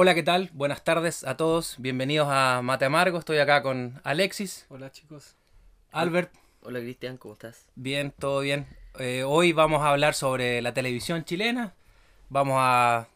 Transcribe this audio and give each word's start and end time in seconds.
Hola, 0.00 0.14
¿qué 0.14 0.22
tal? 0.22 0.48
Buenas 0.52 0.84
tardes 0.84 1.24
a 1.24 1.36
todos. 1.36 1.74
Bienvenidos 1.78 2.28
a 2.30 2.62
Mate 2.62 2.84
Amargo. 2.84 3.18
Estoy 3.18 3.38
acá 3.38 3.64
con 3.64 4.00
Alexis, 4.04 4.64
Hola 4.68 4.92
chicos. 4.92 5.34
Albert. 5.90 6.32
Hola 6.62 6.78
Cristian, 6.78 7.16
¿cómo 7.16 7.34
estás? 7.34 7.66
Bien, 7.74 8.14
todo 8.16 8.38
bien. 8.38 8.68
Eh, 9.00 9.24
hoy 9.24 9.52
vamos 9.52 9.82
a 9.82 9.88
hablar 9.88 10.14
sobre 10.14 10.62
la 10.62 10.72
televisión 10.72 11.24
chilena. 11.24 11.74
Vamos 12.28 12.58
a 12.60 13.08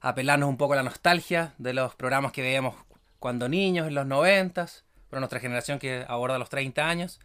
apelarnos 0.00 0.48
un 0.48 0.56
poco 0.56 0.72
a 0.72 0.76
la 0.76 0.82
nostalgia 0.82 1.54
de 1.58 1.72
los 1.72 1.94
programas 1.94 2.32
que 2.32 2.42
veíamos 2.42 2.74
cuando 3.20 3.48
niños, 3.48 3.86
en 3.86 3.94
los 3.94 4.06
noventas, 4.06 4.82
para 5.08 5.20
nuestra 5.20 5.38
generación 5.38 5.78
que 5.78 6.04
aborda 6.08 6.36
los 6.40 6.50
30 6.50 6.88
años. 6.88 7.20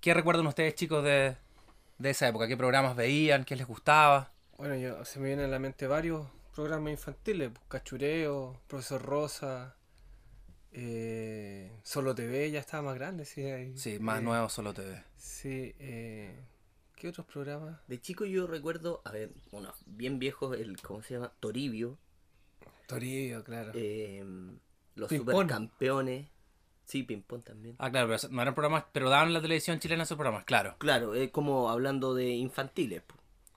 ¿Qué 0.00 0.14
recuerdan 0.14 0.46
ustedes, 0.46 0.76
chicos, 0.76 1.02
de, 1.02 1.34
de 1.98 2.10
esa 2.10 2.28
época? 2.28 2.46
¿Qué 2.46 2.56
programas 2.56 2.94
veían? 2.94 3.44
¿Qué 3.44 3.56
les 3.56 3.66
gustaba? 3.66 4.30
Bueno, 4.56 4.76
yo, 4.76 5.04
se 5.04 5.18
me 5.18 5.26
vienen 5.26 5.46
a 5.46 5.48
la 5.48 5.58
mente 5.58 5.88
varios 5.88 6.28
programas 6.54 6.92
infantiles. 6.92 7.50
pues, 7.50 7.64
Cachureo, 7.68 8.60
Profesor 8.68 9.02
Rosa, 9.02 9.76
eh, 10.72 11.72
Solo 11.82 12.14
TV, 12.14 12.50
ya 12.50 12.60
estaba 12.60 12.82
más 12.84 12.94
grande, 12.94 13.24
sí. 13.24 13.42
ahí. 13.44 13.76
Sí, 13.76 13.98
más 13.98 14.20
Eh, 14.20 14.22
nuevo 14.22 14.48
solo 14.48 14.72
TV. 14.74 15.02
Sí, 15.16 15.74
eh, 15.78 16.44
¿qué 16.96 17.08
otros 17.08 17.26
programas? 17.26 17.80
De 17.88 18.00
chico 18.00 18.24
yo 18.24 18.46
recuerdo, 18.46 19.02
a 19.04 19.12
ver, 19.12 19.30
uno 19.50 19.72
bien 19.86 20.18
viejo, 20.18 20.54
el, 20.54 20.80
¿cómo 20.82 21.02
se 21.02 21.14
llama? 21.14 21.32
Toribio, 21.40 21.98
Toribio, 22.86 23.42
claro. 23.44 23.72
eh, 23.74 24.24
los 24.94 25.08
Ping-pong. 25.08 25.34
supercampeones, 25.34 26.28
sí, 26.84 27.02
ping-pong 27.02 27.42
también. 27.42 27.76
Ah, 27.78 27.90
claro, 27.90 28.08
pero 28.08 28.28
no 28.32 28.42
eran 28.42 28.54
programas, 28.54 28.84
pero 28.92 29.08
daban 29.08 29.32
la 29.32 29.40
televisión 29.40 29.78
chilena 29.78 30.02
esos 30.04 30.16
programas, 30.16 30.44
claro. 30.44 30.76
Claro, 30.78 31.14
es 31.14 31.30
como 31.30 31.70
hablando 31.70 32.14
de 32.14 32.30
infantiles, 32.30 33.02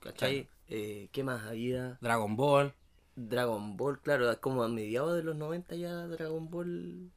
¿cachai? 0.00 0.48
Eh, 0.68 1.08
¿Qué 1.12 1.22
más 1.22 1.44
había? 1.46 1.98
Dragon 2.00 2.34
Ball. 2.36 2.74
Dragon 3.16 3.76
Ball, 3.76 4.00
claro, 4.00 4.38
como 4.40 4.62
a 4.62 4.68
mediados 4.68 5.16
de 5.16 5.22
los 5.22 5.34
90 5.36 5.74
ya 5.76 6.06
Dragon 6.06 6.48
Ball 6.50 7.10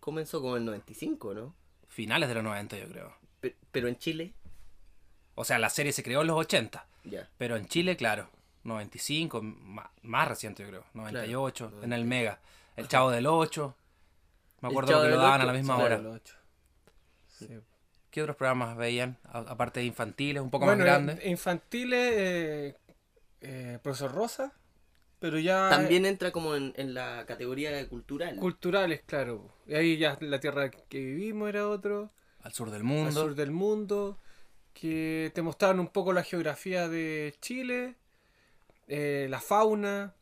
comenzó 0.00 0.40
como 0.40 0.56
en 0.56 0.62
el 0.62 0.66
95, 0.66 1.34
¿no? 1.34 1.54
Finales 1.88 2.28
de 2.28 2.34
los 2.34 2.44
90, 2.44 2.78
yo 2.78 2.88
creo. 2.88 3.14
Pe- 3.40 3.56
pero 3.70 3.88
en 3.88 3.98
Chile, 3.98 4.32
O 5.34 5.44
sea, 5.44 5.58
la 5.58 5.68
serie 5.70 5.92
se 5.92 6.02
creó 6.02 6.22
en 6.22 6.26
los 6.28 6.36
80. 6.38 6.86
ya. 7.04 7.28
Pero 7.36 7.56
en 7.56 7.66
Chile, 7.68 7.96
claro, 7.96 8.30
95, 8.64 9.42
ma- 9.42 9.90
más, 10.02 10.26
reciente 10.28 10.62
yo 10.62 10.68
creo, 10.70 10.84
98, 10.94 11.70
en 11.82 11.92
el 11.92 12.04
Mega. 12.06 12.40
El 12.76 12.88
Chavo 12.88 13.10
del 13.10 13.26
8. 13.26 13.74
Me 14.62 14.68
acuerdo 14.68 14.88
que 14.88 14.94
lo 14.94 15.02
del 15.02 15.16
daban 15.18 15.40
a 15.42 15.44
la 15.46 15.52
misma 15.52 15.76
claro. 15.76 15.98
hora. 16.00 16.10
Ocho. 16.16 16.34
Sí. 17.28 17.48
¿Qué 18.10 18.22
otros 18.22 18.36
programas 18.36 18.76
veían? 18.78 19.18
A- 19.24 19.40
aparte 19.40 19.80
de 19.80 19.86
infantiles, 19.86 20.42
un 20.42 20.50
poco 20.50 20.64
Bueno, 20.64 20.78
más 20.78 20.86
grandes. 20.86 21.24
infantiles, 21.26 22.12
eh, 22.16 22.76
eh, 23.42 23.78
Profesor 23.82 24.12
Rosa, 24.12 24.52
pero 25.18 25.38
ya... 25.38 25.68
También 25.70 26.06
entra 26.06 26.30
como 26.30 26.54
en, 26.54 26.72
en 26.76 26.94
la 26.94 27.24
categoría 27.26 27.88
cultural. 27.88 28.36
Culturales, 28.36 29.02
claro. 29.06 29.50
Y 29.66 29.74
ahí 29.74 29.96
ya 29.96 30.18
la 30.20 30.40
tierra 30.40 30.70
que 30.70 30.98
vivimos 30.98 31.48
era 31.48 31.68
otro. 31.68 32.10
Al 32.40 32.52
sur 32.52 32.70
del 32.70 32.82
al 32.82 32.84
mundo. 32.84 33.22
sur 33.22 33.34
del 33.34 33.50
mundo, 33.50 34.18
que 34.72 35.32
te 35.34 35.42
mostraban 35.42 35.80
un 35.80 35.88
poco 35.88 36.12
la 36.12 36.22
geografía 36.22 36.88
de 36.88 37.34
Chile, 37.40 37.96
eh, 38.88 39.26
la 39.30 39.40
fauna, 39.40 40.14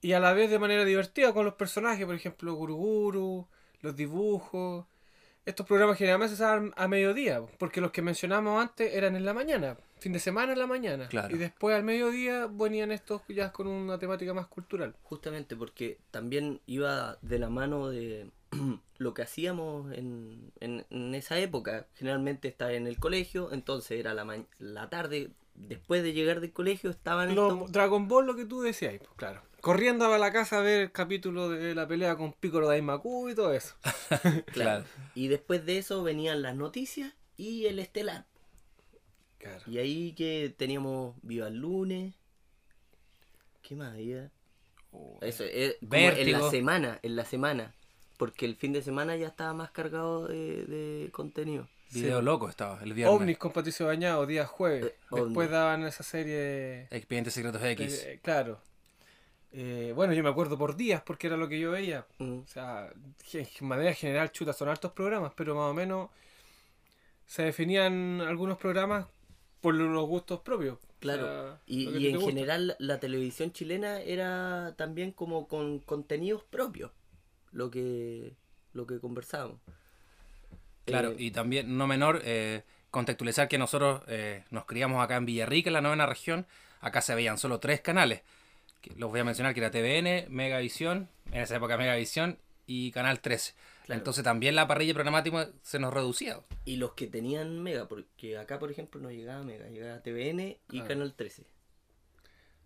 y 0.00 0.12
a 0.12 0.20
la 0.20 0.32
vez 0.34 0.50
de 0.50 0.58
manera 0.58 0.84
divertida 0.84 1.32
con 1.32 1.44
los 1.44 1.54
personajes, 1.54 2.06
por 2.06 2.14
ejemplo, 2.14 2.54
Guruguru, 2.54 3.48
los 3.80 3.96
dibujos. 3.96 4.86
Estos 5.44 5.66
programas 5.66 5.96
generalmente 5.96 6.36
se 6.36 6.42
daban 6.42 6.72
a 6.76 6.86
mediodía, 6.86 7.40
porque 7.58 7.80
los 7.80 7.90
que 7.90 8.02
mencionamos 8.02 8.60
antes 8.60 8.94
eran 8.94 9.16
en 9.16 9.24
la 9.24 9.32
mañana, 9.32 9.76
fin 9.98 10.12
de 10.12 10.18
semana 10.20 10.52
en 10.52 10.58
la 10.58 10.66
mañana. 10.66 11.08
Claro. 11.08 11.34
Y 11.34 11.38
después 11.38 11.74
al 11.76 11.82
mediodía 11.84 12.46
venían 12.50 12.92
estos 12.92 13.22
ya 13.28 13.52
con 13.52 13.66
una 13.66 13.98
temática 13.98 14.34
más 14.34 14.46
cultural. 14.46 14.94
Justamente 15.02 15.56
porque 15.56 15.98
también 16.10 16.60
iba 16.66 17.18
de 17.22 17.38
la 17.38 17.48
mano 17.50 17.88
de 17.88 18.30
lo 18.98 19.14
que 19.14 19.22
hacíamos 19.22 19.92
en, 19.94 20.52
en, 20.60 20.84
en 20.90 21.14
esa 21.14 21.38
época. 21.38 21.86
Generalmente 21.94 22.48
estaba 22.48 22.72
en 22.72 22.86
el 22.86 22.98
colegio, 22.98 23.52
entonces 23.52 23.98
era 23.98 24.14
la, 24.14 24.24
ma- 24.24 24.44
la 24.58 24.88
tarde, 24.90 25.30
después 25.54 26.02
de 26.02 26.12
llegar 26.12 26.40
del 26.40 26.52
colegio 26.52 26.90
estaban 26.90 27.34
Lo- 27.34 27.52
estos- 27.54 27.72
Dragon 27.72 28.06
Ball, 28.08 28.26
lo 28.26 28.36
que 28.36 28.44
tú 28.44 28.60
decías, 28.60 28.94
pues, 28.98 29.10
claro. 29.16 29.42
Corriendo 29.62 30.04
a 30.12 30.18
la 30.18 30.30
casa 30.32 30.58
a 30.58 30.62
ver 30.62 30.82
el 30.82 30.92
capítulo 30.92 31.48
de 31.48 31.74
la 31.74 31.88
pelea 31.88 32.14
con 32.16 32.32
Piccolo 32.34 32.68
Daimaku 32.68 33.30
y 33.30 33.34
todo 33.34 33.52
eso. 33.52 33.74
Claro. 34.52 34.84
Y 35.16 35.28
después 35.28 35.64
de 35.66 35.78
eso 35.78 36.02
venían 36.02 36.42
las 36.42 36.54
noticias 36.54 37.14
y 37.36 37.66
el 37.66 37.78
estelar. 37.78 38.26
Claro. 39.46 39.62
Y 39.66 39.78
ahí 39.78 40.12
que 40.12 40.54
teníamos 40.56 41.16
Viva 41.22 41.48
el 41.48 41.56
lunes. 41.56 42.14
¿Qué 43.62 43.74
más 43.74 43.94
había? 43.94 44.30
Eso, 45.20 45.44
es 45.44 45.76
como 45.80 45.94
en 45.94 46.14
Vértigo. 46.14 46.38
la 46.38 46.50
semana, 46.50 46.98
en 47.02 47.16
la 47.16 47.24
semana. 47.24 47.74
Porque 48.16 48.46
el 48.46 48.56
fin 48.56 48.72
de 48.72 48.82
semana 48.82 49.16
ya 49.16 49.26
estaba 49.28 49.52
más 49.52 49.70
cargado 49.70 50.26
de, 50.28 50.64
de 50.64 51.10
contenido. 51.12 51.68
Video 51.92 52.20
loco 52.22 52.48
estaba, 52.48 52.82
el 52.82 52.94
viernes. 52.94 53.14
Ovnis 53.14 53.38
con 53.38 53.52
Patricio 53.52 53.86
Bañado, 53.86 54.26
día 54.26 54.46
jueves. 54.46 54.86
Eh, 54.86 54.94
Después 55.10 55.50
daban 55.50 55.84
esa 55.84 56.02
serie. 56.02 56.88
Expedientes 56.90 57.34
Secretos 57.34 57.62
X. 57.62 58.04
eh, 58.04 58.20
claro. 58.22 58.60
Eh, 59.52 59.92
bueno, 59.94 60.12
yo 60.12 60.22
me 60.22 60.28
acuerdo 60.28 60.58
por 60.58 60.76
días 60.76 61.02
porque 61.02 61.28
era 61.28 61.36
lo 61.36 61.48
que 61.48 61.58
yo 61.60 61.70
veía. 61.70 62.06
Mm. 62.18 62.38
O 62.38 62.46
sea, 62.46 62.92
en 63.32 63.66
manera 63.66 63.94
general, 63.94 64.32
chuta, 64.32 64.52
son 64.52 64.68
altos 64.68 64.92
programas, 64.92 65.32
pero 65.36 65.54
más 65.54 65.70
o 65.70 65.74
menos 65.74 66.10
se 67.26 67.42
definían 67.42 68.20
algunos 68.20 68.58
programas 68.58 69.06
por 69.66 69.74
los 69.74 70.06
gustos 70.06 70.40
propios. 70.40 70.78
O 70.78 70.98
Claro, 71.00 71.26
sea, 71.26 71.60
y, 71.66 72.06
en 72.08 72.16
gusta. 72.16 72.30
general 72.30 72.76
la 72.78 73.00
televisión 73.00 73.52
chilena 73.52 74.00
era 74.00 74.74
también 74.76 75.12
como 75.12 75.46
con 75.48 75.80
contenidos 75.80 76.44
propios, 76.44 76.92
lo 77.52 77.70
que 77.70 78.36
lo 78.72 78.86
que 78.86 79.00
conversábamos. 79.00 79.60
Claro, 80.84 81.12
Eh, 81.12 81.16
y 81.18 81.30
también, 81.30 81.76
no 81.76 81.86
menor, 81.86 82.22
eh, 82.24 82.62
contextualizar 82.90 83.48
que 83.48 83.58
nosotros 83.58 84.02
eh, 84.06 84.44
nos 84.50 84.64
criamos 84.66 85.02
acá 85.02 85.16
en 85.16 85.26
Villarrica, 85.26 85.68
en 85.70 85.74
la 85.74 85.80
novena 85.80 86.06
región. 86.06 86.46
Acá 86.80 87.00
se 87.00 87.14
veían 87.14 87.38
solo 87.38 87.60
tres 87.60 87.80
canales. 87.80 88.22
que 88.82 88.94
los 88.96 89.10
voy 89.10 89.20
a 89.20 89.24
mencionar, 89.24 89.52
que 89.54 89.60
era 89.60 89.70
TVN, 89.72 90.26
Megavisión, 90.30 91.08
en 91.32 91.42
esa 91.42 91.56
época 91.56 91.76
Megavisión, 91.76 92.38
y 92.66 92.90
Canal 92.92 93.20
13. 93.20 93.54
Claro. 93.86 93.98
Entonces 94.00 94.24
también 94.24 94.54
la 94.56 94.66
parrilla 94.66 94.94
programática 94.94 95.48
se 95.62 95.78
nos 95.78 95.92
reducía. 95.94 96.40
y 96.64 96.76
los 96.76 96.92
que 96.94 97.06
tenían 97.06 97.62
Mega, 97.62 97.86
porque 97.86 98.36
acá 98.38 98.58
por 98.58 98.70
ejemplo 98.70 99.00
no 99.00 99.10
llegaba 99.10 99.42
Mega, 99.44 99.68
llegaba 99.68 100.00
TVN 100.02 100.40
y 100.40 100.58
Claro. 100.68 100.88
Canal 100.88 101.14
13. 101.14 101.44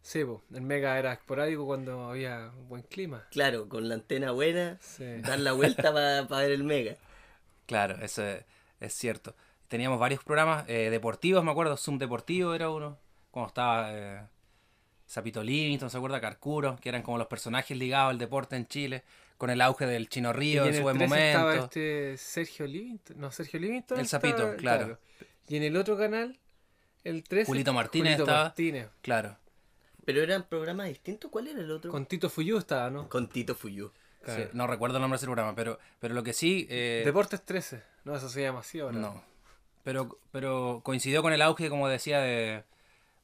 Sí, 0.02 0.24
po, 0.24 0.42
el 0.54 0.62
Mega 0.62 0.98
era 0.98 1.12
esporádico 1.12 1.66
cuando 1.66 2.04
había 2.08 2.52
buen 2.68 2.82
clima. 2.82 3.26
Claro, 3.30 3.68
con 3.68 3.88
la 3.88 3.96
antena 3.96 4.30
buena, 4.30 4.78
Sí. 4.80 5.04
dar 5.20 5.38
la 5.40 5.52
vuelta 5.52 5.92
para 5.92 6.22
ver 6.40 6.52
el 6.52 6.64
Mega. 6.64 6.96
Claro, 7.66 7.96
eso 8.02 8.24
es, 8.26 8.44
es 8.80 8.94
cierto. 8.94 9.34
Teníamos 9.68 10.00
varios 10.00 10.24
programas 10.24 10.64
eh, 10.68 10.88
deportivos, 10.90 11.44
me 11.44 11.50
acuerdo, 11.50 11.76
Zoom 11.76 11.98
Deportivo 11.98 12.54
era 12.54 12.70
uno, 12.70 12.98
cuando 13.30 13.48
estaba 13.48 13.90
eh, 13.92 14.22
Zapito 15.06 15.42
Livingston, 15.44 15.90
¿se 15.90 15.98
acuerda? 15.98 16.20
Carcuro, 16.20 16.76
que 16.80 16.88
eran 16.88 17.02
como 17.02 17.18
los 17.18 17.26
personajes 17.26 17.76
ligados 17.76 18.10
al 18.10 18.18
deporte 18.18 18.56
en 18.56 18.66
Chile, 18.66 19.04
con 19.40 19.48
el 19.48 19.62
auge 19.62 19.86
del 19.86 20.10
Chino 20.10 20.28
Y 20.30 20.32
Río 20.34 20.62
en 20.64 20.68
en 20.68 20.74
su 20.74 20.78
el 20.80 20.82
buen 20.82 20.98
13 20.98 21.08
momento. 21.08 21.38
estaba 21.38 21.64
este 21.64 22.16
Sergio 22.18 22.66
Livingston. 22.66 23.18
No, 23.18 23.32
Sergio 23.32 23.58
Livingston. 23.58 23.98
El 23.98 24.04
estaba- 24.04 24.20
Zapito, 24.20 24.56
claro. 24.58 24.98
Y 25.48 25.56
en 25.56 25.62
el 25.62 25.76
otro 25.78 25.96
canal, 25.96 26.38
el 27.04 27.24
13. 27.24 27.46
Julito 27.46 27.72
Martínez 27.72 28.12
Julito 28.16 28.24
estaba. 28.24 28.44
Martínez. 28.44 28.88
Claro. 29.00 29.38
Pero 30.04 30.22
eran 30.22 30.42
programas 30.46 30.88
distintos, 30.88 31.30
¿cuál 31.30 31.48
era 31.48 31.58
el 31.58 31.70
otro? 31.70 31.90
Con 31.90 32.04
Tito 32.04 32.28
Fuyú 32.28 32.58
estaba, 32.58 32.90
¿no? 32.90 33.08
Con 33.08 33.28
Tito 33.30 33.54
Fuyú. 33.54 33.90
Claro. 34.22 34.42
Sí, 34.44 34.50
no 34.52 34.66
recuerdo 34.66 34.98
el 34.98 35.00
nombre 35.00 35.16
de 35.16 35.20
ese 35.20 35.26
programa, 35.26 35.54
pero, 35.54 35.78
pero 36.00 36.12
lo 36.12 36.22
que 36.22 36.34
sí... 36.34 36.66
eh, 36.68 37.00
Deportes 37.06 37.42
13. 37.42 37.82
No, 38.04 38.14
eso 38.14 38.28
se 38.28 38.42
llama 38.42 38.60
así 38.60 38.78
ahora. 38.80 38.98
No. 38.98 39.24
Pero, 39.84 40.18
pero 40.30 40.82
coincidió 40.84 41.22
con 41.22 41.32
el 41.32 41.40
auge, 41.40 41.70
como 41.70 41.88
decía, 41.88 42.20
de. 42.20 42.64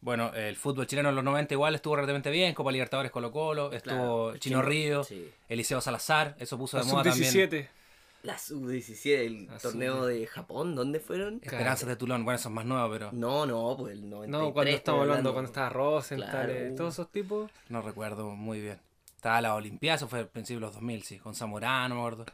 Bueno, 0.06 0.32
el 0.34 0.54
fútbol 0.54 0.86
chileno 0.86 1.08
en 1.08 1.16
los 1.16 1.24
90 1.24 1.52
igual 1.52 1.74
estuvo 1.74 1.96
relativamente 1.96 2.30
bien. 2.30 2.54
Copa 2.54 2.70
Libertadores 2.70 3.10
Colo 3.10 3.32
Colo, 3.32 3.72
estuvo 3.72 3.94
Claro, 4.30 4.38
Chino 4.38 4.60
Chino- 4.60 4.62
Río, 4.62 5.02
sí. 5.02 5.28
Eliseo 5.48 5.80
Salazar, 5.80 6.36
eso 6.38 6.56
puso 6.56 6.76
La 6.78 6.84
de 6.84 6.92
moda 6.92 7.02
también. 7.02 7.32
sub-17. 7.32 7.68
La 8.22 8.38
sub-17, 8.38 9.26
el 9.26 9.46
La 9.46 9.58
torneo 9.58 9.96
sub- 9.96 10.06
de 10.06 10.26
Japón, 10.28 10.76
¿dónde 10.76 11.00
fueron? 11.00 11.40
Esperanzas 11.42 11.88
de 11.88 11.96
Tulón, 11.96 12.24
bueno, 12.24 12.36
eso 12.38 12.48
es 12.50 12.54
más 12.54 12.64
nuevo, 12.64 12.88
pero 12.88 13.10
No, 13.10 13.46
no, 13.46 13.74
pues 13.76 13.94
el 13.94 14.08
93. 14.08 14.30
No, 14.30 14.52
cuando 14.52 14.70
estamos 14.70 15.00
hablando, 15.02 15.32
cuando 15.32 15.48
estaba 15.50 15.68
Rosenthal, 15.70 16.30
Claro. 16.46 16.74
todos 16.76 16.94
esos 16.94 17.10
tipos. 17.10 17.50
no 17.68 17.82
recuerdo 17.82 18.30
muy 18.30 18.60
bien. 18.60 18.78
Estaba 19.16 19.40
la 19.40 19.56
Olimpiada, 19.56 19.96
eso 19.96 20.06
fue 20.06 20.20
al 20.20 20.28
principio 20.28 20.58
de 20.60 20.66
los 20.66 20.74
2000, 20.74 21.02
sí, 21.02 21.18
con 21.18 21.34
Zamorano, 21.34 21.96
me 21.96 22.00
acuerdo. 22.00 22.26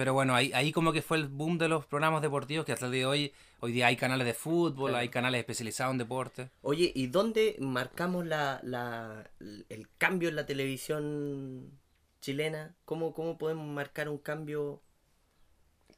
Pero 0.00 0.14
bueno, 0.14 0.34
ahí, 0.34 0.50
ahí 0.54 0.72
como 0.72 0.94
que 0.94 1.02
fue 1.02 1.18
el 1.18 1.28
boom 1.28 1.58
de 1.58 1.68
los 1.68 1.84
programas 1.84 2.22
deportivos, 2.22 2.64
que 2.64 2.72
hasta 2.72 2.86
el 2.86 2.92
día 2.92 3.00
de 3.02 3.06
hoy, 3.06 3.32
hoy 3.58 3.72
día 3.72 3.86
hay 3.88 3.96
canales 3.96 4.26
de 4.26 4.32
fútbol, 4.32 4.92
Claro. 4.92 5.02
hay 5.02 5.10
canales 5.10 5.40
especializados 5.40 5.92
en 5.92 5.98
deporte. 5.98 6.48
Oye, 6.62 6.90
¿y 6.94 7.08
dónde 7.08 7.56
marcamos 7.60 8.24
la, 8.24 8.60
la, 8.62 9.28
el 9.68 9.88
cambio 9.98 10.30
en 10.30 10.36
la 10.36 10.46
televisión 10.46 11.78
chilena? 12.22 12.74
¿Cómo, 12.86 13.12
¿Cómo 13.12 13.36
podemos 13.36 13.66
marcar 13.66 14.08
un 14.08 14.16
cambio? 14.16 14.80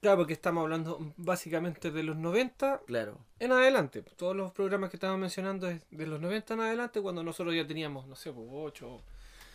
Claro, 0.00 0.16
porque 0.16 0.32
estamos 0.32 0.62
hablando 0.64 0.98
básicamente 1.16 1.92
de 1.92 2.02
los 2.02 2.16
90 2.16 2.80
Claro, 2.88 3.20
en 3.38 3.52
adelante. 3.52 4.02
Todos 4.16 4.34
los 4.34 4.50
programas 4.50 4.90
que 4.90 4.96
estamos 4.96 5.16
mencionando 5.20 5.68
es 5.68 5.80
de 5.92 6.06
los 6.08 6.20
90 6.20 6.54
en 6.54 6.60
adelante, 6.60 7.00
cuando 7.00 7.22
nosotros 7.22 7.54
ya 7.54 7.68
teníamos, 7.68 8.08
no 8.08 8.16
sé, 8.16 8.32
8, 8.34 9.00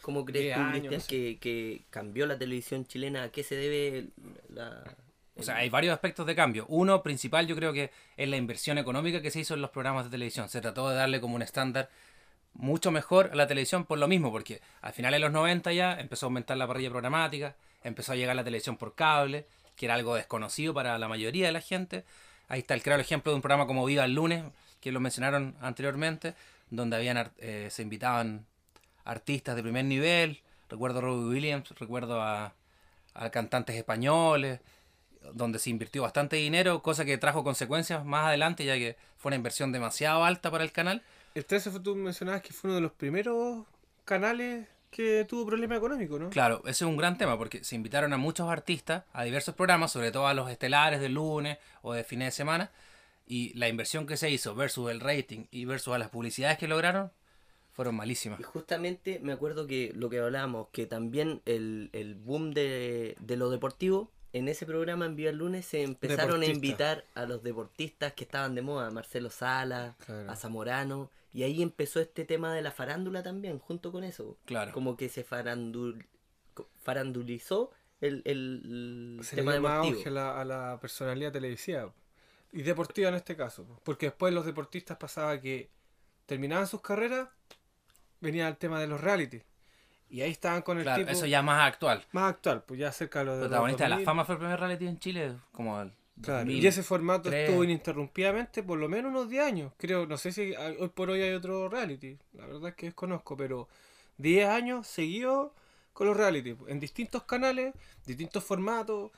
¿Cómo 0.08 0.24
crees 0.24 0.46
Diez 0.46 0.56
tú, 0.56 0.62
años, 0.62 0.72
Cristian, 0.72 0.94
no 0.94 1.00
sé. 1.02 1.08
que, 1.10 1.38
que 1.38 1.82
cambió 1.90 2.26
la 2.28 2.38
televisión 2.38 2.86
chilena? 2.86 3.24
¿A 3.24 3.30
qué 3.30 3.44
se 3.44 3.56
debe 3.58 4.08
la... 4.48 4.82
O 5.36 5.44
sea, 5.44 5.58
hay 5.58 5.70
varios 5.70 5.94
aspectos 5.94 6.26
de 6.26 6.34
cambio. 6.34 6.66
Uno 6.70 7.04
principal 7.04 7.46
yo 7.46 7.58
creo 7.58 7.74
que 7.74 7.92
es 8.16 8.30
la 8.30 8.38
inversión 8.38 8.78
económica 8.78 9.22
que 9.22 9.32
se 9.32 9.42
hizo 9.42 9.56
en 9.56 9.62
los 9.62 9.70
programas 9.70 10.06
de 10.06 10.12
televisión. 10.12 10.48
Se 10.48 10.62
trató 10.62 10.90
de 10.90 10.96
darle 10.96 11.20
como 11.20 11.36
un 11.36 11.42
estándar 11.42 11.90
mucho 12.54 12.90
mejor 12.90 13.32
a 13.34 13.36
la 13.36 13.48
televisión 13.48 13.84
por 13.84 13.98
lo 13.98 14.08
mismo, 14.08 14.32
porque 14.32 14.62
al 14.80 14.94
final 14.94 15.12
de 15.12 15.20
los 15.20 15.34
90 15.34 15.74
ya 15.74 16.00
empezó 16.00 16.26
a 16.26 16.28
aumentar 16.28 16.56
la 16.56 16.68
parrilla 16.68 16.90
programática, 16.90 17.58
empezó 17.84 18.14
a 18.14 18.16
llegar 18.16 18.38
la 18.38 18.46
televisión 18.46 18.78
por 18.78 18.96
cable, 18.96 19.46
que 19.76 19.88
era 19.88 19.96
algo 19.96 20.16
desconocido 20.16 20.74
para 20.74 20.98
la 20.98 21.10
mayoría 21.10 21.48
de 21.48 21.52
la 21.52 21.60
gente. 21.60 22.06
Ahí 22.48 22.60
está 22.60 22.76
el 22.76 22.82
claro 22.82 23.02
ejemplo 23.02 23.34
de 23.34 23.36
un 23.36 23.42
programa 23.42 23.68
como 23.68 23.86
Viva 23.86 24.06
el 24.06 24.14
Lunes, 24.14 24.46
que 24.80 24.94
lo 24.94 25.02
mencionaron 25.02 25.58
anteriormente, 25.60 26.34
donde 26.70 26.96
habían 26.96 27.30
eh, 27.40 27.68
se 27.70 27.82
invitaban 27.82 28.46
artistas 29.08 29.56
de 29.56 29.64
primer 29.64 29.86
nivel. 29.86 30.42
Recuerdo 30.70 31.00
a 31.00 31.02
Robbie 31.02 31.30
Williams, 31.36 31.70
recuerdo 31.80 32.22
a, 32.22 32.54
a 33.14 33.30
cantantes 33.30 33.76
españoles, 33.76 34.60
donde 35.34 35.60
se 35.60 35.70
invirtió 35.70 36.04
bastante 36.04 36.36
dinero, 36.36 36.82
cosa 36.82 37.06
que 37.06 37.18
trajo 37.18 37.44
consecuencias 37.44 38.06
más 38.06 38.28
adelante, 38.28 38.66
ya 38.66 38.76
que 38.76 38.98
fue 39.18 39.30
una 39.30 39.38
inversión 39.38 39.72
demasiado 39.72 40.24
alta 40.24 40.52
para 40.52 40.64
el 40.64 40.72
canal. 40.72 41.04
El 41.36 41.46
13 41.46 41.72
fue, 41.72 41.80
tú 41.80 41.96
mencionabas 41.96 42.42
que 42.42 42.54
fue 42.54 42.70
uno 42.70 42.76
de 42.76 42.82
los 42.82 42.92
primeros 42.92 43.66
canales 44.06 44.68
que 44.92 45.26
tuvo 45.28 45.46
problema 45.46 45.76
económico, 45.76 46.18
¿no? 46.18 46.30
Claro, 46.30 46.62
ese 46.64 46.86
es 46.86 46.90
un 46.90 46.98
gran 46.98 47.18
tema, 47.18 47.38
porque 47.38 47.64
se 47.64 47.76
invitaron 47.76 48.14
a 48.14 48.18
muchos 48.18 48.50
artistas 48.50 49.04
a 49.14 49.24
diversos 49.24 49.56
programas, 49.56 49.92
sobre 49.92 50.12
todo 50.12 50.28
a 50.28 50.34
los 50.34 50.50
estelares 50.50 51.00
del 51.00 51.14
lunes 51.14 51.58
o 51.82 51.94
de 51.94 52.04
fines 52.04 52.28
de 52.28 52.32
semana, 52.32 52.72
y 53.26 53.54
la 53.58 53.68
inversión 53.68 54.08
que 54.08 54.16
se 54.16 54.30
hizo 54.30 54.56
versus 54.56 54.90
el 54.90 55.02
rating 55.02 55.46
y 55.52 55.66
versus 55.66 55.94
a 55.94 55.98
las 55.98 56.10
publicidades 56.10 56.58
que 56.58 56.68
lograron 56.68 57.12
fueron 57.78 57.96
malísimas. 57.96 58.40
Y 58.40 58.44
justamente 58.44 59.20
me 59.22 59.32
acuerdo 59.32 59.66
que 59.68 59.94
lo 59.96 60.10
que 60.10 60.20
hablábamos, 60.20 60.68
que 60.74 60.86
también 60.88 61.42
el, 61.46 61.90
el 61.94 62.16
boom 62.16 62.52
de, 62.52 63.16
de 63.22 63.38
lo 63.38 63.50
deportivo, 63.50 64.12
en 64.34 64.48
ese 64.50 64.66
programa 64.66 65.06
en 65.06 65.16
Viva 65.16 65.30
el 65.30 65.38
Lunes 65.38 65.66
se 65.66 65.84
empezaron 65.84 66.42
a 66.42 66.46
invitar 66.48 67.06
a 67.16 67.26
los 67.26 67.44
deportistas 67.44 68.14
que 68.14 68.24
estaban 68.26 68.56
de 68.56 68.62
moda, 68.64 68.88
a 68.88 68.92
Marcelo 68.92 69.30
Sala, 69.30 69.96
Claro. 70.06 70.30
a 70.30 70.36
Zamorano, 70.36 71.10
y 71.34 71.44
ahí 71.44 71.62
empezó 71.62 72.00
este 72.02 72.26
tema 72.26 72.54
de 72.54 72.62
la 72.64 72.72
farándula 72.72 73.22
también, 73.24 73.60
junto 73.60 73.92
con 73.92 74.04
eso. 74.04 74.38
Claro. 74.46 74.74
Como 74.74 74.98
que 74.98 75.08
se 75.08 75.24
farandul, 75.24 76.06
farandulizó 76.82 77.72
el, 78.02 78.22
el 78.26 79.20
Se 79.24 79.36
le 79.36 79.42
tema 79.44 79.60
más 79.60 79.72
deportivo. 79.86 79.98
auge 79.98 80.10
a 80.10 80.12
la, 80.12 80.42
a 80.42 80.46
la 80.46 80.78
personalidad 80.82 81.32
televisiva. 81.32 81.94
Y 82.52 82.62
deportiva 82.64 83.10
en 83.10 83.16
este 83.16 83.36
caso. 83.36 83.66
Porque 83.84 84.08
después 84.08 84.34
los 84.34 84.46
deportistas 84.46 84.98
pasaba 84.98 85.40
que 85.40 85.70
terminaban 86.26 86.68
sus 86.68 86.82
carreras, 86.82 87.30
venía 88.22 88.48
el 88.48 88.58
tema 88.58 88.80
de 88.80 88.88
los 88.88 89.02
reality. 89.02 89.42
Y 90.10 90.22
ahí 90.22 90.32
estaban 90.32 90.62
con 90.62 90.78
el 90.78 90.84
Claro, 90.84 91.00
tipo 91.04 91.12
eso 91.12 91.26
ya 91.26 91.42
más 91.42 91.68
actual. 91.68 92.06
más 92.14 92.30
actual, 92.34 92.64
pues 92.66 92.80
ya 92.80 92.92
cerca 92.94 93.20
de 93.20 93.26
lo 93.26 93.32
de 93.34 93.40
los 93.40 93.48
Protagonista 93.50 93.84
de 93.84 93.90
la 93.90 93.96
2000. 93.98 94.06
fama 94.06 94.26
fue 94.26 94.36
el 94.36 94.40
primer 94.40 94.60
reality 94.60 94.88
en 94.88 95.00
Chile, 95.00 95.36
como 95.52 95.82
el 95.82 95.92
Claro, 96.22 96.40
2000. 96.46 96.64
y 96.64 96.68
ese 96.68 96.82
formato 96.84 97.24
2003. 97.24 97.50
estuvo 97.50 97.64
ininterrumpidamente 97.66 98.64
por 98.64 98.80
lo 98.80 98.88
menos 98.90 99.12
unos 99.12 99.30
10 99.30 99.44
años. 99.44 99.74
Creo, 99.78 100.06
no 100.08 100.18
sé 100.18 100.32
si 100.32 100.54
hoy 100.56 100.90
por 100.90 101.10
hoy 101.10 101.22
hay 101.22 101.34
otro 101.34 101.68
reality. 101.70 102.18
La 102.34 102.46
verdad 102.48 102.70
es 102.70 102.76
que 102.76 102.86
desconozco, 102.88 103.36
pero 103.36 103.68
10 104.18 104.48
años 104.48 104.88
seguidos 104.88 105.52
con 105.94 106.08
los 106.08 106.16
reality. 106.16 106.56
En 106.68 106.80
distintos 106.80 107.24
canales, 107.24 107.74
distintos 108.06 108.44
formatos. 108.44 109.12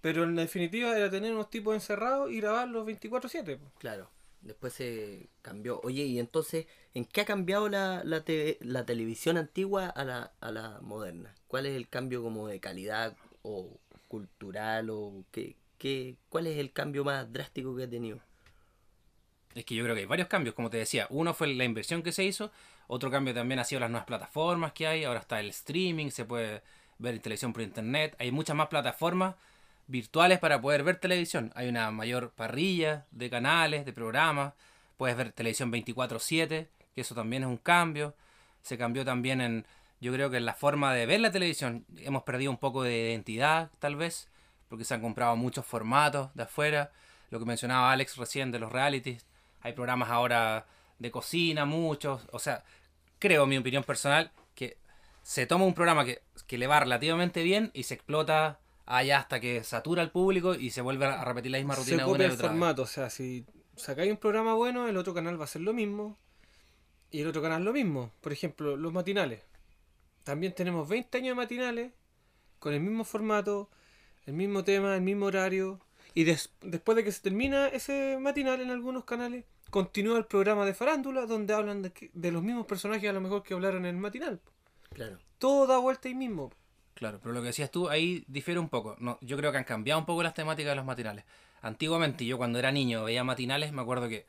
Pero 0.00 0.22
en 0.22 0.36
definitiva 0.36 0.96
era 0.96 1.10
tener 1.10 1.32
unos 1.34 1.50
tipos 1.50 1.74
encerrados 1.74 2.30
y 2.30 2.40
grabarlos 2.40 2.86
24-7. 2.86 3.56
pues. 3.58 3.72
Claro, 3.78 4.08
después 4.40 4.72
se 4.72 5.28
cambió. 5.42 5.80
Oye, 5.82 6.04
y 6.04 6.18
entonces, 6.18 6.66
¿en 6.94 7.04
qué 7.04 7.22
ha 7.22 7.24
cambiado 7.24 7.68
la, 7.68 8.02
la, 8.04 8.24
la 8.60 8.86
televisión 8.86 9.36
antigua 9.36 9.88
a 9.88 10.04
la, 10.04 10.32
a 10.40 10.50
la 10.50 10.80
moderna? 10.80 11.34
¿Cuál 11.48 11.66
es 11.66 11.76
el 11.76 11.88
cambio 11.88 12.22
como 12.22 12.48
de 12.48 12.60
calidad 12.60 13.16
o 13.42 13.78
cultural 14.08 14.90
o 14.90 15.24
qué, 15.30 15.56
qué, 15.78 16.16
cuál 16.28 16.46
es 16.46 16.58
el 16.58 16.72
cambio 16.72 17.04
más 17.04 17.32
drástico 17.32 17.76
que 17.76 17.84
ha 17.84 17.90
tenido? 17.90 18.20
Es 19.54 19.64
que 19.64 19.74
yo 19.74 19.82
creo 19.82 19.94
que 19.94 20.02
hay 20.02 20.06
varios 20.06 20.28
cambios, 20.28 20.54
como 20.54 20.70
te 20.70 20.76
decía. 20.76 21.06
Uno 21.10 21.34
fue 21.34 21.48
la 21.48 21.64
inversión 21.64 22.02
que 22.02 22.12
se 22.12 22.24
hizo, 22.24 22.50
otro 22.86 23.10
cambio 23.10 23.34
también 23.34 23.58
ha 23.58 23.64
sido 23.64 23.80
las 23.80 23.90
nuevas 23.90 24.06
plataformas 24.06 24.72
que 24.72 24.86
hay. 24.86 25.04
Ahora 25.04 25.20
está 25.20 25.40
el 25.40 25.48
streaming, 25.50 26.10
se 26.10 26.24
puede 26.24 26.62
ver 26.98 27.18
televisión 27.20 27.52
por 27.52 27.62
internet. 27.62 28.14
Hay 28.18 28.30
muchas 28.30 28.56
más 28.56 28.68
plataformas 28.68 29.34
virtuales 29.88 30.38
para 30.38 30.60
poder 30.60 30.84
ver 30.84 30.96
televisión. 31.00 31.50
Hay 31.56 31.68
una 31.68 31.90
mayor 31.90 32.30
parrilla 32.30 33.06
de 33.10 33.28
canales, 33.30 33.84
de 33.84 33.92
programas. 33.92 34.54
Puedes 34.96 35.16
ver 35.16 35.32
televisión 35.32 35.72
24/7, 35.72 36.68
que 36.94 37.00
eso 37.00 37.14
también 37.14 37.42
es 37.42 37.48
un 37.48 37.56
cambio. 37.56 38.14
Se 38.62 38.78
cambió 38.78 39.04
también 39.04 39.40
en, 39.40 39.66
yo 40.00 40.12
creo 40.12 40.30
que 40.30 40.36
en 40.36 40.46
la 40.46 40.54
forma 40.54 40.94
de 40.94 41.06
ver 41.06 41.20
la 41.20 41.32
televisión. 41.32 41.86
Hemos 41.96 42.22
perdido 42.22 42.50
un 42.50 42.58
poco 42.58 42.82
de 42.82 43.10
identidad, 43.10 43.70
tal 43.80 43.96
vez, 43.96 44.28
porque 44.68 44.84
se 44.84 44.94
han 44.94 45.00
comprado 45.00 45.34
muchos 45.36 45.64
formatos 45.66 46.30
de 46.34 46.44
afuera. 46.44 46.92
Lo 47.30 47.38
que 47.38 47.46
mencionaba 47.46 47.90
Alex 47.92 48.16
recién 48.16 48.52
de 48.52 48.58
los 48.58 48.70
realities. 48.70 49.26
Hay 49.62 49.72
programas 49.72 50.10
ahora 50.10 50.66
de 50.98 51.10
cocina, 51.10 51.64
muchos. 51.64 52.22
O 52.32 52.38
sea, 52.38 52.64
creo, 53.18 53.46
mi 53.46 53.56
opinión 53.58 53.84
personal, 53.84 54.30
que 54.54 54.76
se 55.22 55.46
toma 55.46 55.64
un 55.64 55.74
programa 55.74 56.04
que, 56.04 56.22
que 56.46 56.58
le 56.58 56.66
va 56.66 56.80
relativamente 56.80 57.42
bien 57.42 57.70
y 57.74 57.84
se 57.84 57.94
explota 57.94 58.60
allá 58.90 59.18
hasta 59.18 59.38
que 59.40 59.62
satura 59.64 60.02
al 60.02 60.10
público 60.10 60.54
y 60.54 60.70
se 60.70 60.80
vuelve 60.80 61.04
a 61.06 61.24
repetir 61.24 61.52
la 61.52 61.58
misma 61.58 61.74
Se 61.74 61.80
rutina 61.82 61.96
una 62.04 62.12
copia 62.12 62.26
el 62.26 62.32
otra 62.32 62.42
vez. 62.48 62.50
formato. 62.52 62.82
O 62.82 62.86
sea, 62.86 63.10
si 63.10 63.44
sacáis 63.76 64.10
un 64.10 64.16
programa 64.16 64.54
bueno, 64.54 64.88
el 64.88 64.96
otro 64.96 65.12
canal 65.14 65.36
va 65.38 65.42
a 65.42 65.44
hacer 65.44 65.62
lo 65.62 65.72
mismo. 65.72 66.16
Y 67.10 67.20
el 67.20 67.26
otro 67.28 67.40
canal 67.42 67.64
lo 67.64 67.72
mismo. 67.72 68.12
Por 68.20 68.32
ejemplo, 68.32 68.76
los 68.76 68.92
matinales. 68.92 69.42
También 70.24 70.54
tenemos 70.54 70.88
20 70.88 71.16
años 71.18 71.28
de 71.30 71.34
matinales 71.34 71.92
con 72.58 72.74
el 72.74 72.80
mismo 72.80 73.04
formato, 73.04 73.70
el 74.26 74.34
mismo 74.34 74.64
tema, 74.64 74.94
el 74.94 75.00
mismo 75.02 75.26
horario. 75.26 75.80
Y 76.14 76.24
des- 76.24 76.50
después 76.62 76.96
de 76.96 77.04
que 77.04 77.12
se 77.12 77.20
termina 77.22 77.68
ese 77.68 78.18
matinal 78.20 78.60
en 78.60 78.70
algunos 78.70 79.04
canales, 79.04 79.44
continúa 79.70 80.18
el 80.18 80.24
programa 80.26 80.64
de 80.66 80.74
farándula 80.74 81.26
donde 81.26 81.54
hablan 81.54 81.82
de, 81.82 82.10
de 82.12 82.32
los 82.32 82.42
mismos 82.42 82.66
personajes 82.66 83.08
a 83.08 83.12
lo 83.12 83.20
mejor 83.20 83.42
que 83.42 83.54
hablaron 83.54 83.84
en 83.86 83.94
el 83.94 84.00
matinal. 84.00 84.40
Claro. 84.92 85.18
Todo 85.38 85.66
da 85.66 85.78
vuelta 85.78 86.08
ahí 86.08 86.14
mismo. 86.14 86.50
Claro, 86.98 87.20
pero 87.22 87.32
lo 87.32 87.40
que 87.40 87.46
decías 87.46 87.70
tú 87.70 87.88
ahí 87.88 88.24
difiere 88.26 88.58
un 88.58 88.68
poco. 88.68 88.96
No, 88.98 89.18
yo 89.20 89.36
creo 89.36 89.52
que 89.52 89.58
han 89.58 89.62
cambiado 89.64 90.00
un 90.00 90.06
poco 90.06 90.24
las 90.24 90.34
temáticas 90.34 90.72
de 90.72 90.76
los 90.76 90.84
matinales. 90.84 91.24
Antiguamente, 91.62 92.26
yo 92.26 92.38
cuando 92.38 92.58
era 92.58 92.72
niño 92.72 93.04
veía 93.04 93.22
matinales, 93.22 93.70
me 93.72 93.82
acuerdo 93.82 94.08
que 94.08 94.26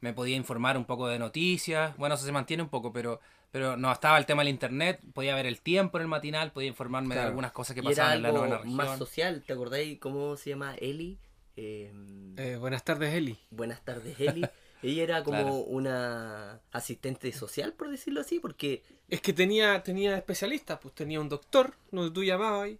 me 0.00 0.14
podía 0.14 0.34
informar 0.34 0.78
un 0.78 0.86
poco 0.86 1.08
de 1.08 1.18
noticias. 1.18 1.94
Bueno, 1.98 2.14
eso 2.14 2.24
se 2.24 2.32
mantiene 2.32 2.62
un 2.62 2.70
poco, 2.70 2.90
pero, 2.90 3.20
pero 3.50 3.76
no 3.76 3.92
estaba 3.92 4.16
el 4.16 4.24
tema 4.24 4.40
del 4.42 4.48
internet. 4.48 4.98
Podía 5.12 5.34
ver 5.34 5.44
el 5.44 5.60
tiempo 5.60 5.98
en 5.98 6.02
el 6.02 6.08
matinal, 6.08 6.52
podía 6.52 6.68
informarme 6.68 7.14
de 7.14 7.20
algunas 7.20 7.52
cosas 7.52 7.74
que 7.74 7.80
Y 7.80 7.86
era 7.86 7.90
pasaban 7.90 8.16
en 8.16 8.22
la 8.22 8.32
novena 8.32 8.56
región. 8.58 8.76
más 8.76 8.98
social, 8.98 9.42
¿te 9.46 9.52
acordáis 9.52 9.98
cómo 9.98 10.36
se 10.38 10.50
llama 10.50 10.74
Eli? 10.76 11.18
Eh, 11.56 11.92
Eh, 12.38 12.56
buenas 12.58 12.82
tardes, 12.82 13.12
Eli. 13.14 13.38
Buenas 13.50 13.82
tardes, 13.84 14.18
Eli. 14.20 14.42
Ella 14.86 15.02
era 15.02 15.24
como 15.24 15.38
Claro. 15.38 15.54
una 15.56 16.60
asistente 16.72 17.32
social, 17.32 17.72
por 17.72 17.90
decirlo 17.90 18.20
así, 18.20 18.38
porque 18.40 18.82
Es 19.08 19.20
que 19.20 19.32
tenía, 19.32 19.82
tenía 19.82 20.16
especialistas, 20.16 20.78
pues 20.80 20.94
tenía 20.94 21.20
un 21.20 21.28
doctor, 21.28 21.74
donde 21.92 22.10
tú 22.12 22.24
llamabas 22.24 22.64
ahí, 22.64 22.78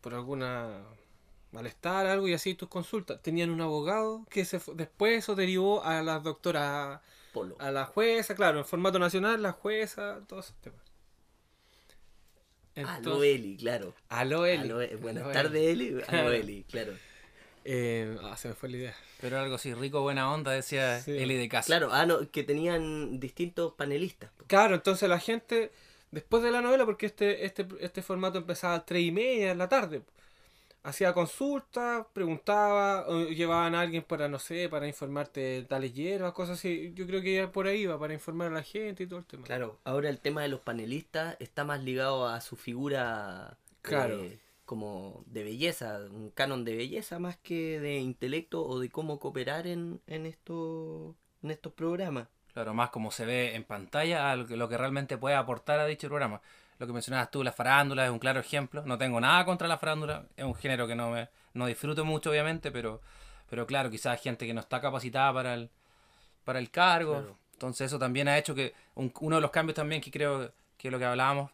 por 0.00 0.14
alguna 0.14 0.82
malestar, 1.50 2.06
algo, 2.06 2.26
y 2.28 2.34
así 2.34 2.54
tus 2.54 2.68
consultas. 2.68 3.20
Tenían 3.22 3.50
un 3.50 3.60
abogado 3.60 4.24
que 4.30 4.44
se 4.44 4.60
después 4.74 5.18
eso 5.18 5.34
derivó 5.34 5.84
a 5.84 6.02
la 6.02 6.18
doctora, 6.20 7.02
Polo. 7.32 7.56
a 7.58 7.70
la 7.70 7.84
jueza, 7.86 8.34
claro, 8.34 8.58
en 8.58 8.64
formato 8.64 8.98
nacional, 8.98 9.42
la 9.42 9.52
jueza, 9.52 10.20
todos 10.26 10.46
esos 10.46 10.56
temas. 10.60 10.80
Aló 12.74 12.88
Entonces- 12.96 13.34
Eli, 13.34 13.56
claro. 13.58 13.94
Aló, 14.08 14.46
Eli. 14.46 14.62
Aló, 14.62 14.80
eh, 14.80 14.96
buenas 14.96 15.30
tardes, 15.32 15.62
Eli. 15.62 15.88
Aló 15.88 16.00
Claro. 16.08 16.32
Eli, 16.32 16.64
claro. 16.64 16.92
Eh, 17.64 18.16
ah, 18.22 18.36
se 18.36 18.48
me 18.48 18.54
fue 18.54 18.68
la 18.68 18.76
idea. 18.76 18.94
Pero 19.20 19.38
algo 19.38 19.54
así, 19.54 19.72
rico, 19.74 20.00
buena 20.02 20.32
onda, 20.32 20.50
decía 20.52 21.00
Sí. 21.00 21.12
Eli 21.12 21.36
de 21.36 21.48
casa. 21.48 21.66
Claro, 21.66 21.90
ah, 21.92 22.06
no, 22.06 22.30
que 22.30 22.42
tenían 22.42 23.20
distintos 23.20 23.74
panelistas. 23.74 24.30
Claro, 24.46 24.74
entonces 24.74 25.08
la 25.08 25.18
gente, 25.20 25.70
después 26.10 26.42
de 26.42 26.50
la 26.50 26.60
novela, 26.60 26.84
porque 26.84 27.06
este, 27.06 27.44
este, 27.46 27.66
este 27.80 28.02
formato 28.02 28.38
empezaba 28.38 28.74
a 28.74 28.84
tres 28.84 29.02
y 29.02 29.12
media 29.12 29.48
de 29.48 29.54
la 29.54 29.68
tarde, 29.68 30.02
hacía 30.82 31.12
consultas, 31.12 32.04
preguntaba, 32.12 33.06
o 33.08 33.26
llevaban 33.28 33.76
a 33.76 33.80
alguien 33.82 34.02
para, 34.02 34.28
no 34.28 34.40
sé, 34.40 34.68
para 34.68 34.88
informarte 34.88 35.40
de 35.40 35.62
tales 35.62 35.94
hierbas, 35.94 36.32
cosas 36.32 36.58
así. 36.58 36.92
Yo 36.96 37.06
creo 37.06 37.22
que 37.22 37.34
ya 37.36 37.52
por 37.52 37.68
ahí 37.68 37.86
va, 37.86 37.98
para 37.98 38.14
informar 38.14 38.48
a 38.48 38.54
la 38.54 38.62
gente 38.64 39.04
y 39.04 39.06
todo 39.06 39.20
el 39.20 39.24
tema. 39.24 39.44
Claro, 39.44 39.78
ahora 39.84 40.08
el 40.08 40.18
tema 40.18 40.42
de 40.42 40.48
los 40.48 40.60
panelistas 40.60 41.36
está 41.38 41.62
más 41.64 41.84
ligado 41.84 42.26
a 42.26 42.40
su 42.40 42.56
figura 42.56 43.56
Claro. 43.82 44.22
eh, 44.24 44.38
como 44.64 45.22
de 45.26 45.42
belleza, 45.44 45.98
un 46.10 46.30
canon 46.30 46.64
de 46.64 46.76
belleza 46.76 47.18
más 47.18 47.36
que 47.36 47.80
de 47.80 47.98
intelecto 47.98 48.64
o 48.64 48.78
de 48.78 48.88
cómo 48.90 49.18
cooperar 49.18 49.66
en, 49.66 50.00
en, 50.06 50.26
esto, 50.26 51.14
en 51.42 51.50
estos 51.50 51.72
programas. 51.72 52.28
Claro, 52.52 52.74
más 52.74 52.90
como 52.90 53.10
se 53.10 53.24
ve 53.26 53.54
en 53.54 53.64
pantalla 53.64 54.30
a 54.30 54.36
lo 54.36 54.46
que, 54.46 54.56
lo 54.56 54.68
que 54.68 54.76
realmente 54.78 55.16
puede 55.18 55.34
aportar 55.34 55.80
a 55.80 55.86
dicho 55.86 56.08
programa. 56.08 56.40
Lo 56.78 56.86
que 56.86 56.92
mencionabas 56.92 57.30
tú, 57.30 57.42
la 57.42 57.52
farándula 57.52 58.04
es 58.04 58.10
un 58.10 58.18
claro 58.18 58.40
ejemplo. 58.40 58.82
No 58.84 58.98
tengo 58.98 59.20
nada 59.20 59.44
contra 59.44 59.68
la 59.68 59.78
farándula, 59.78 60.26
es 60.36 60.44
un 60.44 60.54
género 60.54 60.86
que 60.86 60.94
no 60.94 61.10
me 61.10 61.28
no 61.54 61.66
disfruto 61.66 62.04
mucho, 62.04 62.30
obviamente, 62.30 62.70
pero, 62.70 63.00
pero 63.50 63.66
claro, 63.66 63.90
quizás 63.90 64.20
gente 64.20 64.46
que 64.46 64.54
no 64.54 64.60
está 64.60 64.80
capacitada 64.80 65.32
para 65.32 65.54
el, 65.54 65.70
para 66.44 66.58
el 66.58 66.70
cargo. 66.70 67.12
Claro. 67.18 67.38
Entonces 67.52 67.86
eso 67.86 67.98
también 67.98 68.26
ha 68.28 68.38
hecho 68.38 68.54
que 68.54 68.74
un- 68.94 69.12
uno 69.20 69.36
de 69.36 69.42
los 69.42 69.50
cambios 69.50 69.76
también 69.76 70.00
que 70.00 70.10
creo 70.10 70.52
que 70.76 70.88
es 70.88 70.92
lo 70.92 70.98
que 70.98 71.04
hablábamos, 71.04 71.50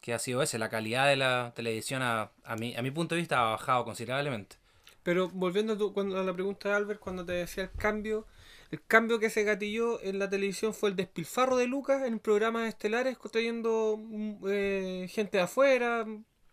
que 0.00 0.14
ha 0.14 0.18
sido 0.18 0.42
ese. 0.42 0.58
La 0.58 0.68
calidad 0.68 1.06
de 1.08 1.16
la 1.16 1.52
televisión, 1.54 2.02
a, 2.02 2.30
a, 2.44 2.56
mi, 2.56 2.74
a 2.76 2.82
mi 2.82 2.90
punto 2.90 3.14
de 3.14 3.20
vista, 3.20 3.40
ha 3.40 3.50
bajado 3.52 3.84
considerablemente. 3.84 4.56
Pero 5.02 5.28
volviendo 5.30 5.72
a, 5.74 5.78
tu- 5.78 5.92
cuando, 5.92 6.18
a 6.18 6.22
la 6.24 6.32
pregunta 6.34 6.68
de 6.68 6.74
Albert, 6.74 7.00
cuando 7.00 7.24
te 7.24 7.32
decía 7.32 7.64
el 7.64 7.70
cambio, 7.72 8.26
el 8.70 8.82
cambio 8.86 9.18
que 9.18 9.30
se 9.30 9.44
gatilló 9.44 10.00
en 10.02 10.18
la 10.18 10.28
televisión 10.28 10.74
fue 10.74 10.90
el 10.90 10.96
despilfarro 10.96 11.56
de 11.56 11.66
Lucas 11.66 12.02
en 12.06 12.18
programas 12.18 12.68
estelares, 12.68 13.16
trayendo 13.32 13.96
mm, 13.98 14.34
eh, 14.48 15.06
gente 15.10 15.38
de 15.38 15.42
afuera. 15.44 16.06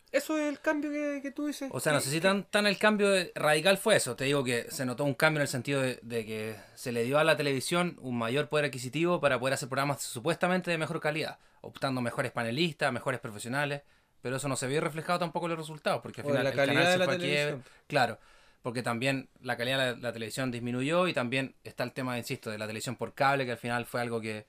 Eso 0.10 0.38
es 0.38 0.48
el 0.48 0.62
cambio 0.62 0.90
que, 0.90 1.20
que 1.22 1.32
tú 1.32 1.48
dices. 1.48 1.70
O 1.74 1.82
sea, 1.82 1.92
no 1.92 2.00
sé 2.00 2.10
si 2.10 2.22
tan, 2.22 2.46
tan 2.46 2.66
el 2.66 2.78
cambio 2.80 3.10
de- 3.12 3.34
radical 3.36 3.78
fue 3.78 3.98
eso. 3.98 4.16
Te 4.16 4.24
digo 4.24 4.42
que 4.46 4.72
se 4.72 4.86
notó 4.86 5.04
un 5.04 5.14
cambio 5.14 5.40
en 5.40 5.42
el 5.42 5.48
sentido 5.50 5.82
de, 5.82 6.00
de 6.02 6.26
que 6.26 6.56
se 6.76 6.94
le 6.94 7.04
dio 7.04 7.20
a 7.20 7.26
la 7.26 7.36
televisión 7.36 7.98
un 8.00 8.18
mayor 8.18 8.48
poder 8.48 8.66
adquisitivo 8.66 9.20
para 9.20 9.38
poder 9.38 9.56
hacer 9.56 9.68
programas 9.68 10.02
supuestamente 10.02 10.72
de 10.72 10.78
mejor 10.78 11.02
calidad, 11.02 11.38
optando 11.68 12.02
mejores 12.02 12.32
panelistas, 12.32 12.92
mejores 12.94 13.20
profesionales. 13.20 13.84
Pero 14.22 14.38
eso 14.38 14.48
no 14.48 14.56
se 14.58 14.68
vio 14.68 14.82
reflejado 14.82 15.20
tampoco 15.20 15.46
en 15.46 15.52
los 15.52 15.60
resultados, 15.60 16.02
porque 16.02 16.22
al 16.22 16.28
O 16.28 16.28
final 16.28 16.44
la 16.44 16.52
el 16.52 16.56
calidad 16.56 16.66
canal 16.66 16.88
de 16.88 16.94
se 16.94 16.98
la 16.98 17.06
fue 17.06 17.16
a 17.16 17.18
quiebre. 17.20 17.58
televisión. 17.58 17.66
Claro, 17.88 18.20
porque 18.62 18.84
también 18.84 19.30
la 19.42 19.58
calidad 19.58 19.80
de 19.80 19.92
la, 19.94 19.98
la 20.10 20.14
televisión 20.14 20.52
disminuyó 20.52 21.08
y 21.08 21.14
también 21.14 21.56
está 21.64 21.84
el 21.84 21.94
tema, 21.94 22.18
insisto, 22.18 22.50
de 22.50 22.58
la 22.58 22.68
televisión 22.68 22.96
por 22.98 23.14
cable, 23.14 23.46
que 23.46 23.52
al 23.52 23.58
final 23.58 23.86
fue 23.86 24.02
algo 24.02 24.20
que, 24.22 24.48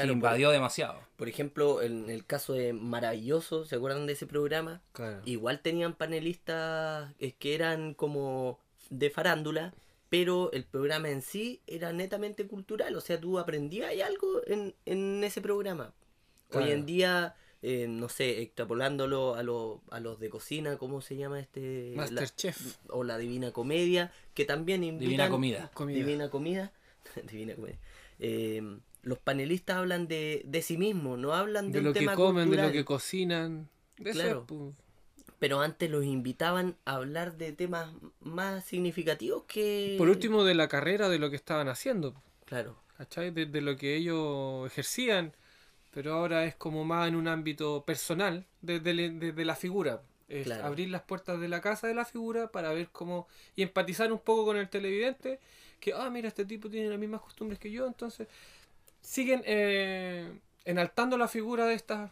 que 0.00 0.02
Claro, 0.02 0.18
por, 0.20 0.32
invadió 0.32 0.50
demasiado. 0.50 1.00
por 1.16 1.28
ejemplo, 1.28 1.82
en 1.82 2.08
el 2.10 2.24
caso 2.26 2.52
de 2.54 2.72
Maravilloso, 2.72 3.64
¿se 3.64 3.76
acuerdan 3.76 4.06
de 4.06 4.14
ese 4.14 4.26
programa? 4.26 4.82
Claro. 4.92 5.20
Igual 5.24 5.60
tenían 5.60 5.94
panelistas 5.94 7.12
que 7.38 7.54
eran 7.54 7.94
como 7.94 8.58
de 8.90 9.10
farándula, 9.10 9.74
pero 10.08 10.50
el 10.52 10.64
programa 10.64 11.10
en 11.10 11.22
sí 11.22 11.62
era 11.66 11.92
netamente 11.92 12.46
cultural, 12.46 12.96
o 12.96 13.00
sea, 13.00 13.20
tú 13.20 13.38
aprendías 13.38 13.92
algo 14.04 14.40
en, 14.46 14.74
en 14.86 15.22
ese 15.24 15.40
programa. 15.40 15.92
Hoy 16.52 16.70
en 16.70 16.86
día, 16.86 17.34
eh, 17.62 17.86
no 17.88 18.08
sé, 18.08 18.40
extrapolándolo 18.42 19.34
a, 19.34 19.42
lo- 19.42 19.82
a 19.90 20.00
los 20.00 20.18
de 20.18 20.30
cocina, 20.30 20.76
¿cómo 20.78 21.00
se 21.00 21.16
llama 21.16 21.40
este? 21.40 21.92
Masterchef. 21.96 22.76
o 22.88 23.04
la 23.04 23.18
Divina 23.18 23.52
Comedia, 23.52 24.12
que 24.34 24.44
también 24.44 24.82
invitan... 24.84 25.08
Divina 25.10 25.28
comida. 25.30 25.70
Comida. 25.74 25.98
Divina 25.98 26.30
Comida. 26.30 26.72
Divina 27.30 27.54
Comedia. 27.54 27.78
Eh, 28.18 28.62
los 29.02 29.18
panelistas 29.18 29.76
hablan 29.78 30.08
de, 30.08 30.42
de 30.44 30.62
sí 30.62 30.76
mismos, 30.76 31.18
no 31.18 31.32
hablan 31.32 31.68
De 31.72 31.78
del 31.78 31.84
lo 31.84 31.92
que 31.92 32.00
tema 32.00 32.14
comen, 32.14 32.50
de 32.50 32.56
lo 32.62 32.72
que 32.72 32.84
cocinan. 32.84 33.68
De 33.96 34.10
eso, 34.10 34.20
Claro. 34.20 34.44
pues. 34.46 34.74
Pero 35.38 35.60
antes 35.62 35.90
los 35.90 36.04
invitaban 36.04 36.76
a 36.84 36.96
hablar 36.96 37.38
de 37.38 37.52
temas 37.52 37.94
más 38.20 38.62
significativos 38.66 39.44
que... 39.44 39.94
Por 39.96 40.10
último, 40.10 40.44
de 40.44 40.54
la 40.54 40.68
carrera, 40.68 41.08
de 41.08 41.18
lo 41.18 41.30
que 41.30 41.36
estaban 41.36 41.68
haciendo. 41.68 42.14
Claro, 42.44 42.76
¿Cachai? 42.98 43.30
De, 43.30 43.46
de 43.46 43.60
lo 43.62 43.74
que 43.78 43.96
ellos 43.96 44.66
ejercían, 44.66 45.32
pero 45.92 46.14
ahora 46.14 46.44
es 46.44 46.54
como 46.56 46.84
más 46.84 47.08
en 47.08 47.16
un 47.16 47.28
ámbito 47.28 47.84
personal, 47.84 48.46
desde 48.62 48.94
de, 48.94 49.10
de- 49.10 49.32
de 49.32 49.44
la 49.44 49.56
figura. 49.56 50.02
Es 50.28 50.44
Claro. 50.44 50.64
abrir 50.66 50.88
las 50.90 51.02
puertas 51.02 51.40
de 51.40 51.48
la 51.48 51.60
casa 51.60 51.86
de 51.88 51.94
la 51.94 52.04
figura 52.04 52.50
para 52.52 52.72
ver 52.72 52.88
cómo. 52.92 53.26
y 53.56 53.62
empatizar 53.62 54.12
un 54.12 54.20
poco 54.20 54.44
con 54.44 54.56
el 54.56 54.68
televidente, 54.68 55.40
que, 55.80 55.92
ah, 55.94 56.08
mira, 56.10 56.28
este 56.28 56.44
tipo 56.44 56.68
tiene 56.70 56.88
las 56.88 56.98
mismas 56.98 57.20
costumbres 57.22 57.58
que 57.58 57.70
yo, 57.70 57.86
entonces. 57.86 58.28
siguen 59.02 59.42
eh, 59.46 60.30
enaltando 60.64 61.16
la 61.18 61.28
figura 61.28 61.66
de 61.66 61.74
estas 61.74 62.10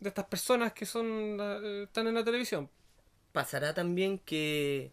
de 0.00 0.08
estas 0.10 0.26
personas 0.26 0.72
que 0.74 0.86
son 0.86 1.38
eh, 1.40 1.82
están 1.84 2.06
en 2.08 2.14
la 2.14 2.24
televisión. 2.24 2.68
pasará 3.32 3.74
también 3.74 4.18
que, 4.18 4.92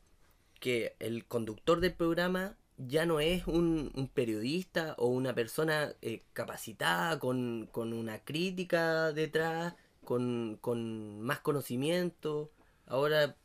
que 0.60 0.96
el 1.00 1.26
conductor 1.26 1.80
del 1.80 1.94
programa 1.94 2.56
ya 2.88 3.06
no 3.06 3.20
es 3.20 3.48
un, 3.48 4.10
periodista 4.14 4.96
o 4.98 5.08
una 5.08 5.34
persona 5.34 5.94
eh, 6.02 6.24
capacitada 6.34 7.20
con, 7.20 7.68
con 7.72 7.94
una 7.94 8.20
crítica 8.20 9.12
detrás, 9.12 9.76
con, 10.04 10.58
con 10.62 11.22
más 11.22 11.40
conocimiento. 11.40 12.52
Ahora, 12.88 13.36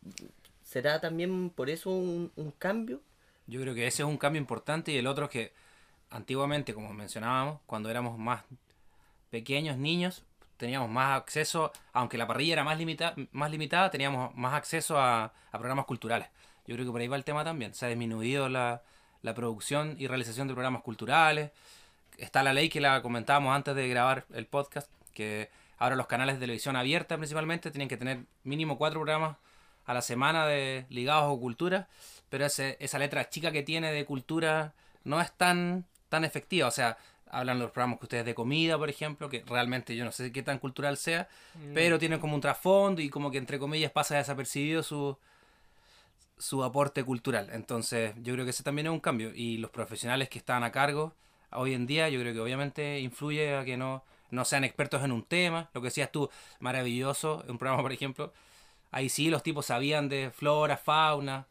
¿será 0.63 1.01
también 1.01 1.51
por 1.51 1.71
eso 1.71 1.91
un, 1.91 2.33
un 2.37 2.51
cambio? 2.53 3.01
Yo 3.47 3.61
creo 3.61 3.75
que 3.75 3.87
ese 3.87 4.03
es 4.03 4.09
un 4.09 4.19
cambio 4.19 4.41
importante 4.41 4.93
y 4.93 4.97
el 4.97 5.07
otro 5.07 5.27
es 5.27 5.31
que 5.31 5.53
antiguamente, 6.11 6.75
como 6.75 6.93
mencionábamos, 6.93 7.61
cuando 7.67 7.91
éramos 7.91 8.19
más 8.19 8.43
pequeños, 9.31 9.77
niños, 9.77 10.25
teníamos 10.57 10.89
más 10.91 11.17
acceso, 11.21 11.73
aunque 11.93 12.19
la 12.19 12.27
parrilla 12.27 12.55
era 12.55 12.65
más, 12.65 12.79
limita 12.79 13.15
más 13.33 13.51
limitada, 13.51 13.91
teníamos 13.91 14.35
más 14.35 14.55
acceso 14.55 14.99
a, 14.99 15.25
a 15.25 15.59
programas 15.59 15.85
culturales. 15.85 16.29
Yo 16.67 16.75
creo 16.75 16.87
que 16.87 16.93
por 16.93 17.01
ahí 17.01 17.09
va 17.09 17.17
el 17.17 17.25
tema 17.25 17.45
también. 17.45 17.75
Se 17.75 17.87
ha 17.87 17.89
disminuido 17.89 18.49
la, 18.49 18.83
la 19.27 19.35
producción 19.35 19.97
y 19.99 20.07
realización 20.07 20.49
de 20.49 20.55
programas 20.55 20.83
culturales. 20.83 21.51
Está 22.17 22.43
la 22.43 22.55
ley 22.55 22.69
que 22.71 22.81
la 22.81 23.03
comentábamos 23.03 23.55
antes 23.55 23.75
de 23.75 23.89
grabar 23.89 24.25
el 24.33 24.47
podcast, 24.47 24.89
que 25.13 25.51
ahora 25.79 25.97
los 25.97 26.07
canales 26.07 26.37
de 26.37 26.41
televisión 26.41 26.77
abierta 26.77 27.17
principalmente 27.19 27.71
tienen 27.71 27.89
que 27.89 27.97
tener 27.99 28.21
mínimo 28.45 28.79
cuatro 28.79 29.01
programas 29.01 29.37
a 29.85 29.93
la 29.95 30.01
semana 30.01 30.47
de 30.47 30.87
ligados 30.89 31.37
a 31.37 31.41
cultura, 31.41 31.89
pero 32.31 32.47
ese- 32.47 32.77
esa 32.81 32.99
letra 32.99 33.29
chica 33.29 33.53
que 33.53 33.63
tiene 33.63 33.93
de 33.93 34.05
cultura 34.05 34.73
no 35.05 35.21
es 35.21 35.31
tan, 35.33 35.85
tan 36.09 36.25
efectiva. 36.25 36.69
O 36.69 36.73
sea, 36.73 36.97
hablan 37.31 37.59
los 37.59 37.71
programas 37.73 37.99
que 37.99 38.05
ustedes 38.07 38.25
de 38.25 38.35
comida, 38.35 38.79
por 38.79 38.89
ejemplo, 38.89 39.29
que 39.29 39.45
realmente 39.47 39.95
yo 39.97 40.05
no 40.05 40.13
sé 40.13 40.33
qué 40.33 40.43
tan 40.43 40.59
cultural 40.59 40.97
sea, 40.97 41.29
pero 41.75 41.99
tienen 41.99 42.19
como 42.21 42.35
un 42.37 42.41
trasfondo 42.41 43.01
y 43.03 43.11
como 43.11 43.31
que 43.31 43.39
entre 43.39 43.59
comillas 43.59 43.91
pasa 43.93 44.17
desapercibido 44.17 44.83
su, 44.83 45.19
su 46.39 46.63
aporte 46.65 47.05
cultural. 47.05 47.49
Entonces, 47.53 48.15
yo 48.23 48.35
creo 48.35 48.45
que 48.45 48.51
ese 48.51 48.63
también 48.63 48.87
es 48.87 48.93
un 48.93 49.01
cambio. 49.01 49.33
Y 49.35 49.59
los 49.59 49.71
profesionales 49.71 50.29
que 50.29 50.39
están 50.39 50.65
a 50.65 50.73
cargo 50.73 51.15
hoy 51.51 51.75
en 51.75 51.87
día, 51.87 52.09
yo 52.09 52.21
creo 52.21 52.35
que 52.35 52.41
obviamente 52.41 53.01
influye 53.01 53.57
a 53.57 53.65
que 53.65 53.77
no, 53.77 54.05
no 54.31 54.45
sean 54.45 54.65
expertos 54.65 55.03
en 55.03 55.13
un 55.13 55.23
tema. 55.23 55.71
Lo 55.75 55.81
que 55.81 55.87
decías 55.87 56.13
tú, 56.13 56.29
maravilloso, 56.61 57.45
un 57.49 57.59
programa, 57.59 57.83
por 57.83 57.93
ejemplo. 57.93 58.33
Ahí 58.91 59.09
sí 59.09 59.31
los 59.31 59.43
tipos 59.43 59.67
sabían 59.67 60.09
de 60.09 60.31
flora, 60.31 60.77
fauna. 60.77 61.47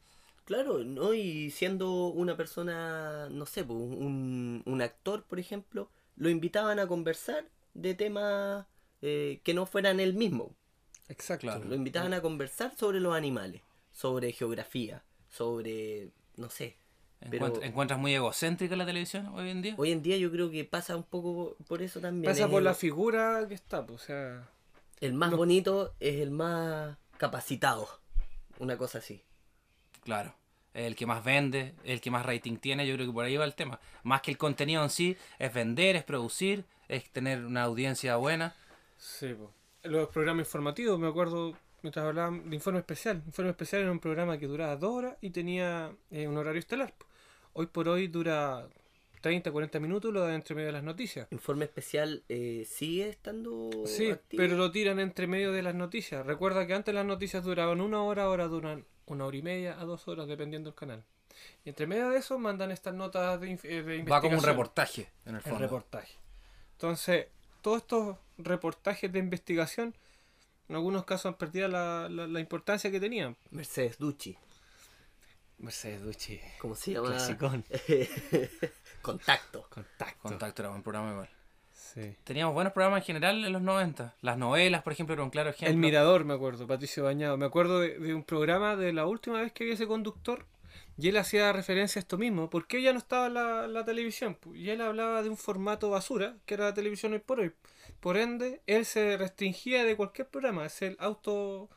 Claro, 0.46 0.84
¿no? 0.84 1.14
Y 1.14 1.50
siendo 1.52 2.08
una 2.08 2.38
persona, 2.38 3.30
no 3.30 3.46
sé, 3.46 3.64
un, 3.64 4.62
un 4.66 4.82
actor, 4.82 5.24
por 5.24 5.40
ejemplo, 5.40 5.90
lo 6.18 6.30
invitaban 6.30 6.80
a 6.80 6.88
conversar 6.88 7.46
de 7.74 7.94
temas 7.94 8.66
eh, 9.02 9.40
que 9.44 9.54
no 9.54 9.66
fueran 9.66 10.00
él 10.00 10.14
mismo. 10.14 10.56
Exacto. 11.10 11.60
Lo 11.60 11.76
invitaban 11.76 12.14
a 12.14 12.22
conversar 12.22 12.76
sobre 12.76 13.00
los 13.00 13.16
animales, 13.16 13.62
sobre 13.96 14.34
geografía, 14.34 15.04
sobre, 15.30 16.10
no 16.36 16.50
sé. 16.50 16.76
Pero 17.32 17.48
Encuent- 17.48 17.64
¿Encuentras 17.64 17.98
muy 18.00 18.14
egocéntrica 18.14 18.76
la 18.76 18.86
televisión 18.86 19.28
hoy 19.34 19.50
en 19.50 19.62
día? 19.62 19.74
hoy 19.78 19.92
en 19.94 20.04
día 20.04 20.18
yo 20.18 20.30
creo 20.32 20.52
que 20.52 20.66
pasa 20.66 20.96
un 20.98 21.04
poco 21.04 21.56
por 21.68 21.82
eso 21.82 22.02
también. 22.02 22.30
Pasa 22.30 22.44
Es 22.44 22.50
por 22.52 22.60
el, 22.60 22.66
la 22.66 22.74
figura 22.74 23.46
que 23.48 23.54
está, 23.56 23.86
pues, 23.86 24.04
o 24.04 24.06
sea. 24.06 24.50
el 25.00 25.14
más 25.14 25.32
no- 25.32 25.38
bonito 25.38 25.96
es 26.02 26.20
el 26.20 26.30
más 26.32 26.98
capacitado. 27.18 27.88
Una 28.60 28.78
cosa 28.78 28.98
así. 29.00 29.24
Claro. 30.04 30.36
El 30.74 30.96
que 30.98 31.06
más 31.06 31.24
vende, 31.24 31.74
el 31.86 32.02
que 32.02 32.12
más 32.12 32.26
rating 32.26 32.58
tiene, 32.58 32.86
yo 32.86 32.96
creo 32.96 33.08
que 33.08 33.14
por 33.14 33.24
ahí 33.24 33.38
va 33.38 33.46
el 33.46 33.56
tema. 33.56 33.80
Más 34.04 34.22
que 34.22 34.32
el 34.32 34.38
contenido 34.38 34.84
en 34.84 34.90
sí, 34.90 35.16
es 35.40 35.54
vender, 35.54 35.96
es 35.96 36.04
producir, 36.04 36.66
es 36.90 37.10
tener 37.12 37.46
una 37.46 37.64
audiencia 37.64 38.18
buena. 38.18 38.54
Sí, 38.98 39.34
po. 39.34 39.52
los 39.84 40.10
programas 40.10 40.48
informativos, 40.48 41.00
me 41.00 41.08
acuerdo 41.08 41.54
mientras 41.86 42.04
hablaban 42.04 42.50
de 42.50 42.56
Informe 42.56 42.80
Especial. 42.80 43.22
Informe 43.28 43.52
Especial 43.52 43.84
era 43.84 43.92
un 43.92 44.00
programa 44.00 44.40
que 44.40 44.48
duraba 44.48 44.76
dos 44.76 44.92
horas 44.92 45.16
y 45.22 45.30
tenía 45.30 45.92
eh, 46.10 46.28
un 46.28 46.36
horario 46.36 46.58
estelar. 46.58 46.94
Hoy 47.54 47.68
por 47.68 47.88
hoy 47.88 48.08
dura 48.08 48.68
30, 49.22 49.52
40 49.52 49.80
minutos, 49.80 50.12
lo 50.12 50.22
dan 50.22 50.34
entre 50.34 50.56
medio 50.56 50.68
de 50.68 50.74
las 50.74 50.84
noticias. 50.84 51.28
Informe 51.30 51.66
especial 51.66 52.24
eh, 52.28 52.66
sigue 52.68 53.08
estando. 53.10 53.70
Sí, 53.86 54.10
activo? 54.10 54.42
pero 54.42 54.58
lo 54.58 54.72
tiran 54.72 55.00
entre 55.00 55.28
medio 55.28 55.52
de 55.52 55.62
las 55.62 55.76
noticias. 55.76 56.26
Recuerda 56.26 56.66
que 56.66 56.74
antes 56.74 56.94
las 56.96 57.06
noticias 57.06 57.44
duraban 57.44 57.80
una 57.82 58.02
hora, 58.02 58.24
ahora 58.24 58.48
duran 58.48 58.84
una 59.06 59.26
hora 59.26 59.38
y 59.38 59.44
media 59.44 59.80
a 59.80 59.86
dos 59.86 60.08
horas, 60.08 60.28
dependiendo 60.28 60.72
del 60.72 60.76
canal. 60.80 61.04
Y 61.64 61.70
entre 61.70 61.86
medio 61.86 62.10
de 62.10 62.18
eso 62.18 62.40
mandan 62.40 62.72
estas 62.72 62.96
notas 62.96 63.40
de, 63.40 63.52
eh, 63.52 63.52
de 63.52 63.78
investigación. 63.98 64.12
Va 64.12 64.22
como 64.22 64.38
un 64.38 64.44
reportaje, 64.44 65.10
en 65.26 65.32
el 65.32 65.36
El 65.36 65.42
fondo. 65.44 65.60
reportaje. 65.60 66.16
Entonces, 66.72 67.28
todos 67.62 67.78
estos 67.78 68.18
reportajes 68.40 69.12
de 69.14 69.20
investigación, 69.20 69.96
en 70.70 70.76
algunos 70.76 71.06
casos 71.06 71.28
han 71.28 71.36
perdido 71.36 71.68
la, 71.68 72.08
la- 72.10 72.28
la 72.28 72.40
importancia 72.40 72.90
que 72.92 73.00
tenían. 73.00 73.36
Mercedes 73.52 73.98
Ducci. 73.98 74.38
Mercedes 75.58 76.04
Ducci. 76.04 76.40
¿Cómo 76.60 76.76
se 76.76 76.94
llama? 76.94 77.08
Clasicón. 77.10 77.64
Contacto. 79.02 79.68
Contacto. 79.70 80.20
Contacto 80.22 80.62
era 80.64 80.72
un 80.72 80.84
programa 80.84 81.12
igual. 81.12 81.30
Sí. 81.72 82.16
Teníamos 82.24 82.54
buenos 82.54 82.74
programas 82.74 83.02
en 83.02 83.06
general 83.06 83.46
en 83.46 83.54
los 83.54 83.62
90. 83.62 84.16
Las 84.22 84.38
novelas, 84.38 84.82
por 84.84 84.92
ejemplo, 84.94 85.14
era 85.14 85.24
un 85.24 85.30
claro 85.30 85.50
ejemplo. 85.52 85.70
El 85.70 85.78
Mirador, 85.78 86.26
me 86.26 86.34
acuerdo, 86.34 86.68
Patricio 86.68 87.04
Bañado. 87.04 87.38
Me 87.38 87.46
acuerdo 87.46 87.80
de, 87.80 88.00
de 88.00 88.14
un 88.14 88.24
programa 88.24 88.76
de 88.76 88.92
la 88.92 89.06
última 89.06 89.40
vez 89.42 89.54
que 89.54 89.64
vi 89.64 89.72
ese 89.72 89.88
conductor 89.88 90.46
y 90.98 91.10
él 91.10 91.18
hacía 91.18 91.52
referencia 91.54 92.00
a 92.00 92.02
esto 92.02 92.18
mismo. 92.18 92.50
¿Por 92.50 92.68
qué 92.68 92.82
ya 92.82 92.94
no 92.94 93.00
estaba 93.00 93.30
la, 93.30 93.68
la 93.68 93.84
televisión? 93.86 94.38
Y 94.54 94.70
él 94.70 94.82
hablaba 94.82 95.24
de 95.24 95.30
un 95.30 95.38
formato 95.38 95.90
basura, 95.90 96.38
que 96.46 96.54
era 96.54 96.66
la 96.66 96.74
televisión 96.74 97.14
hoy 97.14 97.20
por 97.20 97.40
hoy. 97.40 97.52
Por 98.00 98.18
ende, 98.18 98.62
él 98.68 98.86
se 98.86 99.18
restringía 99.18 99.84
de 99.84 99.96
cualquier 99.96 100.30
programa. 100.30 100.66
Es 100.66 100.82
el 100.82 100.96
auto 101.00 101.70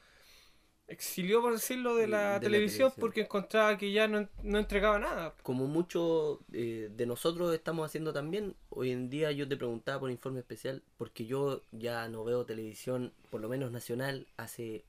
exilió, 0.89 1.43
por 1.43 1.53
decirlo, 1.53 1.95
de 1.97 2.07
la, 2.09 2.39
De 2.41 2.41
la 2.41 2.41
televisión, 2.41 2.91
televisión. 2.91 2.93
porque 2.99 3.21
encontraba 3.23 3.77
que 3.77 3.93
ya 3.93 4.09
no, 4.09 4.29
no 4.43 4.59
entregaba 4.59 4.99
nada. 4.99 5.35
Como 5.43 5.67
muchos 5.67 6.39
eh, 6.53 6.89
de 6.91 7.07
nosotros 7.07 7.55
estamos 7.55 7.87
haciendo 7.87 8.13
también, 8.13 8.57
hoy 8.71 8.91
en 8.91 9.11
día 9.11 9.31
yo 9.33 9.47
te 9.47 9.57
preguntaba 9.57 10.01
por 10.01 10.11
informe 10.11 10.41
especial, 10.41 10.83
porque 10.97 11.27
yo 11.27 11.63
ya 11.73 12.09
no 12.09 12.25
veo 12.25 12.47
televisión, 12.47 13.13
por 13.31 13.41
lo 13.41 13.49
menos 13.49 13.71
nacional, 13.71 14.27
hace 14.37 14.85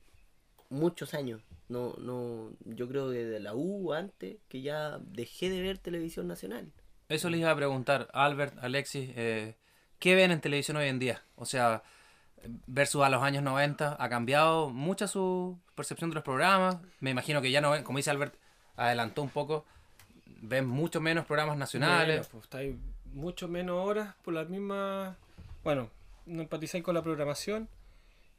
muchos 0.70 1.14
años. 1.14 1.42
No, 1.70 1.94
no, 2.00 2.52
yo 2.66 2.88
creo 2.88 3.12
que 3.12 3.24
de 3.24 3.40
la 3.40 3.54
U 3.54 3.94
antes, 3.94 4.38
que 4.48 4.62
ya 4.62 5.00
dejé 5.00 5.50
de 5.50 5.62
ver 5.62 5.78
televisión 5.78 6.28
nacional. 6.28 6.72
Eso 7.10 7.30
les 7.30 7.40
iba 7.40 7.52
a 7.52 7.56
preguntar, 7.56 8.10
Albert, 8.14 8.58
Alexis, 8.60 9.12
eh, 9.16 9.56
¿qué 10.00 10.16
ven 10.16 10.32
en 10.32 10.42
televisión 10.42 10.78
hoy 10.78 10.88
en 10.88 11.00
día? 11.00 11.24
O 11.36 11.46
sea, 11.46 11.84
versus 12.68 13.04
a 13.04 13.10
los 13.10 13.22
años 13.22 13.44
90, 13.44 13.98
¿ha 14.00 14.10
cambiado 14.10 14.70
mucha 14.70 15.08
su 15.08 15.60
percepción 15.76 16.10
de 16.10 16.16
los 16.16 16.24
programas? 16.24 16.78
Me 17.00 17.12
imagino 17.12 17.42
que 17.42 17.52
ya 17.52 17.62
no 17.62 17.72
ven, 17.72 17.84
como 17.84 17.98
dice 17.98 18.10
Albert, 18.10 18.36
adelantó 18.76 19.22
un 19.22 19.30
poco, 19.30 19.66
ven 20.42 20.68
mucho 20.68 21.02
menos 21.02 21.26
programas 21.26 21.58
nacionales. 21.58 22.18
Bueno, 22.18 22.30
pues 22.32 22.44
estáis 22.44 22.76
mucho 23.14 23.48
menos 23.48 23.86
horas 23.86 24.16
por 24.24 24.34
las 24.34 24.50
mismas. 24.50 25.16
Bueno, 25.64 25.90
no 26.26 26.42
empatizáis 26.42 26.84
con 26.84 26.96
la 26.96 27.02
programación 27.02 27.70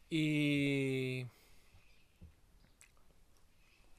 y. 0.09 1.27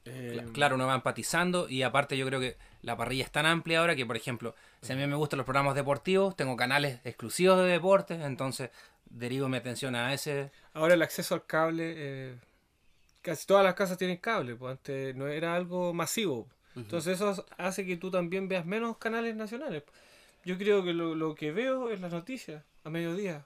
Eh, 0.04 0.44
Claro, 0.52 0.74
uno 0.74 0.86
va 0.86 0.94
empatizando 0.94 1.68
y 1.68 1.82
aparte 1.82 2.16
yo 2.16 2.26
creo 2.26 2.40
que 2.40 2.56
la 2.82 2.96
parrilla 2.96 3.24
es 3.24 3.30
tan 3.30 3.46
amplia 3.46 3.80
ahora 3.80 3.94
que, 3.94 4.04
por 4.04 4.16
ejemplo, 4.16 4.54
si 4.80 4.92
a 4.92 4.96
mí 4.96 5.06
me 5.06 5.14
gustan 5.16 5.36
los 5.38 5.44
programas 5.44 5.74
deportivos, 5.74 6.36
tengo 6.36 6.56
canales 6.56 7.00
exclusivos 7.04 7.58
de 7.58 7.66
deportes, 7.66 8.20
entonces 8.20 8.70
derivo 9.08 9.48
mi 9.48 9.58
atención 9.58 9.94
a 9.94 10.12
ese. 10.12 10.50
Ahora 10.74 10.94
el 10.94 11.02
acceso 11.02 11.34
al 11.34 11.46
cable, 11.46 11.94
eh, 11.96 12.34
casi 13.20 13.46
todas 13.46 13.64
las 13.64 13.74
casas 13.74 13.98
tienen 13.98 14.16
cable, 14.16 14.56
pues 14.56 14.72
antes 14.72 15.14
no 15.14 15.28
era 15.28 15.54
algo 15.54 15.92
masivo. 15.94 16.48
Entonces 16.74 17.20
eso 17.20 17.44
hace 17.58 17.84
que 17.84 17.98
tú 17.98 18.10
también 18.10 18.48
veas 18.48 18.64
menos 18.64 18.96
canales 18.96 19.36
nacionales. 19.36 19.82
Yo 20.44 20.56
creo 20.58 20.82
que 20.82 20.94
lo, 20.94 21.14
lo 21.14 21.34
que 21.34 21.52
veo 21.52 21.90
es 21.90 22.00
las 22.00 22.10
noticias 22.12 22.64
a 22.84 22.90
mediodía, 22.90 23.44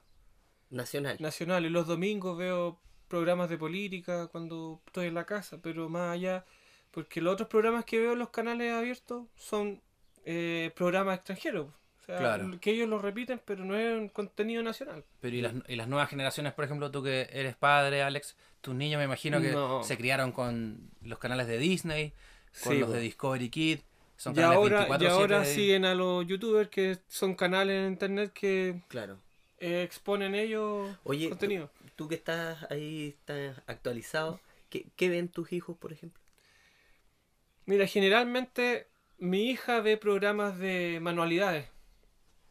Nacional. 0.71 1.17
nacionales. 1.21 1.71
Los 1.71 1.87
domingos 1.87 2.39
veo 2.39 2.79
programas 3.09 3.49
de 3.49 3.59
política 3.59 4.27
cuando 4.29 4.81
estoy 4.87 5.07
en 5.09 5.15
la 5.15 5.25
casa, 5.25 5.59
pero 5.63 5.89
más 5.89 6.13
allá, 6.15 6.45
porque 6.91 7.21
los 7.21 7.35
otros 7.35 7.49
programas 7.49 7.85
que 7.85 7.99
veo 7.99 8.13
en 8.15 8.19
los 8.19 8.31
canales 8.31 8.73
abiertos 8.73 9.27
son 9.37 9.81
eh, 10.25 10.71
programas 10.75 11.17
extranjeros. 11.19 11.69
O 11.69 12.05
sea, 12.07 12.19
Claro. 12.19 12.51
que 12.61 12.71
ellos 12.71 12.89
lo 12.89 12.99
repiten, 13.01 13.41
pero 13.45 13.65
no 13.65 13.77
es 13.77 13.97
un 13.97 14.09
contenido 14.09 14.63
nacional. 14.63 15.05
Pero 15.21 15.37
y 15.37 15.41
las, 15.41 15.55
y 15.69 15.77
las 15.77 15.89
nuevas 15.89 16.09
generaciones, 16.09 16.53
por 16.53 16.65
ejemplo, 16.65 16.91
tú 16.91 17.03
que 17.03 17.29
eres 17.33 17.57
padre, 17.57 18.03
Alex, 18.03 18.37
tus 18.61 18.75
niños 18.75 18.99
me 18.99 19.05
imagino 19.05 19.41
que 19.41 19.51
No. 19.53 19.83
se 19.83 19.97
criaron 19.97 20.31
con 20.33 20.91
los 21.03 21.19
canales 21.19 21.47
de 21.49 21.59
Disney, 21.59 22.13
con 22.63 22.73
Sí, 22.75 22.79
los 22.79 22.93
de 22.93 23.01
Discovery 23.01 23.51
Kid. 23.51 23.79
Son 24.17 24.35
y 24.37 24.41
ahora, 24.41 24.87
y 24.87 24.91
24/7 24.91 25.09
ahora 25.11 25.41
de- 25.41 25.47
siguen 25.55 25.85
a 25.85 25.95
los 25.95 26.27
youtubers 26.27 26.71
que 26.71 26.97
son 27.09 27.35
canales 27.35 27.85
en 27.87 27.93
internet 27.93 28.33
que 28.33 28.81
Claro. 28.89 29.19
eh, 29.59 29.83
exponen 29.83 30.35
ellos 30.35 30.89
Oye, 31.05 31.29
contenido. 31.29 31.71
Tú 31.97 32.09
que 32.09 32.15
estás 32.15 32.71
ahí, 32.71 33.09
estás 33.19 33.62
actualizado, 33.67 34.41
¿qué, 34.69 34.87
qué 34.97 35.09
ven 35.09 35.29
tus 35.29 35.53
hijos, 35.53 35.76
por 35.76 35.93
ejemplo? 35.93 36.23
Mira, 37.65 37.87
generalmente 37.87 38.87
mi 39.19 39.50
hija 39.50 39.81
ve 39.81 39.97
programas 39.97 40.59
de 40.59 40.99
manualidades. 41.00 41.69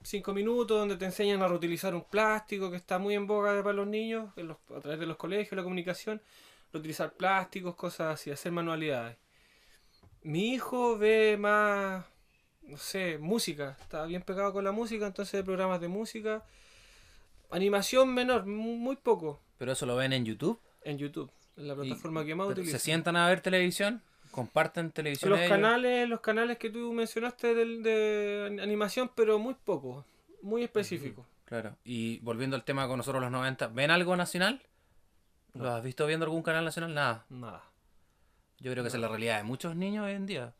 Cinco 0.04 0.34
minutos 0.34 0.78
donde 0.78 0.98
te 0.98 1.06
enseñan 1.06 1.42
a 1.42 1.48
reutilizar 1.48 1.96
un 1.96 2.04
plástico 2.04 2.70
que 2.70 2.78
está 2.78 3.00
muy 3.00 3.16
en 3.16 3.28
boga 3.28 3.62
para 3.64 3.74
los 3.74 3.88
niños 3.88 4.32
a 4.76 4.80
través 4.80 5.00
de 5.00 5.06
los 5.06 5.18
colegios, 5.18 5.56
la 5.56 5.64
comunicación. 5.64 6.22
Reutilizar 6.74 7.14
plásticos, 7.14 7.76
cosas 7.76 8.16
así, 8.16 8.32
hacer 8.32 8.52
manualidades. 8.52 9.18
Mi 10.22 10.54
hijo 10.54 10.98
ve 10.98 11.38
más, 11.40 12.06
no 12.64 12.78
sé, 12.78 13.18
música. 13.20 13.78
Está 13.80 14.06
bien 14.06 14.24
pegado 14.24 14.52
con 14.54 14.64
la 14.64 14.72
música, 14.72 15.08
entonces 15.08 15.34
ve 15.34 15.44
programas 15.44 15.80
de 15.80 15.88
música. 15.88 16.44
Animación 17.52 18.14
menor, 18.14 18.46
mu- 18.46 18.78
muy 18.78 18.96
poco 18.96 19.40
Pero 19.58 19.72
eso 19.74 19.86
lo 19.86 19.96
ven 19.96 20.14
en 20.14 20.26
YouTube. 20.26 20.60
en 20.82 20.98
YouTube, 20.98 21.32
en 21.58 21.68
la 21.68 21.76
plataforma 21.76 22.24
que 22.26 22.36
más 22.36 22.48
utilizo. 22.50 22.72
¿Se 22.74 22.80
sientan 22.80 23.16
a 23.16 23.28
ver 23.28 23.42
televisión? 23.42 24.02
¿Comparten 24.32 24.92
televisión? 24.92 25.30
Los 25.32 25.40
ellos? 25.40 25.50
canales, 25.52 26.10
los 26.10 26.20
canales 26.20 26.58
que 26.58 26.70
tú 26.70 26.92
mencionaste 26.94 27.56
del, 27.56 27.82
de 27.84 28.46
an- 28.48 28.60
animación, 28.60 29.10
pero 29.16 29.40
muy 29.40 29.54
poco, 29.56 30.06
muy 30.42 30.64
específico. 30.64 31.26
Claro. 31.46 31.76
Y 31.86 32.20
volviendo 32.20 32.56
al 32.56 32.64
tema 32.66 32.88
con 32.88 32.98
nosotros 32.98 33.22
los 33.22 33.32
90, 33.32 33.68
¿ven 33.68 33.92
algo 33.92 34.16
nacional? 34.16 34.62
¿Lo 35.54 35.70
has 35.72 35.82
visto 35.84 36.06
viendo 36.06 36.26
algún 36.26 36.44
canal 36.44 36.66
nacional? 36.66 36.94
Nada. 36.94 37.26
Nada. 37.30 37.64
Yo 38.60 38.72
creo 38.72 38.84
que 38.84 38.90
esa 38.90 38.98
es 38.98 39.02
la 39.02 39.08
realidad 39.08 39.38
de 39.38 39.44
muchos 39.44 39.76
niños 39.76 40.06
hoy 40.06 40.14
en 40.14 40.26
día. 40.26 40.54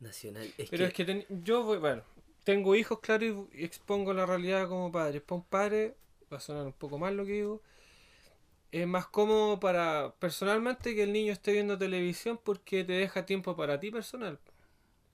Nacional. 0.00 0.52
Es 0.58 0.68
Pero 0.68 0.82
que, 0.84 0.88
es 0.88 0.92
que 0.94 1.04
ten- 1.04 1.26
yo, 1.44 1.62
voy- 1.62 1.78
bueno, 1.78 2.02
tengo 2.44 2.74
hijos, 2.74 2.98
claro, 3.00 3.24
y, 3.24 3.60
y 3.60 3.64
expongo 3.64 4.12
la 4.12 4.26
realidad 4.26 4.68
como 4.68 4.90
padre. 4.90 5.20
Para 5.20 5.36
un 5.36 5.44
padre, 5.44 5.96
va 6.32 6.38
a 6.38 6.40
sonar 6.40 6.66
un 6.66 6.72
poco 6.72 6.98
mal 6.98 7.16
lo 7.16 7.24
que 7.24 7.32
digo, 7.32 7.62
es 8.72 8.86
más 8.86 9.06
cómodo 9.06 9.60
para, 9.60 10.14
personalmente, 10.18 10.94
que 10.94 11.04
el 11.04 11.12
niño 11.12 11.32
esté 11.32 11.52
viendo 11.52 11.78
televisión 11.78 12.38
porque 12.42 12.84
te 12.84 12.92
deja 12.94 13.24
tiempo 13.26 13.56
para 13.56 13.78
ti 13.80 13.90
personal. 13.90 14.38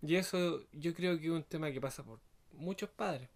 Y 0.03 0.17
eso 0.17 0.65
yo 0.73 0.95
creo 0.95 1.19
que 1.19 1.27
es 1.27 1.31
un 1.33 1.45
tema 1.45 1.71
que 1.71 1.81
pasa 1.81 2.03
por 2.03 2.19
muchos 2.53 2.91
padres. 2.91 3.29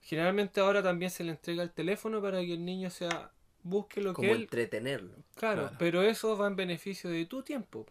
Generalmente 0.00 0.60
ahora 0.60 0.82
también 0.82 1.10
se 1.10 1.22
le 1.24 1.30
entrega 1.30 1.62
el 1.62 1.70
teléfono 1.70 2.20
para 2.20 2.40
que 2.40 2.54
el 2.54 2.64
niño 2.64 2.90
sea 2.90 3.30
busque 3.62 4.00
lo 4.00 4.12
como 4.12 4.26
que 4.26 4.32
él 4.34 4.42
entretenerlo. 4.42 5.14
Claro, 5.36 5.62
Claro. 5.62 5.76
pero 5.78 6.02
eso 6.02 6.36
va 6.36 6.48
en 6.48 6.56
beneficio 6.56 7.08
de 7.10 7.24
tu 7.26 7.42
tiempo. 7.42 7.86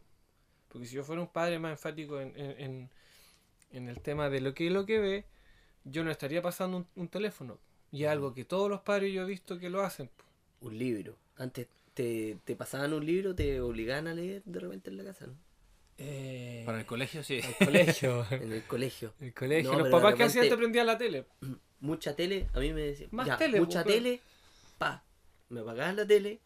Porque 0.67 0.87
si 0.87 0.95
yo 0.95 1.03
fuera 1.03 1.21
un 1.21 1.29
padre 1.29 1.59
más 1.59 1.71
enfático 1.71 2.19
en, 2.19 2.33
en, 2.37 3.87
el 3.87 4.01
tema 4.01 4.29
de 4.29 4.41
lo 4.41 4.53
que 4.53 4.67
es 4.67 4.73
lo 4.73 4.85
que 4.85 4.99
ve, 4.99 5.25
yo 5.85 6.03
no 6.03 6.11
estaría 6.11 6.41
pasando 6.41 6.77
un, 6.77 6.87
un 6.95 7.07
teléfono. 7.07 7.57
Y 7.91 8.03
es 8.05 8.09
algo 8.09 8.33
que 8.33 8.45
todos 8.45 8.69
los 8.69 8.81
padres 8.81 9.13
yo 9.13 9.23
he 9.23 9.25
visto 9.25 9.59
que 9.59 9.69
lo 9.69 9.81
hacen. 9.81 10.09
Un 10.61 10.77
libro. 10.77 11.17
Antes 11.37 11.67
te, 11.93 12.37
te 12.45 12.55
pasaban 12.55 12.93
un 12.93 13.05
libro, 13.05 13.35
te 13.35 13.59
obligaban 13.59 14.07
a 14.07 14.13
leer 14.13 14.43
de 14.45 14.59
repente 14.59 14.89
en 14.89 14.97
la 14.97 15.03
casa, 15.03 15.27
¿no? 15.27 15.33
Eh, 15.97 16.63
Para 16.65 16.79
el 16.79 16.85
colegio, 16.85 17.23
sí. 17.23 17.41
el 17.59 17.65
colegio. 17.65 18.25
En 18.31 18.51
el 18.51 18.63
colegio. 18.63 19.13
el 19.19 19.33
colegio. 19.33 19.71
No, 19.71 19.79
los 19.79 19.89
papás 19.89 20.15
que 20.15 20.23
hacían 20.23 20.49
te 20.49 20.57
prendían 20.57 20.87
la 20.87 20.97
tele. 20.97 21.25
Mucha 21.79 22.15
tele, 22.15 22.47
a 22.53 22.59
mí 22.59 22.73
me 22.73 22.81
decían, 22.81 23.09
Más 23.11 23.27
ya, 23.27 23.37
tele, 23.37 23.59
mucha 23.59 23.83
pues, 23.83 23.95
tele, 23.95 24.19
pa, 24.77 25.03
me 25.49 25.61
apagaban 25.61 25.95
la 25.95 26.05
tele, 26.05 26.39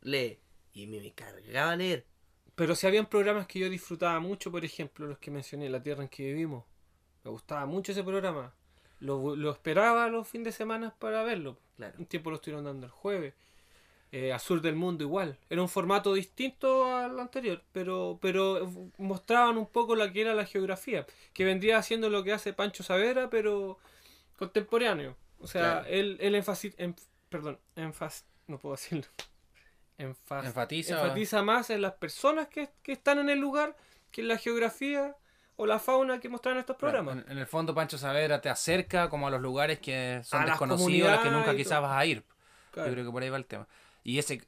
lee. 0.00 0.38
Y 0.72 0.86
me, 0.86 1.00
me 1.00 1.12
cargaba 1.12 1.72
a 1.72 1.76
leer. 1.76 2.06
Pero 2.54 2.74
si 2.74 2.86
habían 2.86 3.04
programas 3.04 3.46
que 3.46 3.58
yo 3.58 3.68
disfrutaba 3.68 4.18
mucho, 4.20 4.50
por 4.50 4.64
ejemplo, 4.64 5.06
los 5.06 5.18
que 5.18 5.30
mencioné, 5.30 5.68
La 5.68 5.82
Tierra 5.82 6.02
en 6.02 6.08
que 6.08 6.22
vivimos. 6.22 6.64
Me 7.24 7.30
gustaba 7.30 7.66
mucho 7.66 7.92
ese 7.92 8.02
programa. 8.02 8.54
Lo, 9.00 9.34
lo 9.34 9.50
esperaba 9.50 10.08
los 10.08 10.28
fines 10.28 10.44
de 10.46 10.52
semana 10.52 10.94
para 10.98 11.22
verlo. 11.22 11.56
Claro. 11.76 11.94
Un 11.98 12.06
tiempo 12.06 12.30
lo 12.30 12.36
estuvieron 12.36 12.64
dando 12.64 12.86
el 12.86 12.92
jueves. 12.92 13.34
Eh, 14.12 14.32
Azul 14.32 14.60
del 14.60 14.74
Mundo 14.74 15.04
igual. 15.04 15.38
Era 15.48 15.62
un 15.62 15.68
formato 15.68 16.12
distinto 16.14 16.84
al 16.96 17.18
anterior, 17.20 17.62
pero, 17.72 18.18
pero 18.20 18.68
mostraban 18.98 19.56
un 19.56 19.66
poco 19.66 19.94
la 19.94 20.12
que 20.12 20.22
era 20.22 20.34
la 20.34 20.44
geografía, 20.46 21.06
que 21.32 21.44
vendría 21.44 21.78
haciendo 21.78 22.10
lo 22.10 22.24
que 22.24 22.32
hace 22.32 22.52
Pancho 22.52 22.82
Savera, 22.82 23.30
pero 23.30 23.78
contemporáneo. 24.36 25.16
O 25.38 25.46
sea, 25.46 25.80
Claro. 25.82 25.86
él, 25.88 26.16
él 26.20 26.34
en- 26.78 26.96
perdón, 27.28 27.58
enfas, 27.76 28.26
no 28.48 28.58
puedo 28.58 28.74
decirlo. 28.74 29.06
Enfas- 29.98 30.44
Enfatiza. 30.46 31.00
enfatiza 31.02 31.42
más 31.42 31.70
en 31.70 31.82
las 31.82 31.92
personas 31.94 32.48
que, 32.48 32.68
que 32.82 32.92
están 32.92 33.18
en 33.18 33.28
el 33.30 33.38
lugar 33.38 33.76
que 34.10 34.22
en 34.22 34.28
la 34.28 34.38
geografía 34.38 35.14
o 35.60 35.66
la 35.66 35.78
fauna 35.78 36.18
que 36.20 36.28
mostraron 36.30 36.58
estos 36.60 36.76
Claro, 36.76 36.98
programas. 37.04 37.24
en, 37.26 37.32
en 37.32 37.38
el 37.38 37.46
fondo, 37.46 37.74
Pancho 37.74 37.98
Saavedra 37.98 38.40
te 38.40 38.48
acerca 38.48 39.10
como 39.10 39.26
a 39.26 39.30
los 39.30 39.40
lugares 39.42 39.78
que 39.78 40.22
son 40.24 40.42
A 40.42 40.46
desconocidos, 40.46 41.08
a 41.10 41.16
los 41.16 41.20
que 41.20 41.30
nunca 41.30 41.54
quizás 41.54 41.82
vas 41.82 41.92
a 41.96 42.06
ir. 42.06 42.24
Claro. 42.70 42.88
Yo 42.88 42.94
creo 42.94 43.06
que 43.06 43.12
por 43.12 43.22
ahí 43.22 43.28
va 43.28 43.36
el 43.36 43.44
tema. 43.44 43.66
Y 44.02 44.18
ese, 44.18 44.42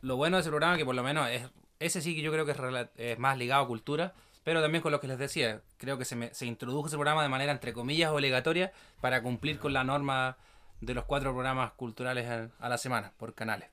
lo, 0.00 0.16
bueno 0.16 0.36
de 0.36 0.40
ese 0.40 0.50
programa 0.50 0.76
que 0.76 0.84
por 0.84 0.94
lo 0.96 1.02
menos 1.04 1.28
es, 1.30 1.48
ese 1.78 2.00
sí 2.02 2.16
que 2.16 2.22
yo 2.22 2.32
creo 2.32 2.44
que 2.44 2.54
es, 2.96 3.18
más 3.18 3.38
ligado 3.38 3.62
a 3.62 3.66
cultura, 3.68 4.14
pero 4.42 4.60
también 4.60 4.82
con 4.82 4.90
lo 4.90 5.00
que 5.00 5.06
les 5.06 5.18
decía, 5.18 5.60
creo 5.76 5.96
que 5.98 6.04
se, 6.04 6.16
me- 6.16 6.34
se 6.34 6.46
introdujo 6.46 6.88
ese 6.88 6.96
programa 6.96 7.22
de 7.22 7.28
manera 7.28 7.52
entre 7.52 7.72
comillas 7.72 8.10
obligatoria 8.10 8.72
para 9.00 9.22
cumplir 9.22 9.58
con 9.60 9.72
la 9.72 9.84
norma 9.84 10.36
de 10.80 10.94
los 10.94 11.04
cuatro 11.04 11.32
programas 11.32 11.72
culturales 11.72 12.26
a, 12.28 12.48
a 12.58 12.68
la 12.68 12.78
semana 12.78 13.12
por 13.16 13.34
canales. 13.34 13.68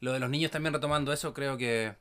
Lo 0.00 0.12
de 0.12 0.20
los 0.20 0.28
niños 0.28 0.50
también 0.50 0.74
retomando 0.74 1.12
eso, 1.12 1.32
creo 1.32 1.56
que 1.56 1.94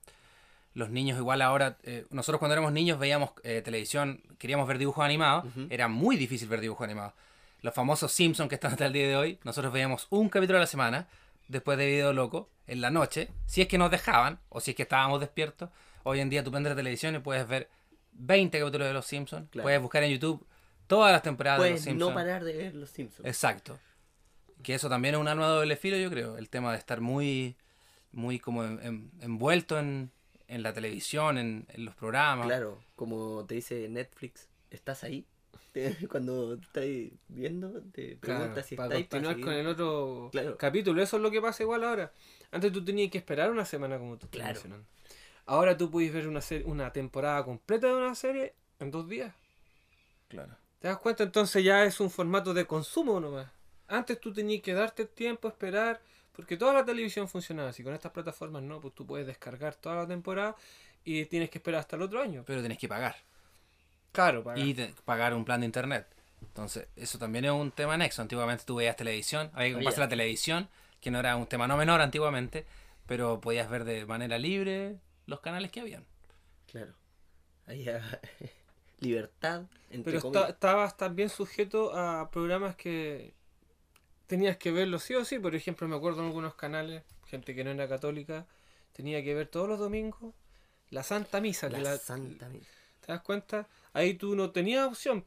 los 0.76 0.90
niños 0.92 1.18
igual 1.18 1.42
ahora, 1.42 1.78
eh, 1.84 2.06
nosotros 2.12 2.38
cuando 2.38 2.54
éramos 2.54 2.72
niños 2.72 3.00
veíamos 3.00 3.32
eh, 3.44 3.62
televisión, 3.64 4.22
queríamos 4.38 4.68
ver 4.68 4.78
dibujos 4.78 5.04
animados, 5.04 5.46
era 5.72 5.88
muy 5.88 6.16
difícil 6.18 6.48
ver 6.48 6.62
dibujos 6.62 6.86
animados. 6.86 7.14
Los 7.62 7.74
famosos 7.74 8.12
Simpsons 8.12 8.48
que 8.50 8.56
están 8.56 8.72
hasta 8.74 8.86
el 8.86 8.94
día 8.94 9.08
de 9.08 9.16
hoy, 9.18 9.40
nosotros 9.44 9.74
veíamos 9.74 10.06
un 10.12 10.30
capítulo 10.30 10.58
a 10.60 10.62
la 10.62 10.68
semana, 10.68 11.08
después 11.48 11.78
de 11.80 11.88
Video 11.88 12.14
Loco, 12.14 12.50
en 12.68 12.82
la 12.82 12.92
noche, 12.92 13.30
si 13.48 13.62
es 13.62 13.68
que 13.68 13.78
nos 13.80 13.90
dejaban, 13.90 14.40
o 14.50 14.60
si 14.60 14.72
es 14.72 14.78
que 14.78 14.84
estábamos 14.84 15.20
despiertos. 15.20 15.70
Hoy 16.04 16.20
en 16.20 16.30
día 16.30 16.44
tú 16.44 16.52
prendes 16.52 16.72
la 16.72 16.76
televisión 16.76 17.16
y 17.16 17.20
puedes 17.20 17.48
ver 17.48 17.70
20 18.14 18.60
capítulos 18.60 18.88
de 18.88 18.94
Los 18.94 19.06
Simpsons, 19.08 19.50
Claro. 19.50 19.64
puedes 19.64 19.82
buscar 19.82 20.04
en 20.04 20.12
YouTube 20.12 20.46
todas 20.88 21.12
las 21.12 21.24
temporadas 21.24 21.60
de 21.62 21.70
Los 21.70 21.72
Puedes 21.72 21.84
Simpsons. 21.86 22.10
no 22.10 22.14
parar 22.16 22.44
de 22.44 22.54
ver 22.54 22.76
los 22.76 22.90
Simpsons. 22.90 23.28
Exacto. 23.28 23.80
Que 24.62 24.76
eso 24.76 24.90
también 24.90 25.16
es 25.16 25.22
un 25.22 25.28
arma 25.28 25.48
de 25.48 25.54
doble 25.56 25.76
filo, 25.78 25.98
yo 25.98 26.10
creo. 26.10 26.38
El 26.38 26.50
tema 26.50 26.72
de 26.74 26.78
estar 26.80 27.00
muy 27.02 27.56
muy 28.12 28.40
como 28.40 28.64
en- 28.64 28.80
en- 28.84 29.12
envuelto 29.22 29.78
en, 29.78 30.10
en 30.48 30.64
la 30.64 30.74
televisión, 30.74 31.38
en, 31.38 31.66
en 31.70 31.86
los 31.86 31.96
programas. 31.96 32.48
Claro, 32.48 32.82
como 32.96 33.46
te 33.46 33.56
dice 33.56 33.88
Netflix, 33.90 34.48
¿estás 34.70 35.04
ahí? 35.04 35.26
Cuando 36.10 36.54
estás 36.54 36.86
viendo, 37.28 37.82
te 37.92 38.16
pregunta 38.16 38.54
Claro, 38.54 38.64
si 38.68 38.76
para 38.76 38.96
estás 38.96 38.98
ahí. 38.98 39.04
para 39.04 39.24
continuar 39.36 39.40
con 39.42 39.54
el 39.54 39.68
otro 39.68 40.30
Claro. 40.32 40.58
capítulo. 40.58 41.02
Eso 41.02 41.18
es 41.18 41.24
lo 41.24 41.32
que 41.32 41.42
pasa 41.42 41.64
igual 41.64 41.84
ahora. 41.84 42.14
Antes 42.52 42.72
tú 42.72 42.84
tenías 42.86 43.12
que 43.12 43.18
esperar 43.18 43.52
una 43.52 43.66
semana 43.66 43.98
como 43.98 44.18
tú 44.18 44.26
estás 44.28 44.38
Claro. 44.40 44.54
mencionando. 44.54 44.86
Ahora 45.48 45.76
tú 45.78 45.92
puedes 45.92 46.14
ver 46.14 46.28
una, 46.28 46.42
serie, 46.42 46.66
una 46.66 46.92
temporada 46.94 47.44
completa 47.44 47.88
de 47.88 47.94
una 47.94 48.16
serie 48.16 48.56
en 48.80 48.90
dos 48.92 49.08
días. 49.10 49.34
Claro. 50.28 50.56
¿Te 50.80 50.88
das 50.88 50.98
cuenta? 51.00 51.24
Entonces 51.24 51.64
ya 51.64 51.84
es 51.86 52.00
un 52.00 52.10
formato 52.10 52.54
de 52.54 52.66
consumo 52.66 53.20
nomás. 53.20 53.52
Antes 53.88 54.20
tú 54.20 54.34
tenías 54.34 54.62
que 54.64 54.74
darte 54.74 55.04
el 55.04 55.10
tiempo, 55.10 55.48
esperar, 55.48 56.02
porque 56.36 56.58
toda 56.58 56.74
la 56.74 56.86
televisión 56.86 57.28
funcionaba 57.28 57.70
así. 57.70 57.84
Con 57.84 57.94
estas 57.94 58.12
plataformas 58.12 58.64
no, 58.64 58.80
pues 58.82 58.94
tú 58.94 59.06
puedes 59.06 59.26
descargar 59.28 59.76
toda 59.76 59.96
la 59.96 60.08
temporada 60.08 60.56
y 61.04 61.26
tienes 61.26 61.50
que 61.50 61.58
esperar 61.60 61.80
hasta 61.82 61.96
el 61.96 62.02
otro 62.04 62.22
año. 62.22 62.44
Pero 62.46 62.62
tenés 62.62 62.78
que 62.78 62.88
pagar. 62.88 63.16
Claro, 64.12 64.44
para 64.44 64.60
Y 64.60 64.74
te- 64.74 64.94
pagar 65.04 65.34
un 65.34 65.46
plan 65.46 65.60
de 65.60 65.66
internet. 65.66 66.08
Entonces, 66.42 66.88
eso 66.96 67.18
también 67.18 67.46
es 67.46 67.52
un 67.52 67.72
tema 67.72 67.94
anexo. 67.96 68.22
Antiguamente 68.22 68.64
tú 68.66 68.76
veías 68.76 68.96
televisión, 68.96 69.50
había 69.54 69.68
que 69.70 69.74
comprarse 69.74 69.98
Había. 70.00 70.06
la 70.06 70.10
televisión, 70.10 70.70
que 71.02 71.12
no 71.12 71.20
era 71.20 71.36
un 71.36 71.48
tema 71.48 71.68
no 71.68 71.76
menor 71.78 72.02
antiguamente, 72.02 72.66
pero 73.08 73.40
podías 73.42 73.70
ver 73.70 73.84
de 73.84 74.06
manera 74.06 74.38
libre 74.38 74.98
los 75.26 75.40
canales 75.42 75.72
que 75.72 75.82
habían. 75.82 76.06
Claro. 76.72 76.94
Ahí 77.68 77.88
ah, 77.90 78.02
libertad, 79.00 79.64
entre 79.90 80.20
Pero 80.22 80.48
estabas 80.48 80.98
también 80.98 81.30
sujeto 81.30 81.96
a 81.96 82.30
programas 82.32 82.76
que 82.76 83.34
tenías 84.28 84.58
que 84.58 84.72
verlos 84.72 85.04
sí 85.04 85.16
o 85.16 85.26
sí. 85.26 85.40
Por 85.40 85.56
ejemplo, 85.56 85.88
me 85.88 85.96
acuerdo 85.96 86.22
en 86.22 86.28
algunos 86.28 86.56
canales, 86.56 87.04
gente 87.28 87.56
que 87.56 87.64
no 87.64 87.72
era 87.72 87.88
católica, 87.88 88.46
tenía 88.94 89.24
que 89.24 89.34
ver 89.34 89.48
todos 89.48 89.68
los 89.68 89.80
domingos 89.80 90.34
la 90.90 91.04
Santa 91.04 91.42
Misa. 91.42 91.70
La 91.70 91.80
la- 91.80 91.98
santa 91.98 92.48
misa. 92.50 92.70
¿Te 93.06 93.12
das 93.12 93.22
cuenta? 93.22 93.68
Ahí 93.94 94.14
tú 94.16 94.36
no 94.36 94.52
tenías 94.52 94.86
opción 94.88 95.26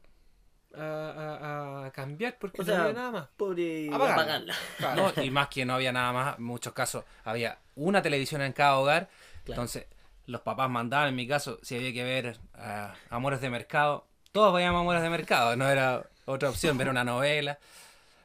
a, 0.75 0.81
a- 0.83 1.87
a 1.87 1.91
cambiar 1.93 2.39
porque 2.39 2.63
O 2.63 2.65
no 2.65 2.75
había 2.75 2.93
nada 2.93 3.11
más. 3.11 3.29
Pobre 3.37 3.89
Apagarla. 3.89 4.15
apagarla. 4.15 4.55
Claro. 4.77 5.13
¿no? 5.17 5.23
Y 5.23 5.31
más 5.31 5.49
que 5.49 5.65
no 5.65 5.75
había 5.75 5.93
nada 5.93 6.13
más, 6.13 6.39
en 6.39 6.45
muchos 6.45 6.73
casos 6.73 7.05
había 7.25 7.59
una 7.75 8.03
televisión 8.03 8.43
en 8.43 8.53
cada 8.53 8.79
hogar. 8.79 9.09
Claro. 9.45 9.63
Entonces, 9.63 9.87
los 10.27 10.43
papás 10.43 10.69
mandaban, 10.71 11.09
en 11.09 11.17
mi 11.17 11.27
caso, 11.27 11.59
si 11.63 11.77
había 11.77 11.93
que 11.93 12.05
ver 12.05 12.39
ah, 12.55 12.95
Amores 13.11 13.41
de 13.41 13.51
Mercado, 13.51 14.07
todos 14.33 14.55
veíamos 14.55 14.81
Amores 14.81 15.03
de 15.03 15.11
Mercado, 15.11 15.57
no 15.57 15.69
era 15.69 16.07
otra 16.27 16.51
opción 16.51 16.77
ver 16.79 16.89
una 16.89 17.03
novela. 17.05 17.59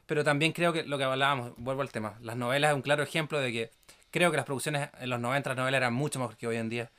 Pero 0.06 0.24
también 0.24 0.52
creo 0.52 0.72
que 0.72 0.82
lo 0.82 0.98
que 0.98 1.04
hablábamos, 1.04 1.52
vuelvo 1.56 1.82
al 1.82 1.90
tema, 1.90 2.18
las 2.20 2.36
novelas 2.36 2.70
es 2.70 2.74
un 2.76 2.82
claro 2.82 3.02
ejemplo 3.02 3.38
de 3.40 3.52
que 3.52 3.70
creo 4.10 4.30
que 4.30 4.36
las 4.36 4.46
producciones 4.46 4.90
en 5.00 5.10
los 5.10 5.20
90 5.20 5.50
las 5.50 5.56
novelas 5.56 5.78
eran 5.78 5.94
mucho 5.94 6.18
mejor 6.18 6.36
que 6.36 6.46
hoy 6.46 6.56
en 6.56 6.68
día. 6.68 6.90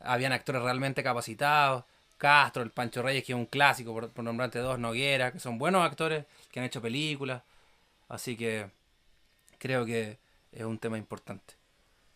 Habían 0.00 0.32
actores 0.32 0.62
realmente 0.62 1.02
capacitados, 1.02 1.84
Castro, 2.18 2.62
el 2.62 2.70
Pancho 2.70 3.02
Reyes, 3.02 3.24
que 3.24 3.32
es 3.32 3.36
un 3.36 3.46
clásico, 3.46 3.92
por, 3.92 4.10
por 4.10 4.24
nombrarte 4.24 4.58
dos, 4.58 4.78
Noguera, 4.78 5.32
que 5.32 5.38
son 5.38 5.58
buenos 5.58 5.84
actores, 5.84 6.24
que 6.50 6.60
han 6.60 6.66
hecho 6.66 6.80
películas. 6.80 7.42
Así 8.08 8.36
que 8.36 8.70
creo 9.58 9.84
que 9.84 10.18
es 10.52 10.64
un 10.64 10.78
tema 10.78 10.96
importante, 10.98 11.54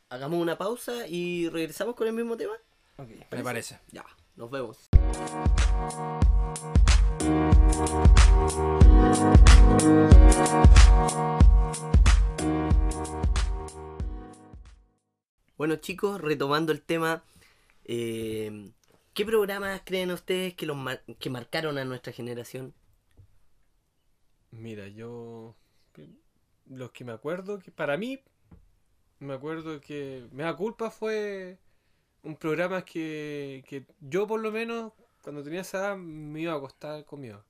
Hagamos 0.08 0.40
una 0.40 0.58
pausa 0.58 1.06
y 1.06 1.48
regresamos 1.50 1.94
con 1.94 2.08
el 2.08 2.12
mismo 2.12 2.36
tema. 2.36 2.54
Me 3.30 3.44
parece. 3.44 3.78
Ya, 3.92 4.04
nos 4.40 4.50
vemos. 4.50 4.88
Bueno 15.58 15.76
chicos, 15.76 16.22
retomando 16.22 16.72
el 16.72 16.80
tema, 16.80 17.22
eh, 17.84 18.72
¿qué 19.12 19.26
programas 19.26 19.82
creen 19.84 20.10
ustedes 20.10 20.54
que, 20.54 20.64
los 20.64 20.78
que 21.18 21.28
marcaron 21.28 21.76
a 21.76 21.84
nuestra 21.84 22.14
generación? 22.14 22.72
Mira, 24.50 24.88
yo. 24.88 25.54
Los 26.64 26.92
que 26.92 27.04
me 27.04 27.12
acuerdo, 27.12 27.58
que 27.58 27.70
para 27.72 27.98
mí, 27.98 28.20
me 29.18 29.34
acuerdo 29.34 29.80
que 29.80 30.28
Me 30.32 30.44
da 30.44 30.56
culpa 30.56 30.90
fue 30.90 31.58
un 32.22 32.36
programa 32.36 32.84
que, 32.84 33.64
que 33.68 33.84
yo, 34.00 34.26
por 34.26 34.40
lo 34.40 34.52
menos, 34.52 34.92
cuando 35.22 35.42
tenía 35.42 35.60
esa 35.60 35.78
edad, 35.78 35.96
me 35.96 36.40
iba 36.40 36.52
a 36.52 36.56
acostar 36.56 37.04
conmigo. 37.04 37.42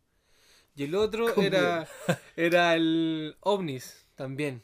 Y 0.74 0.84
el 0.84 0.94
otro 0.94 1.34
era, 1.40 1.86
era 2.36 2.74
el 2.74 3.36
OVNIS 3.40 4.06
también. 4.14 4.62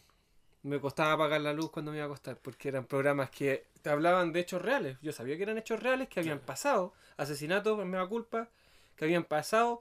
Me 0.62 0.81
costaba 0.81 1.12
apagar 1.12 1.40
la 1.40 1.53
luz 1.53 1.71
cuando 1.71 1.90
me 1.90 1.99
iba 1.99 2.05
a 2.05 2.07
acostar, 2.07 2.38
porque 2.38 2.69
eran 2.69 2.87
programas 2.87 3.31
que 3.31 3.66
te 3.83 3.90
hablaban 3.90 4.33
de 4.33 4.40
hechos 4.40 4.62
reales. 4.62 4.99
Yo 5.01 5.12
sabía 5.12 5.37
que 5.37 5.45
eran 5.45 5.59
hechos 5.59 5.81
reales, 5.81 6.09
que 6.09 6.21
habían 6.21 6.40
pasado, 6.40 6.92
asesinatos, 7.16 7.85
me 7.85 7.97
da 7.97 8.07
culpa, 8.07 8.49
que 8.97 9.05
habían 9.05 9.25
pasado, 9.25 9.81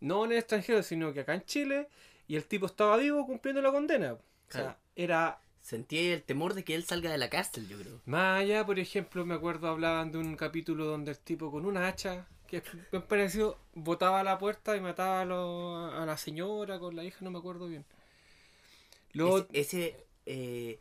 no 0.00 0.24
en 0.24 0.32
el 0.32 0.38
extranjero, 0.38 0.82
sino 0.82 1.12
que 1.12 1.20
acá 1.20 1.34
en 1.34 1.44
Chile, 1.44 1.88
y 2.26 2.36
el 2.36 2.46
tipo 2.46 2.66
estaba 2.66 2.96
vivo 2.96 3.26
cumpliendo 3.26 3.60
la 3.60 3.72
condena. 3.72 4.14
O 4.14 4.18
sea, 4.48 4.78
era 4.96 5.40
Sentí 5.62 5.98
el 5.98 6.22
temor 6.22 6.54
de 6.54 6.62
que 6.62 6.74
él 6.74 6.84
salga 6.84 7.10
de 7.10 7.18
la 7.18 7.30
cárcel, 7.30 7.66
yo 7.68 7.78
creo. 7.78 8.00
más 8.04 8.40
allá, 8.40 8.64
por 8.66 8.78
ejemplo, 8.78 9.24
me 9.26 9.34
acuerdo 9.34 9.68
hablaban 9.68 10.12
de 10.12 10.18
un 10.18 10.36
capítulo 10.36 10.84
donde 10.86 11.12
el 11.12 11.18
tipo 11.18 11.50
con 11.50 11.66
una 11.66 11.88
hacha, 11.88 12.26
que 12.46 12.62
me 12.92 13.00
pareció, 13.00 13.56
botaba 13.74 14.20
a 14.20 14.24
la 14.24 14.38
puerta 14.38 14.76
y 14.76 14.80
mataba 14.80 15.20
a, 15.22 15.24
lo- 15.24 15.86
a 15.86 16.04
la 16.06 16.16
señora 16.16 16.78
con 16.78 16.94
la 16.96 17.04
hija, 17.04 17.18
no 17.24 17.30
me 17.30 17.38
acuerdo 17.38 17.66
bien. 17.68 17.84
Luego, 19.14 19.38
Ese, 19.38 19.48
ese, 19.52 19.96
eh, 20.26 20.78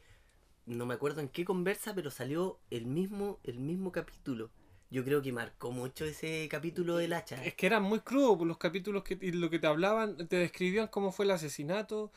no 0.65 0.85
me 0.85 0.93
acuerdo 0.93 1.21
en 1.21 1.29
qué 1.29 1.45
conversa, 1.45 1.93
pero 1.95 2.11
salió 2.11 2.57
el 2.71 2.85
mismo, 2.85 3.39
el 3.43 3.59
mismo 3.59 3.91
capítulo. 3.91 4.49
Yo 4.89 5.03
creo 5.03 5.21
que 5.21 5.31
marcó 5.31 5.71
mucho 5.71 6.05
ese 6.05 6.47
capítulo 6.49 6.97
del 6.97 7.13
hacha. 7.13 7.41
es 7.43 7.53
que 7.55 7.65
eran 7.65 7.83
muy 7.83 7.99
crudos 8.01 8.37
por 8.37 8.47
los 8.47 8.57
capítulos 8.57 9.03
que 9.03 9.17
y 9.21 9.31
lo 9.31 9.49
que 9.49 9.59
te 9.59 9.67
hablaban, 9.67 10.27
te 10.27 10.35
describían 10.37 10.87
cómo 10.87 11.11
fue 11.11 11.25
el 11.25 11.31
asesinato. 11.31 12.11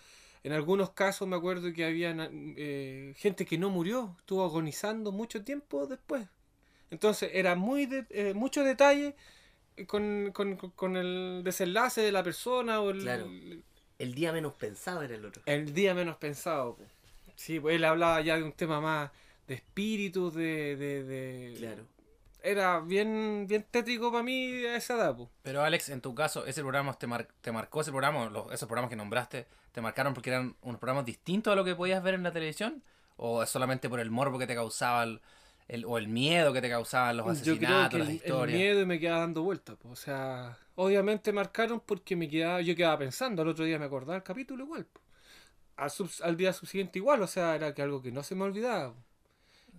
En 0.45 0.53
algunos 0.53 0.91
casos 0.91 1.27
me 1.27 1.37
acuerdo 1.37 1.73
que 1.73 1.85
había 1.85 2.13
gente 3.17 3.47
que 3.47 3.59
no 3.59 3.71
murió, 3.71 4.15
estuvo 4.21 4.45
agonizando 4.45 5.11
mucho 5.11 5.43
tiempo 5.43 5.87
después. 5.87 6.27
Entonces 6.91 7.31
era 7.33 7.55
muy 7.57 7.87
de, 7.87 8.07
eh, 8.11 8.35
mucho 8.35 8.63
detalle 8.63 9.17
con, 9.87 10.31
con- 10.33 10.57
con- 10.57 10.97
el 10.97 11.41
desenlace 11.43 12.03
de 12.03 12.13
la 12.13 12.23
persona 12.23 12.81
o 12.81 12.91
el, 12.91 13.01
Claro. 13.01 13.27
El 13.99 14.15
día 14.15 14.33
menos 14.33 14.53
pensado 14.55 15.03
era 15.03 15.15
el 15.15 15.25
otro. 15.25 15.43
el 15.47 15.73
día 15.73 15.95
menos 15.95 16.17
pensado. 16.19 16.77
Sí, 17.37 17.59
pues 17.59 17.77
él 17.77 17.85
hablaba 17.85 18.21
ya 18.21 18.37
de 18.37 18.43
un 18.45 18.53
tema 18.53 18.81
más 18.81 19.11
de 19.49 19.55
espíritus, 19.55 20.35
de... 20.35 20.77
de, 20.77 21.05
de- 21.05 21.55
Claro. 21.57 21.85
Era 22.45 22.81
bien, 22.81 23.47
bien 23.49 23.65
tétrico 23.71 24.13
para 24.13 24.23
mí 24.23 24.65
a 24.67 24.77
esa 24.77 24.95
edad. 24.95 25.17
po. 25.17 25.31
Pero 25.43 25.63
Alex, 25.63 25.89
en 25.91 26.01
tu 26.01 26.15
caso, 26.15 26.47
¿ese 26.47 26.61
programa 26.63 26.93
te, 26.95 27.07
mar- 27.07 27.29
te 27.41 27.53
marcó, 27.53 27.81
ese 27.81 27.91
programa, 27.91 28.27
los- 28.31 28.53
esos 28.53 28.67
programas 28.69 28.91
que 28.91 28.97
nombraste, 28.97 29.47
te 29.73 29.81
marcaron 29.81 30.15
porque 30.15 30.31
eran 30.31 30.57
unos 30.63 30.79
programas 30.81 31.05
distintos 31.05 31.53
a 31.53 31.57
lo 31.57 31.65
que 31.65 31.75
podías 31.75 32.03
ver 32.03 32.15
en 32.15 32.23
la 32.23 32.33
televisión? 32.33 32.83
¿O 33.17 33.43
es 33.43 33.51
solamente 33.51 33.89
por 33.89 34.01
el 34.01 34.11
morbo 34.11 34.39
que 34.39 34.47
te 34.47 34.55
causaba 34.55 35.05
el, 35.05 35.21
el- 35.69 35.85
o 35.87 35.99
el 35.99 36.09
miedo 36.09 36.53
que 36.53 36.61
te 36.61 36.69
causaban 36.71 37.17
los 37.17 37.27
Yo 37.27 37.33
creo 37.35 37.43
asesinatos, 37.53 37.91
que 37.93 37.99
las 37.99 38.09
el, 38.09 38.15
el 38.15 38.17
historias? 38.17 38.57
miedo 38.57 38.81
y 38.83 38.87
me 38.87 38.99
quedaba 39.01 39.21
dando 39.21 39.43
vueltas. 39.43 39.77
O 39.85 39.97
sea, 39.97 40.59
obviamente 40.77 41.33
marcaron 41.33 41.81
porque 41.81 42.17
me 42.17 42.29
quedaba, 42.29 42.61
yo 42.61 42.75
quedaba 42.77 42.99
pensando, 42.99 43.43
al 43.43 43.49
otro 43.49 43.65
día 43.65 43.79
me 43.79 43.87
acordaba 43.87 44.17
el 44.17 44.23
capítulo 44.23 44.65
igual. 44.65 44.87
Al, 45.77 45.91
sub- 45.91 46.11
al 46.23 46.37
día 46.37 46.53
subsiguiente 46.53 46.99
igual, 47.01 47.23
o 47.23 47.27
sea, 47.27 47.55
era 47.57 47.75
que 47.75 47.83
algo 47.83 48.03
que 48.03 48.13
no 48.13 48.23
se 48.23 48.35
me 48.35 48.45
olvidaba. 48.45 48.95
po. 48.95 49.01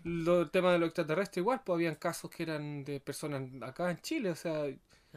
Lo, 0.07 0.41
el 0.41 0.51
tema 0.51 0.71
de 0.71 0.77
lo 0.79 0.85
extraterrestre 0.85 1.41
igual, 1.41 1.61
pues 1.65 1.75
habían 1.75 1.95
casos 1.95 2.29
que 2.31 2.43
eran 2.43 2.83
de 2.85 2.99
personas 2.99 3.41
acá 3.61 3.89
en 3.91 3.99
Chile, 4.01 4.29
o 4.31 4.35
sea, 4.35 4.65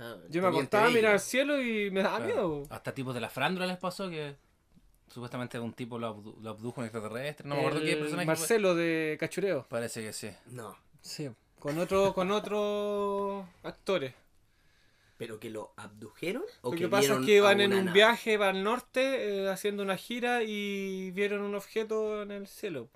Ah, 0.01 0.17
yo 0.29 0.41
me 0.43 0.49
acostaba 0.49 0.87
a 0.87 0.91
mirar 0.91 1.13
al 1.15 1.21
cielo 1.21 1.61
y 1.61 1.91
me 1.91 2.03
daba 2.05 2.19
Claro. 2.19 2.33
miedo. 2.35 2.67
Hasta 2.71 2.95
tipos 2.95 3.13
de 3.15 3.21
la 3.21 3.29
frándula 3.29 3.67
les 3.67 3.79
pasó 3.79 4.09
que 4.09 4.37
supuestamente 5.09 5.59
un 5.59 5.73
tipo 5.73 5.99
lo, 5.99 6.15
abdu- 6.15 6.37
lo 6.41 6.51
abdujo 6.51 6.81
un 6.81 6.87
extraterrestre. 6.87 7.49
No 7.49 7.55
me 7.57 7.61
acuerdo 7.63 7.81
qué 7.81 7.97
personaje 7.97 8.15
fue. 8.15 8.27
Marcelo 8.27 8.75
de 8.77 9.17
Cachureo. 9.19 9.67
Parece 9.69 10.03
que 10.03 10.13
sí. 10.13 10.31
No, 10.53 10.77
Sí. 11.01 11.29
Con 11.59 11.79
otro, 11.79 12.15
con 12.15 12.31
otros 12.31 13.45
actores. 13.65 14.15
pero 15.17 15.41
que 15.41 15.51
lo 15.51 15.73
abdujeron 15.77 16.45
o 16.63 16.69
Lo 16.71 16.77
que 16.77 16.85
que 16.85 16.89
pasa 16.89 17.15
es 17.19 17.27
que 17.27 17.37
iban 17.39 17.61
en 17.61 17.73
un 17.73 17.87
nave? 17.87 17.93
viaje 17.93 18.39
para 18.39 18.53
el 18.53 18.63
norte 18.63 19.41
eh, 19.43 19.49
haciendo 19.49 19.83
una 19.83 19.97
gira 19.97 20.45
y 20.45 21.11
vieron 21.11 21.41
un 21.41 21.57
objeto 21.57 22.23
en 22.23 22.31
el 22.31 22.47
cielo. 22.47 22.89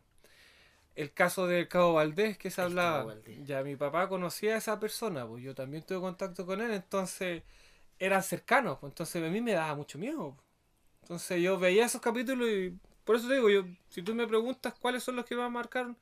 El 0.94 1.12
caso 1.12 1.46
del 1.46 1.68
Cabo 1.68 1.94
Valdés 1.94 2.36
que 2.36 2.50
se 2.50 2.60
El 2.60 2.66
hablaba. 2.68 3.14
Ya 3.44 3.62
mi 3.62 3.76
papá 3.76 4.08
conocía 4.08 4.54
a 4.54 4.58
esa 4.58 4.78
persona, 4.78 5.26
pues 5.26 5.42
yo 5.42 5.54
también 5.54 5.82
tuve 5.84 6.00
contacto 6.00 6.44
con 6.44 6.60
él, 6.60 6.70
entonces 6.72 7.42
eran 7.98 8.22
cercanos, 8.22 8.78
pues, 8.78 8.90
entonces 8.90 9.22
a 9.22 9.28
mí 9.30 9.40
me 9.40 9.52
daba 9.52 9.74
mucho 9.74 9.98
miedo. 9.98 10.36
Entonces 11.02 11.42
yo 11.42 11.58
veía 11.58 11.86
esos 11.86 12.00
capítulos 12.00 12.48
y 12.48 12.74
por 13.04 13.16
eso 13.16 13.26
te 13.28 13.34
digo, 13.34 13.48
yo 13.50 13.64
si 13.88 14.02
tú 14.02 14.14
me 14.14 14.26
preguntas 14.26 14.74
cuáles 14.74 15.02
son 15.02 15.16
los 15.16 15.24
que 15.24 15.34
más 15.34 15.50
marcaron, 15.50 15.96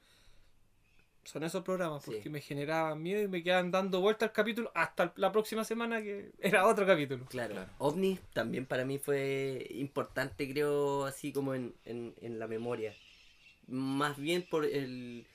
son 1.24 1.42
esos 1.44 1.62
programas, 1.62 2.02
Sí. 2.02 2.10
porque 2.12 2.30
me 2.30 2.40
generaban 2.40 3.00
miedo 3.02 3.22
y 3.22 3.28
me 3.28 3.42
quedaban 3.42 3.70
dando 3.70 4.00
vueltas 4.00 4.30
al 4.30 4.32
capítulo 4.32 4.72
hasta 4.74 5.12
la 5.16 5.30
próxima 5.30 5.64
semana 5.64 6.00
que 6.02 6.32
era 6.40 6.66
otro 6.66 6.86
capítulo. 6.86 7.26
Claro. 7.26 7.54
Claro. 7.54 7.70
OVNI 7.78 8.18
también 8.32 8.66
para 8.66 8.84
mí 8.84 8.98
fue 8.98 9.66
importante, 9.70 10.50
creo, 10.50 11.04
así 11.04 11.32
como 11.32 11.54
en, 11.54 11.74
en, 11.84 12.14
en 12.20 12.38
la 12.38 12.46
memoria. 12.48 12.94
Más 13.70 14.18
bien 14.18 14.46
por 14.48 14.64
el 14.66 15.26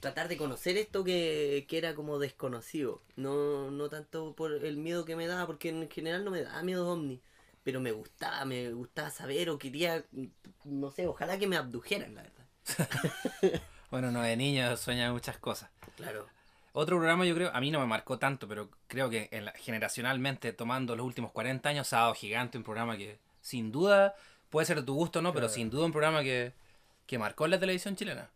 tratar 0.00 0.28
de 0.28 0.36
conocer 0.36 0.76
esto 0.76 1.04
que, 1.04 1.66
que 1.68 1.78
era 1.78 1.94
como 1.94 2.18
desconocido. 2.18 3.02
No, 3.16 3.70
no 3.70 3.88
tanto 3.88 4.34
por 4.34 4.52
el 4.52 4.76
miedo 4.76 5.04
que 5.04 5.16
me 5.16 5.26
daba, 5.26 5.46
porque 5.46 5.68
en 5.68 5.88
general 5.90 6.24
no 6.24 6.30
me 6.30 6.42
daba 6.42 6.62
miedo 6.62 6.88
ovni. 6.88 7.20
Pero 7.62 7.80
me 7.80 7.92
gustaba, 7.92 8.44
me 8.44 8.72
gustaba 8.72 9.10
saber 9.10 9.50
o 9.50 9.58
quería, 9.58 10.04
no 10.64 10.90
sé, 10.90 11.06
ojalá 11.06 11.38
que 11.38 11.46
me 11.46 11.56
abdujeran, 11.56 12.14
la 12.14 12.22
verdad. 12.22 12.46
Bueno, 13.90 14.10
no, 14.10 14.20
de 14.20 14.36
niño 14.36 14.76
sueña 14.76 15.12
muchas 15.12 15.38
cosas. 15.38 15.70
Claro. 15.96 16.26
Otro 16.72 16.96
programa 16.96 17.24
yo 17.24 17.34
creo, 17.36 17.50
a 17.54 17.60
mí 17.60 17.70
no 17.70 17.78
me 17.78 17.86
marcó 17.86 18.18
tanto, 18.18 18.48
pero 18.48 18.68
creo 18.88 19.08
que 19.08 19.28
en 19.30 19.44
la- 19.46 19.52
generacionalmente, 19.52 20.52
tomando 20.52 20.96
los 20.96 21.06
últimos 21.06 21.30
40 21.32 21.68
años, 21.68 21.86
Sábado 21.88 22.12
Gigante, 22.14 22.58
un 22.58 22.64
programa 22.64 22.96
que 22.96 23.18
sin 23.40 23.70
duda 23.70 24.14
puede 24.50 24.66
ser 24.66 24.78
de 24.78 24.82
tu 24.82 24.94
gusto 24.94 25.20
o 25.20 25.22
no, 25.22 25.32
pero 25.32 25.48
sin 25.48 25.70
duda 25.70 25.86
un 25.86 25.92
programa 25.92 26.22
que, 26.22 26.52
que 27.06 27.18
marcó 27.18 27.46
la 27.46 27.58
televisión 27.58 27.96
chilena. 27.96 28.30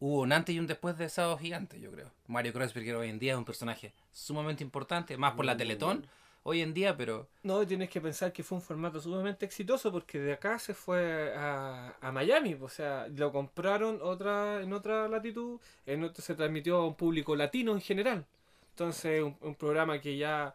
Hubo 0.00 0.22
un 0.22 0.32
antes 0.32 0.54
y 0.54 0.58
un 0.58 0.66
después 0.66 0.98
de 0.98 1.08
Sábado 1.08 1.38
Gigante, 1.38 1.80
yo 1.80 1.92
creo. 1.92 2.10
Mario 2.26 2.52
Kreuzberger 2.52 2.96
hoy 2.96 3.08
en 3.08 3.18
día 3.18 3.32
es 3.32 3.38
un 3.38 3.44
personaje 3.44 3.92
sumamente 4.10 4.64
importante, 4.64 5.16
más 5.16 5.34
por 5.34 5.44
la 5.44 5.52
Muy 5.52 5.58
Teletón 5.58 6.06
hoy 6.42 6.60
en 6.60 6.74
día, 6.74 6.96
pero 6.96 7.28
No, 7.42 7.64
tienes 7.66 7.88
que 7.88 8.00
pensar 8.00 8.32
que 8.32 8.42
fue 8.42 8.58
un 8.58 8.62
formato 8.62 9.00
sumamente 9.00 9.46
exitoso 9.46 9.92
porque 9.92 10.18
de 10.18 10.32
acá 10.32 10.58
se 10.58 10.74
fue 10.74 11.32
a, 11.36 11.94
a 12.00 12.12
Miami, 12.12 12.56
o 12.60 12.68
sea, 12.68 13.06
lo 13.08 13.30
compraron 13.32 14.00
otra 14.02 14.60
en 14.60 14.72
otra 14.72 15.08
latitud, 15.08 15.60
en 15.86 16.04
otro 16.04 16.22
se 16.22 16.34
transmitió 16.34 16.78
a 16.78 16.86
un 16.86 16.96
público 16.96 17.36
latino 17.36 17.72
en 17.72 17.80
general. 17.80 18.26
Entonces, 18.70 19.22
un, 19.22 19.36
un 19.40 19.54
programa 19.54 20.00
que 20.00 20.16
ya 20.16 20.54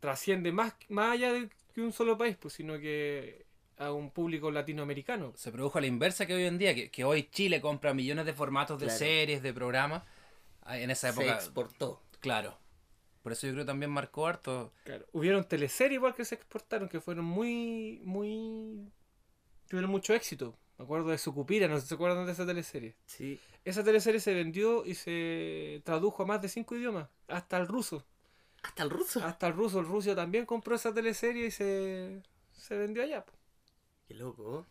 trasciende 0.00 0.52
más, 0.52 0.74
más 0.88 1.12
allá 1.12 1.32
de 1.32 1.48
que 1.74 1.80
un 1.80 1.92
solo 1.92 2.18
país, 2.18 2.36
pues, 2.40 2.54
sino 2.54 2.78
que 2.78 3.46
a 3.78 3.92
un 3.92 4.10
público 4.10 4.50
latinoamericano. 4.50 5.32
se 5.36 5.52
produjo 5.52 5.78
a 5.78 5.80
la 5.80 5.86
inversa 5.86 6.26
que 6.26 6.34
hoy 6.34 6.44
en 6.44 6.58
día, 6.58 6.74
que, 6.74 6.90
que 6.90 7.04
hoy 7.04 7.28
Chile 7.30 7.60
compra 7.60 7.94
millones 7.94 8.26
de 8.26 8.32
formatos 8.32 8.78
de 8.80 8.86
Claro. 8.86 8.98
series, 8.98 9.42
de 9.42 9.52
programas. 9.54 10.02
Ah, 10.62 10.78
En 10.78 10.90
esa 10.90 11.12
Se 11.12 11.20
época, 11.20 11.34
exportó. 11.36 12.02
claro. 12.20 12.58
Por 13.22 13.32
eso 13.32 13.46
yo 13.46 13.52
creo 13.52 13.64
que 13.64 13.68
también 13.68 13.90
marcó 13.90 14.26
harto. 14.26 14.72
Claro. 14.84 15.04
Hubieron 15.12 15.44
teleseries 15.44 15.94
igual 15.96 16.14
que 16.14 16.24
se 16.24 16.34
exportaron, 16.34 16.88
que 16.88 17.00
fueron 17.00 17.24
muy, 17.26 18.00
muy... 18.04 18.90
tuvieron 19.68 19.90
mucho 19.90 20.14
éxito. 20.14 20.56
Me 20.78 20.84
acuerdo 20.84 21.08
de 21.10 21.18
Sucupira, 21.18 21.66
no 21.68 21.74
sé 21.76 21.82
si 21.82 21.88
se 21.88 21.94
acuerdan 21.94 22.24
de 22.24 22.32
esa 22.32 22.46
teleserie. 22.46 22.94
Sí. 23.06 23.38
Esa 23.64 23.82
teleserie 23.84 24.20
se 24.20 24.32
vendió 24.32 24.86
y 24.86 24.94
se 24.94 25.82
tradujo 25.84 26.22
a 26.22 26.26
más 26.26 26.40
de 26.40 26.48
cinco 26.48 26.74
idiomas, 26.76 27.08
hasta 27.26 27.58
el 27.58 27.66
ruso. 27.66 28.06
Hasta 28.62 28.82
el 28.84 28.90
ruso. 28.90 29.22
Hasta 29.24 29.46
el 29.48 29.52
ruso, 29.54 29.80
el 29.80 29.86
ruso 29.86 30.14
también 30.14 30.46
compró 30.46 30.76
esa 30.76 30.94
teleserie 30.94 31.46
y 31.46 31.50
se, 31.50 32.22
se 32.52 32.76
vendió 32.76 33.02
allá. 33.02 33.24
po. 33.26 33.32
Qué 34.08 34.14
loco. 34.14 34.66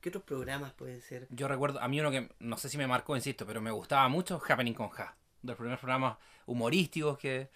¿Qué 0.00 0.08
otros 0.08 0.24
programas 0.24 0.72
pueden 0.72 1.00
ser? 1.02 1.28
Yo 1.30 1.46
recuerdo, 1.46 1.80
a 1.80 1.86
mí 1.88 2.00
uno 2.00 2.10
que 2.10 2.28
no 2.40 2.56
sé 2.56 2.68
si 2.68 2.76
me 2.78 2.86
marcó, 2.86 3.14
insisto, 3.16 3.46
pero 3.46 3.60
me 3.60 3.70
gustaba 3.70 4.08
mucho, 4.08 4.42
Happening 4.46 4.74
con 4.74 4.88
Ja. 4.90 5.14
De 5.42 5.48
los 5.48 5.56
primeros 5.56 5.78
programas 5.78 6.16
humorísticos 6.46 7.16
que 7.18 7.48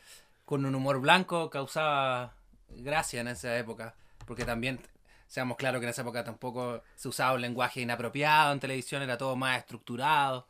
con 0.45 0.65
un 0.65 0.75
humor 0.75 1.01
blanco 1.01 1.51
causaba 1.51 2.35
gracia 2.69 3.21
en 3.23 3.29
esa 3.29 3.57
época. 3.59 3.95
Porque 4.27 4.45
también, 4.45 4.79
seamos 5.27 5.57
claros 5.57 5.81
que 5.81 5.87
en 5.87 5.91
esa 5.91 6.03
época 6.03 6.23
tampoco 6.23 6.83
se 6.95 7.09
usaba 7.09 7.35
un 7.35 7.41
lenguaje 7.41 7.81
inapropiado 7.81 8.53
en 8.53 8.61
televisión, 8.61 9.03
era 9.03 9.19
todo 9.19 9.37
más 9.37 9.59
estructurado. 9.59 10.47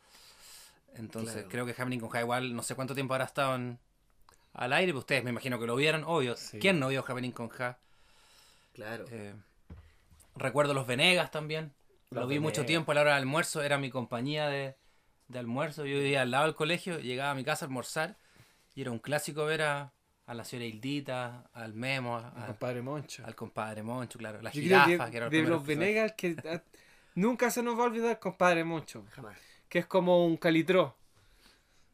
Entonces 0.96 1.34
Claro. 1.34 1.48
creo 1.48 1.66
que 1.66 1.72
Happening 1.72 2.00
con 2.00 2.10
Ja 2.10 2.20
igual, 2.20 2.54
no 2.54 2.62
sé 2.62 2.74
cuánto 2.74 2.94
tiempo 2.94 3.14
habrá 3.14 3.24
estado 3.24 3.54
en- 3.54 3.78
al 4.52 4.72
aire, 4.72 4.92
pero 4.92 4.98
ustedes 5.00 5.24
me 5.24 5.30
imagino 5.30 5.58
que 5.58 5.66
lo 5.66 5.74
vieron, 5.76 6.04
obvio. 6.04 6.36
Sí. 6.36 6.58
¿Quién 6.58 6.78
no 6.78 6.88
vio 6.88 7.04
Happening 7.06 7.32
con 7.32 7.48
Ja? 7.48 7.78
Claro. 8.74 9.04
Eh, 9.10 9.34
recuerdo 10.36 10.74
los 10.74 10.86
Venegas 10.86 11.30
también. 11.30 11.72
Lo 12.10 12.26
vi 12.26 12.38
mucho 12.38 12.64
tiempo 12.64 12.92
a 12.92 12.94
la 12.94 13.00
hora 13.02 13.14
del 13.14 13.22
almuerzo, 13.22 13.62
era 13.62 13.76
mi 13.78 13.90
compañía 13.90 14.48
de, 14.48 14.76
de 15.28 15.38
almuerzo. 15.38 15.84
Yo 15.84 15.98
vivía 15.98 16.22
al 16.22 16.30
lado 16.30 16.44
del 16.44 16.54
colegio, 16.54 16.98
llegaba 17.00 17.32
a 17.32 17.34
mi 17.34 17.44
casa 17.44 17.64
a 17.64 17.68
almorzar 17.68 18.16
y 18.74 18.82
era 18.82 18.90
un 18.92 18.98
clásico 19.00 19.44
ver 19.46 19.62
a, 19.62 19.92
a 20.26 20.34
la 20.34 20.44
señora 20.44 20.66
Hildita, 20.66 21.50
al 21.52 21.74
Memo, 21.74 22.16
a- 22.16 22.32
Mi 22.36 22.46
compadre 22.46 22.82
Moncho. 22.82 23.24
al 23.26 23.34
compadre 23.34 23.82
Moncho, 23.82 24.18
claro, 24.18 24.40
la 24.42 24.50
Yo 24.50 24.60
jirafa, 24.62 24.84
creo 24.86 24.98
que 25.06 25.10
que 25.10 25.16
era 25.16 25.26
el 25.26 25.32
de 25.32 25.42
los 25.42 25.66
Venegas 25.66 26.12
que 26.16 26.36
nunca 27.16 27.50
se 27.50 27.62
nos 27.62 27.76
va 27.78 27.82
a 27.82 27.86
olvidar 27.86 28.18
compadre 28.20 28.62
Moncho. 28.64 29.04
Jamás. 29.10 29.36
Que 29.68 29.80
es 29.80 29.86
como 29.86 30.24
un 30.24 30.36
calitró 30.36 30.96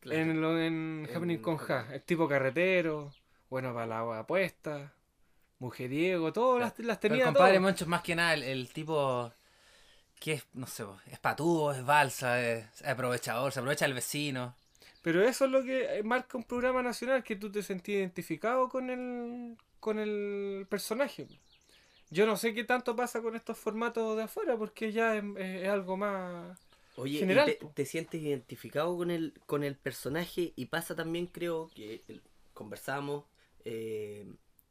Claro. 0.00 0.20
en, 0.20 0.40
lo, 0.40 0.58
en 0.58 1.06
En- 1.08 1.16
Happening 1.16 1.38
con 1.38 1.56
Ja. 1.58 1.86
El 1.92 2.02
tipo 2.02 2.28
carretero, 2.28 3.12
bueno 3.48 3.72
para 3.74 3.86
la 3.86 4.18
apuesta, 4.20 4.92
mujeriego, 5.60 6.32
todas 6.32 6.60
las, 6.60 6.78
las 6.86 6.98
Pero 7.06 7.14
tenía. 7.14 7.24
el 7.24 7.28
compadre 7.28 7.58
todas. 7.58 7.62
Moncho 7.62 7.84
es 7.84 7.88
más 7.88 8.02
que 8.02 8.14
nada 8.16 8.34
el, 8.34 8.42
el 8.42 8.72
tipo 8.72 9.32
que 10.20 10.34
es, 10.34 10.46
no 10.54 10.66
sé, 10.66 10.84
es 11.10 11.18
patudo, 11.18 11.72
es 11.72 11.84
balsa, 11.84 12.40
es 12.42 12.66
aprovechador, 12.84 13.52
se 13.52 13.60
aprovecha 13.60 13.86
del 13.86 13.94
vecino. 13.94 14.54
Pero 15.02 15.22
eso 15.22 15.46
es 15.46 15.50
lo 15.50 15.62
que 15.64 15.98
eh, 15.98 16.02
marca 16.02 16.36
un 16.36 16.44
programa 16.44 16.82
nacional, 16.82 17.24
que 17.24 17.36
tú 17.36 17.50
te 17.50 17.62
sentís 17.62 17.96
identificado 17.96 18.68
con 18.68 18.90
el, 18.90 19.56
con 19.78 19.98
el 19.98 20.66
personaje. 20.68 21.26
Yo 22.10 22.26
no 22.26 22.36
sé 22.36 22.54
qué 22.54 22.64
tanto 22.64 22.96
pasa 22.96 23.22
con 23.22 23.36
estos 23.36 23.56
formatos 23.56 24.16
de 24.16 24.24
afuera, 24.24 24.56
porque 24.56 24.92
ya 24.92 25.16
es, 25.16 25.24
es 25.38 25.68
algo 25.68 25.96
más... 25.96 26.58
Oye, 26.96 27.16
¿y 27.16 27.18
general, 27.20 27.56
te, 27.74 27.86
sientes 27.86 28.20
identificado 28.20 28.96
con 28.96 29.10
el, 29.10 29.32
con 29.46 29.64
el 29.64 29.76
personaje 29.76 30.52
y 30.56 30.66
pasa 30.66 30.94
también, 30.94 31.26
creo, 31.28 31.70
que 31.74 32.02
el- 32.08 32.20
conversamos 32.52 33.24
eh, 33.64 34.26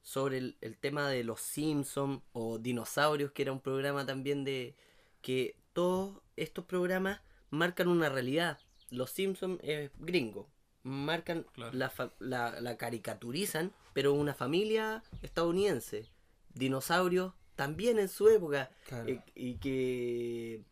sobre 0.10 0.40
el, 0.40 0.58
el 0.62 0.76
tema 0.76 1.08
de 1.08 1.24
los 1.24 1.40
Simpsons 1.40 2.24
o 2.32 2.58
Dinosaurios, 2.58 3.32
que 3.32 3.44
era 3.44 3.52
un 3.52 3.60
programa 3.62 4.08
también 4.08 4.44
de 4.44 4.76
que 5.22 5.56
todos 5.74 6.20
estos 6.36 6.66
programas 6.66 7.22
marcan 7.52 7.88
una 7.90 8.10
realidad. 8.10 8.58
Los 8.90 9.12
Simpsons 9.12 9.60
es 9.62 9.92
gringo, 10.00 10.50
marcan 10.82 11.46
Claro. 11.54 11.78
la, 11.78 11.94
la, 12.18 12.60
la 12.60 12.76
caricaturizan, 12.76 13.72
pero 13.94 14.14
una 14.14 14.34
familia 14.34 15.04
estadounidense. 15.22 16.08
Dinosaurios 16.56 17.34
también 17.56 18.00
en 18.00 18.10
su 18.10 18.30
época. 18.30 18.72
Eh, 19.06 19.22
y 19.36 19.58
que 19.58 20.64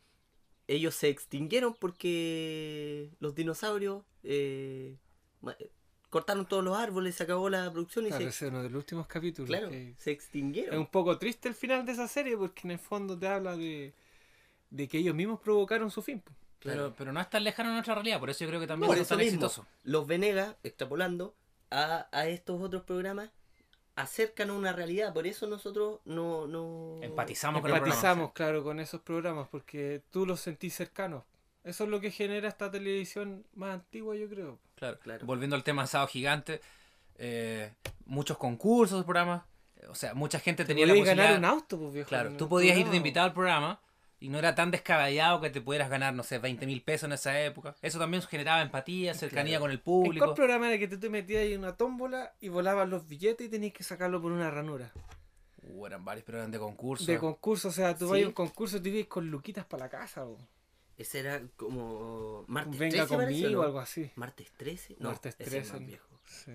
ellos 0.65 0.95
se 0.95 1.09
extinguieron 1.09 1.75
porque 1.75 3.11
los 3.19 3.35
dinosaurios 3.35 4.03
eh, 4.23 4.97
cortaron 6.09 6.45
todos 6.45 6.63
los 6.63 6.77
árboles, 6.77 7.15
se 7.15 7.23
acabó 7.23 7.49
la 7.49 7.71
producción 7.71 8.05
y 8.05 8.09
Claro, 8.09 8.23
se, 8.23 8.29
ese 8.29 8.45
es 8.45 8.51
uno 8.51 8.63
de 8.63 8.69
los 8.69 8.77
últimos 8.79 9.07
capítulos. 9.07 9.47
claro, 9.49 9.69
que- 9.69 9.93
se 9.97 10.11
Es 10.11 10.15
extinguieron. 10.17 10.77
un 10.79 10.87
poco 10.87 11.17
triste 11.17 11.49
el 11.49 11.55
final 11.55 11.85
de 11.85 11.91
esa 11.91 12.07
serie, 12.07 12.37
porque 12.37 12.61
en 12.63 12.71
el 12.71 12.79
fondo 12.79 13.17
te 13.17 13.27
habla 13.27 13.57
de, 13.57 13.93
de 14.69 14.87
que 14.87 14.97
ellos 14.99 15.15
mismos 15.15 15.39
provocaron 15.39 15.91
su 15.91 16.01
fin. 16.01 16.21
po. 16.21 16.31
Pero, 16.59 16.73
Claro. 16.75 16.93
pero 16.97 17.13
no 17.13 17.21
es 17.21 17.29
tan 17.29 17.43
lejano 17.43 17.69
a 17.69 17.73
nuestra 17.73 17.93
realidad, 17.95 18.19
por 18.19 18.29
eso 18.29 18.43
yo 18.43 18.47
creo 18.49 18.59
que 18.59 18.67
también 18.67 18.87
Por 18.87 18.97
es 18.97 19.07
tan 19.07 19.17
mismo, 19.19 19.31
exitoso. 19.45 19.67
los 19.83 20.07
Venegas, 20.07 20.55
extrapolando 20.63 21.35
a, 21.69 22.07
a 22.11 22.27
estos 22.27 22.59
otros 22.61 22.81
programas, 22.83 23.29
acercan 23.95 24.49
a 24.49 24.53
una 24.53 24.73
realidad. 24.73 25.13
Por 25.13 25.27
eso 25.27 25.47
nosotros 25.47 25.99
no... 26.05 26.47
no... 26.47 26.99
Empatizamos 27.01 27.61
con 27.61 27.69
el 27.69 27.73
programa. 27.75 27.95
Empatizamos, 27.95 28.31
claro, 28.33 28.63
con 28.63 28.79
esos 28.79 29.01
programas, 29.01 29.47
porque 29.49 30.01
tú 30.11 30.25
los 30.25 30.39
sentís 30.39 30.73
cercanos. 30.75 31.23
Eso 31.67 31.83
es 31.83 31.89
lo 31.89 31.99
que 31.99 32.11
genera 32.11 32.47
esta 32.47 32.71
televisión 32.71 33.45
más 33.53 33.73
antigua, 33.73 34.15
yo 34.15 34.29
creo. 34.29 34.59
Claro. 34.75 34.99
Claro. 34.99 35.25
Volviendo 35.25 35.55
al 35.55 35.63
tema 35.63 35.85
Sábado 35.87 36.07
Gigante, 36.07 36.61
eh, 37.17 37.73
muchos 38.05 38.37
concursos, 38.37 39.03
programas. 39.03 39.43
O 39.89 39.95
sea, 39.95 40.13
mucha 40.13 40.39
gente 40.39 40.65
tenía 40.65 40.85
la 40.85 40.93
posibilidad. 40.93 41.15
ganar 41.25 41.39
un 41.39 41.45
auto, 41.45 41.77
pues 41.77 41.93
viejo. 41.93 42.09
claro, 42.09 42.31
tú 42.37 42.49
podías 42.49 42.77
ir 42.77 42.87
de 42.89 42.97
invitado 42.97 43.25
al 43.27 43.33
programa 43.33 43.79
y 44.19 44.29
no 44.29 44.39
era 44.39 44.55
tan 44.55 44.71
descabellado 44.71 45.39
que 45.39 45.49
te 45.49 45.61
pudieras 45.61 45.89
ganar, 45.89 46.13
no 46.13 46.23
sé, 46.23 46.39
20 46.39 46.65
mil 46.65 46.81
pesos 46.81 47.05
en 47.07 47.13
esa 47.13 47.39
época. 47.41 47.75
Eso 47.81 47.99
también 47.99 48.23
generaba 48.23 48.61
empatía, 48.61 49.13
cercanía 49.13 49.59
Claro. 49.59 49.61
con 49.61 49.71
el 49.71 49.77
¿En 49.77 49.83
cuál 49.83 50.03
público. 50.05 50.33
programa 50.35 50.67
era 50.69 50.79
que 50.79 50.87
tú 50.87 50.99
te 50.99 51.09
metías 51.09 51.41
ahí 51.43 51.53
en 51.53 51.59
una 51.59 51.75
tómbola 51.77 52.33
y 52.41 52.49
volaban 52.49 52.89
los 52.89 53.07
billetes 53.07 53.47
y 53.47 53.49
tenías 53.49 53.73
que 53.73 53.83
sacarlo 53.83 54.21
por 54.21 54.31
una 54.31 54.49
ranura? 54.49 54.91
Uh, 55.69 55.85
eran 55.85 56.03
varios, 56.03 56.25
pero 56.25 56.39
eran 56.39 56.49
de 56.51 56.59
concurso. 56.59 57.05
De 57.05 57.19
concurso, 57.19 57.67
o 57.67 57.71
sea, 57.71 57.93
tú 57.95 58.05
Sí. 58.07 58.11
vas 58.13 58.23
a 58.23 58.27
un 58.27 58.33
concurso 58.33 58.77
y 58.77 58.79
te 58.81 58.89
ibas 58.89 59.07
con 59.07 59.29
luquitas 59.29 59.65
para 59.65 59.85
la 59.85 59.89
casa, 59.89 60.25
o 60.25 60.37
Ese 60.97 61.19
era 61.19 61.41
como... 61.57 62.43
Martes 62.47 62.77
venga 62.79 62.97
13 63.05 63.15
parece, 63.15 63.41
conmigo, 63.41 63.59
¿o 63.59 63.61
no? 63.63 63.67
algo 63.67 63.79
así. 63.79 64.11
¿Martes 64.15 64.51
13? 64.57 64.95
No, 64.99 65.09
Martes 65.09 65.35
ese 65.39 65.43
es 65.43 65.49
13, 65.49 65.71
más 65.73 65.81
¿no? 65.81 65.87
viejo. 65.87 66.19
Sí. 66.25 66.51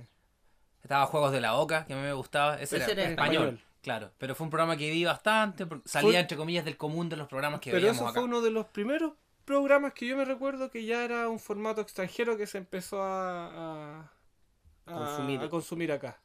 Estaba 0.83 1.07
Juegos 1.07 1.31
de 1.33 1.41
la 1.41 1.55
Oca, 1.55 1.87
que 1.87 1.93
a 1.93 1.97
mí 1.97 2.03
me 2.03 2.13
gustaba. 2.13 2.61
Ese, 2.61 2.77
Ese 2.79 2.93
era, 2.93 3.03
era 3.03 3.11
español. 3.11 3.43
español. 3.45 3.61
Claro, 3.83 4.11
pero 4.19 4.35
fue 4.35 4.45
un 4.45 4.51
programa 4.51 4.77
que 4.77 4.91
vi 4.91 5.05
bastante, 5.05 5.67
salía 5.85 6.11
Fue- 6.11 6.19
entre 6.21 6.37
comillas 6.37 6.65
del 6.65 6.77
común 6.77 7.09
de 7.09 7.17
los 7.17 7.29
programas 7.29 7.61
que 7.61 7.71
Pero 7.71 7.81
veíamos 7.81 8.01
eso 8.01 8.09
acá. 8.09 8.15
fue 8.21 8.25
uno 8.29 8.41
de 8.41 8.51
los 8.51 8.67
primeros 8.67 9.13
programas 9.45 9.93
que 9.93 10.07
yo 10.07 10.17
me 10.17 10.25
recuerdo 10.25 10.71
que 10.71 10.85
ya 10.85 11.05
era 11.05 11.29
un 11.29 11.39
formato 11.41 11.81
extranjero 11.81 12.37
que 12.37 12.47
se 12.47 12.59
empezó 12.59 13.03
a, 13.03 13.47
a, 13.47 14.13
a- 14.87 14.93
Consumir. 14.95 15.41
a 15.41 15.49
consumir 15.51 15.91
acá. 15.93 16.21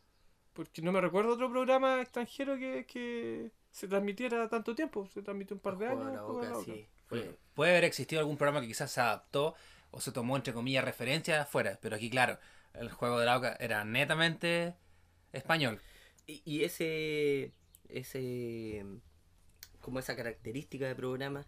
Porque 0.54 0.82
no 0.84 0.92
me 0.92 1.02
recuerdo 1.02 1.34
otro 1.34 1.50
programa 1.52 2.00
extranjero 2.02 2.58
que, 2.58 2.86
que 2.88 3.52
se 3.72 3.88
transmitiera 3.88 4.48
tanto 4.50 4.74
tiempo. 4.76 5.08
Se 5.14 5.22
transmitió 5.22 5.56
un 5.56 5.60
par 5.62 5.78
de 5.78 5.88
años. 5.88 6.28
Boca. 6.28 6.52
sí. 6.66 6.88
Fue- 7.08 7.38
Puede 7.54 7.72
haber 7.72 7.86
existido 7.86 8.20
algún 8.20 8.38
programa 8.38 8.62
que 8.62 8.68
quizás 8.68 8.92
se 8.92 9.02
adaptó 9.02 9.56
o 9.92 10.00
se 10.00 10.12
tomó 10.12 10.36
entre 10.36 10.54
comillas 10.54 10.84
referencia 10.84 11.42
afuera, 11.42 11.80
pero 11.82 11.96
aquí 11.96 12.10
claro, 12.10 12.38
el 12.74 12.92
juego 12.92 13.20
de 13.20 13.26
la 13.26 13.38
Oca 13.38 13.58
era 13.60 13.84
netamente 13.84 14.76
español. 15.34 15.80
Y, 16.28 16.42
y 16.46 16.64
ese, 16.64 17.54
ese, 17.90 18.86
como 19.82 20.00
esa 20.00 20.16
característica 20.16 20.86
de 20.88 20.96
programa, 20.96 21.46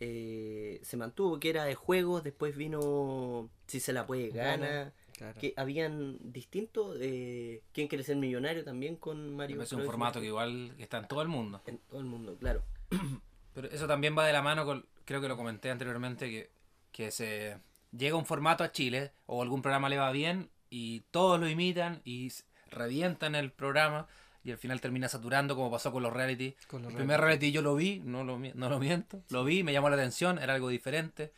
eh, 0.00 0.80
se 0.82 0.96
mantuvo, 0.96 1.38
que 1.38 1.50
era 1.50 1.64
de 1.64 1.74
juegos, 1.76 2.24
después 2.24 2.56
vino 2.56 3.48
Si 3.68 3.78
se 3.78 3.92
la 3.92 4.06
puede 4.06 4.30
Gana. 4.30 4.92
Claro. 5.16 5.38
que 5.38 5.52
habían 5.56 6.18
distintos, 6.32 6.96
eh, 7.00 7.62
¿Quién 7.72 7.86
quiere 7.86 8.02
ser 8.02 8.16
millonario? 8.16 8.64
También 8.64 8.96
con 8.96 9.36
Mario. 9.36 9.62
Es 9.62 9.72
un 9.72 9.84
formato 9.84 10.20
que 10.20 10.26
igual 10.26 10.74
está 10.78 10.98
en 10.98 11.06
todo 11.06 11.22
el 11.22 11.28
mundo. 11.28 11.62
En 11.66 11.78
todo 11.78 12.00
el 12.00 12.06
mundo, 12.06 12.36
claro. 12.40 12.64
Pero 13.54 13.68
eso 13.68 13.86
también 13.86 14.16
va 14.16 14.26
de 14.26 14.32
la 14.32 14.40
mano 14.42 14.64
con, 14.64 14.86
creo 15.04 15.20
que 15.20 15.28
lo 15.28 15.36
comenté 15.36 15.70
anteriormente, 15.70 16.30
que, 16.30 16.50
que 16.90 17.10
se 17.10 17.58
llega 17.96 18.16
un 18.16 18.26
formato 18.26 18.64
a 18.64 18.72
Chile 18.72 19.12
o 19.26 19.42
algún 19.42 19.62
programa 19.62 19.88
le 19.88 19.98
va 19.98 20.10
bien 20.12 20.50
y 20.70 21.00
todos 21.10 21.38
lo 21.38 21.48
imitan 21.48 22.00
y 22.04 22.32
revientan 22.70 23.34
el 23.34 23.52
programa 23.52 24.06
y 24.44 24.50
al 24.50 24.58
final 24.58 24.80
termina 24.80 25.08
saturando 25.08 25.54
como 25.54 25.70
pasó 25.70 25.92
con 25.92 26.02
los 26.02 26.12
reality. 26.12 26.56
Con 26.66 26.82
los 26.82 26.90
el 26.92 26.96
primer 26.96 27.20
reality 27.20 27.52
yo 27.52 27.62
lo 27.62 27.74
vi, 27.76 28.00
no 28.04 28.24
lo, 28.24 28.38
no 28.38 28.68
lo 28.68 28.78
miento, 28.78 29.22
lo 29.28 29.44
vi, 29.44 29.62
me 29.62 29.72
llamó 29.72 29.88
la 29.88 29.96
atención, 29.96 30.38
era 30.38 30.54
algo 30.54 30.68
diferente. 30.68 31.32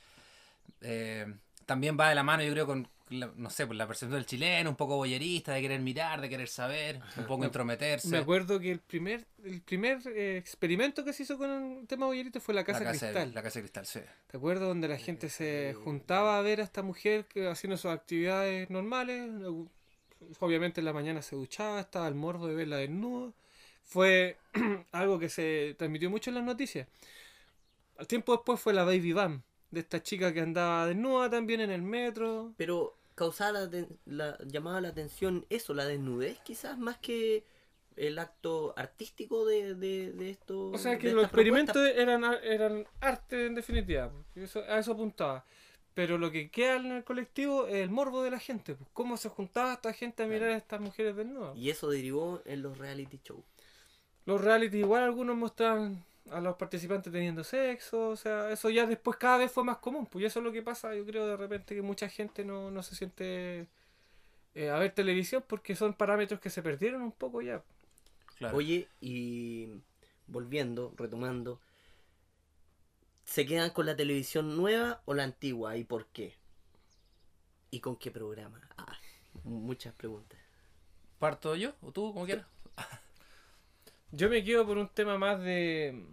Eh, 0.81 1.27
también 1.67 1.99
va 1.99 2.09
de 2.09 2.15
la 2.15 2.23
mano 2.23 2.43
yo 2.43 2.53
creo 2.53 2.67
con, 2.67 2.89
la- 3.11 3.31
no 3.37 3.51
sé, 3.51 3.67
pues 3.67 3.77
la 3.77 3.87
percepción 3.87 4.17
del 4.19 4.27
chileno, 4.27 4.71
un 4.71 4.77
poco 4.77 4.97
boyerista, 4.97 5.53
de 5.53 5.61
querer 5.63 5.81
mirar, 5.81 6.21
de 6.21 6.29
querer 6.29 6.49
saber, 6.49 7.01
un 7.17 7.25
poco 7.25 7.41
Me- 7.41 7.47
intrometerse. 7.47 8.09
Me 8.09 8.19
acuerdo 8.19 8.59
que 8.59 8.71
el 8.73 8.81
primer, 8.81 9.27
el 9.45 9.61
primer 9.63 10.01
eh, 10.07 10.37
experimento 10.39 11.05
que 11.05 11.13
se 11.13 11.23
hizo 11.25 11.37
con 11.39 11.79
el 11.81 11.87
tema 11.87 12.07
bollerito 12.07 12.41
fue 12.41 12.55
la 12.55 12.65
Casa 12.65 12.81
la, 12.81 12.93
casa, 12.93 13.07
de- 13.07 13.13
Cristal. 13.13 13.35
la 13.35 13.43
casa 13.43 13.59
de 13.59 13.63
cristal, 13.63 13.87
sí. 13.87 14.01
¿Te 14.31 14.37
acuerdas? 14.37 14.69
Donde 14.69 14.89
la 14.89 14.97
gente 14.99 15.29
se 15.29 15.75
juntaba 15.85 16.39
a 16.39 16.43
ver 16.43 16.61
a 16.61 16.65
esta 16.65 16.83
mujer 16.83 17.27
que 17.27 17.47
haciendo 17.49 17.77
sus 17.77 17.91
actividades 17.91 18.71
normales. 18.71 19.31
Obviamente 20.41 20.81
en 20.81 20.87
la 20.87 20.93
mañana 20.93 21.21
se 21.21 21.37
duchaba, 21.37 21.81
estaba 21.81 22.09
el 22.09 22.15
morbo 22.15 22.47
de 22.47 22.55
verla 22.55 22.77
desnuda. 22.79 23.33
Fue 23.83 24.39
algo 24.93 25.19
que 25.19 25.29
se 25.29 25.75
transmitió 25.79 26.09
mucho 26.09 26.31
en 26.31 26.37
las 26.37 26.45
noticias. 26.45 26.89
Al 27.99 28.07
tiempo 28.07 28.33
después 28.33 28.59
fue 28.59 28.73
la 28.73 28.85
Baby 28.85 29.13
Bam, 29.13 29.43
de 29.75 29.81
esta 29.81 30.03
chica 30.03 30.33
que 30.33 30.41
andaba 30.41 30.87
desnuda 30.87 31.29
también 31.29 31.61
en 31.61 31.71
el 31.71 31.83
metro. 31.83 32.55
Pero 32.57 32.97
causaba 33.15 33.69
la, 34.07 34.39
llamaba 34.47 34.81
la 34.81 34.89
atención 34.89 35.45
eso, 35.51 35.75
la 35.75 35.85
desnudez 35.85 36.39
quizás, 36.41 36.79
más 36.79 36.99
que 36.99 37.45
el 37.97 38.19
acto 38.19 38.75
artístico 38.77 39.45
de, 39.45 39.75
de, 39.75 40.13
de 40.13 40.31
esto. 40.31 40.71
O 40.71 40.79
sea 40.79 40.99
que 40.99 41.13
los 41.13 41.25
experimentos 41.25 41.77
eran, 41.77 42.25
eran 42.43 42.87
arte 43.01 43.47
en 43.47 43.55
definitiva. 43.55 44.11
Eso, 44.35 44.61
a 44.61 44.79
eso 44.79 44.93
apuntaba. 44.93 45.45
Pero 45.95 46.19
lo 46.19 46.33
que 46.33 46.51
queda 46.51 46.77
en 46.77 46.91
el 46.91 47.05
colectivo 47.05 47.69
es 47.69 47.77
el 47.77 47.91
morbo 47.91 48.23
de 48.25 48.33
la 48.33 48.41
gente. 48.41 48.75
Pues, 48.75 48.91
cómo 48.93 49.17
se 49.17 49.29
juntaba 49.29 49.75
esta 49.75 49.93
gente 49.93 50.25
a 50.25 50.27
mirar 50.27 50.51
a 50.51 50.57
estas 50.57 50.81
mujeres 50.81 51.15
desnudas. 51.15 51.57
Y 51.57 51.71
eso 51.71 51.89
derivó 51.89 52.43
en 52.45 52.63
los 52.63 52.77
reality 52.79 53.21
shows. 53.23 53.45
Los 54.27 54.41
reality 54.41 54.79
igual 54.79 55.05
algunos 55.05 55.37
mostraban 55.37 56.05
a 56.31 56.41
los 56.41 56.57
participantes 56.57 57.13
teniendo 57.13 57.45
sexo. 57.45 58.11
O 58.11 58.17
sea, 58.17 58.51
eso 58.51 58.71
ya 58.71 58.87
después 58.87 59.17
cada 59.17 59.39
vez 59.39 59.53
fue 59.53 59.65
más 59.65 59.79
común. 59.79 60.07
Pues 60.07 60.25
eso 60.25 60.41
es 60.41 60.45
lo 60.45 60.53
que 60.53 60.63
pasa, 60.63 60.95
yo 60.95 61.05
creo 61.05 61.27
de 61.27 61.37
repente 61.37 61.75
que 61.75 61.83
mucha 61.83 62.09
gente 62.09 62.45
no, 62.45 62.71
no 62.71 62.83
se 62.83 62.95
siente 62.95 63.69
eh, 64.55 64.71
a 64.71 64.79
ver 64.79 64.93
televisión 64.93 65.45
porque 65.47 65.77
son 65.77 65.95
parámetros 65.95 66.41
que 66.41 66.51
se 66.51 66.63
perdieron 66.63 67.03
un 67.03 67.13
poco 67.13 67.43
ya. 67.43 67.63
Claro. 68.37 68.57
Oye, 68.57 68.89
y 69.01 69.69
volviendo, 70.27 70.93
retomando, 70.97 71.61
¿se 73.25 73.47
quedan 73.47 73.71
con 73.71 73.87
la 73.87 73.97
televisión 73.97 74.57
nueva 74.57 75.03
o 75.05 75.15
la 75.15 75.25
antigua 75.25 75.77
y 75.77 75.85
por 75.85 76.07
qué? 76.07 76.35
¿Y 77.71 77.81
con 77.81 77.97
qué 77.97 78.11
programa? 78.11 78.61
Ah, 78.77 78.97
muchas 79.43 79.95
preguntas. 79.95 80.39
¿Parto 81.19 81.57
yo? 81.57 81.75
¿O 81.81 81.93
tú? 81.93 82.13
Como 82.13 82.27
quieras. 82.27 82.47
Yo 84.17 84.29
me 84.29 84.45
quedo 84.45 84.65
por 84.65 84.79
un 84.79 84.89
tema 84.89 85.19
más 85.19 85.41
de, 85.41 86.05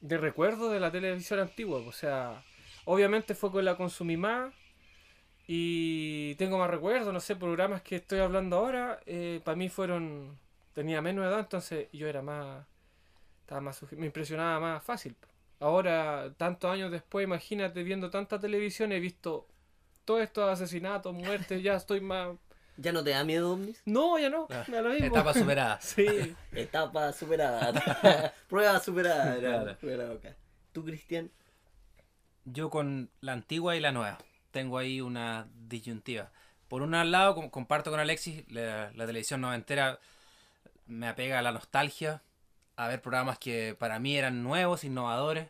de 0.00 0.18
recuerdo 0.18 0.70
de 0.70 0.80
la 0.80 0.90
televisión 0.90 1.38
antigua. 1.38 1.80
O 1.86 1.92
sea, 1.92 2.42
obviamente 2.86 3.34
fue 3.34 3.50
con 3.52 3.64
la 3.64 3.76
consumí 3.76 4.16
más 4.16 4.54
y 5.46 6.34
tengo 6.36 6.56
más 6.58 6.70
recuerdos, 6.70 7.12
no 7.12 7.20
sé, 7.20 7.36
programas 7.36 7.82
que 7.82 7.96
estoy 7.96 8.20
hablando 8.20 8.56
ahora, 8.56 9.00
para 9.44 9.56
mí 9.56 9.68
fueron, 9.68 10.38
tenía 10.72 11.02
menos 11.02 11.26
edad, 11.26 11.40
entonces 11.40 11.88
yo 11.92 12.06
era 12.06 12.22
más, 12.22 12.64
estaba 13.40 13.60
más, 13.60 13.82
me 13.92 14.06
impresionaba 14.06 14.60
más 14.60 14.82
fácil. 14.82 15.16
Ahora, 15.58 16.32
tantos 16.38 16.70
años 16.70 16.90
después, 16.90 17.24
imagínate, 17.24 17.82
viendo 17.82 18.10
tanta 18.10 18.38
televisión, 18.38 18.92
he 18.92 19.00
visto 19.00 19.46
todos 20.04 20.22
estos 20.22 20.48
asesinatos, 20.48 21.12
muertes, 21.12 21.62
ya 21.62 21.74
estoy 21.76 22.00
más... 22.00 22.36
¿Ya 22.82 22.92
no 22.92 23.04
te 23.04 23.10
da 23.10 23.24
miedo, 23.24 23.52
Omnis? 23.52 23.82
No, 23.84 24.18
ya 24.18 24.30
no, 24.30 24.46
Ah, 24.50 24.64
me 24.68 24.76
da 24.76 24.82
lo 24.82 24.90
mismo. 24.90 25.06
Etapa 25.06 25.34
superada. 25.34 25.80
Sí. 25.82 26.34
Etapa 26.52 27.12
superada. 27.12 28.32
Prueba 28.48 28.80
superada. 28.80 29.36
era 29.36 29.76
Claro. 29.76 30.18
¿Tú, 30.72 30.84
Cristian? 30.84 31.30
Yo 32.44 32.70
con 32.70 33.10
la 33.20 33.32
antigua 33.32 33.76
y 33.76 33.80
la 33.80 33.92
nueva. 33.92 34.18
Tengo 34.50 34.78
ahí 34.78 35.00
una 35.00 35.46
disyuntiva. 35.68 36.30
Por 36.68 36.82
un 36.82 36.92
lado, 37.10 37.34
com- 37.34 37.50
comparto 37.50 37.90
con 37.90 38.00
Alexis, 38.00 38.44
la, 38.50 38.90
la 38.94 39.06
televisión 39.06 39.40
noventera 39.40 39.98
me 40.86 41.08
apega 41.08 41.38
a 41.38 41.42
la 41.42 41.52
nostalgia, 41.52 42.22
a 42.76 42.88
ver 42.88 43.02
programas 43.02 43.38
que 43.38 43.76
para 43.78 43.98
mí 43.98 44.16
eran 44.16 44.42
nuevos, 44.42 44.84
innovadores, 44.84 45.48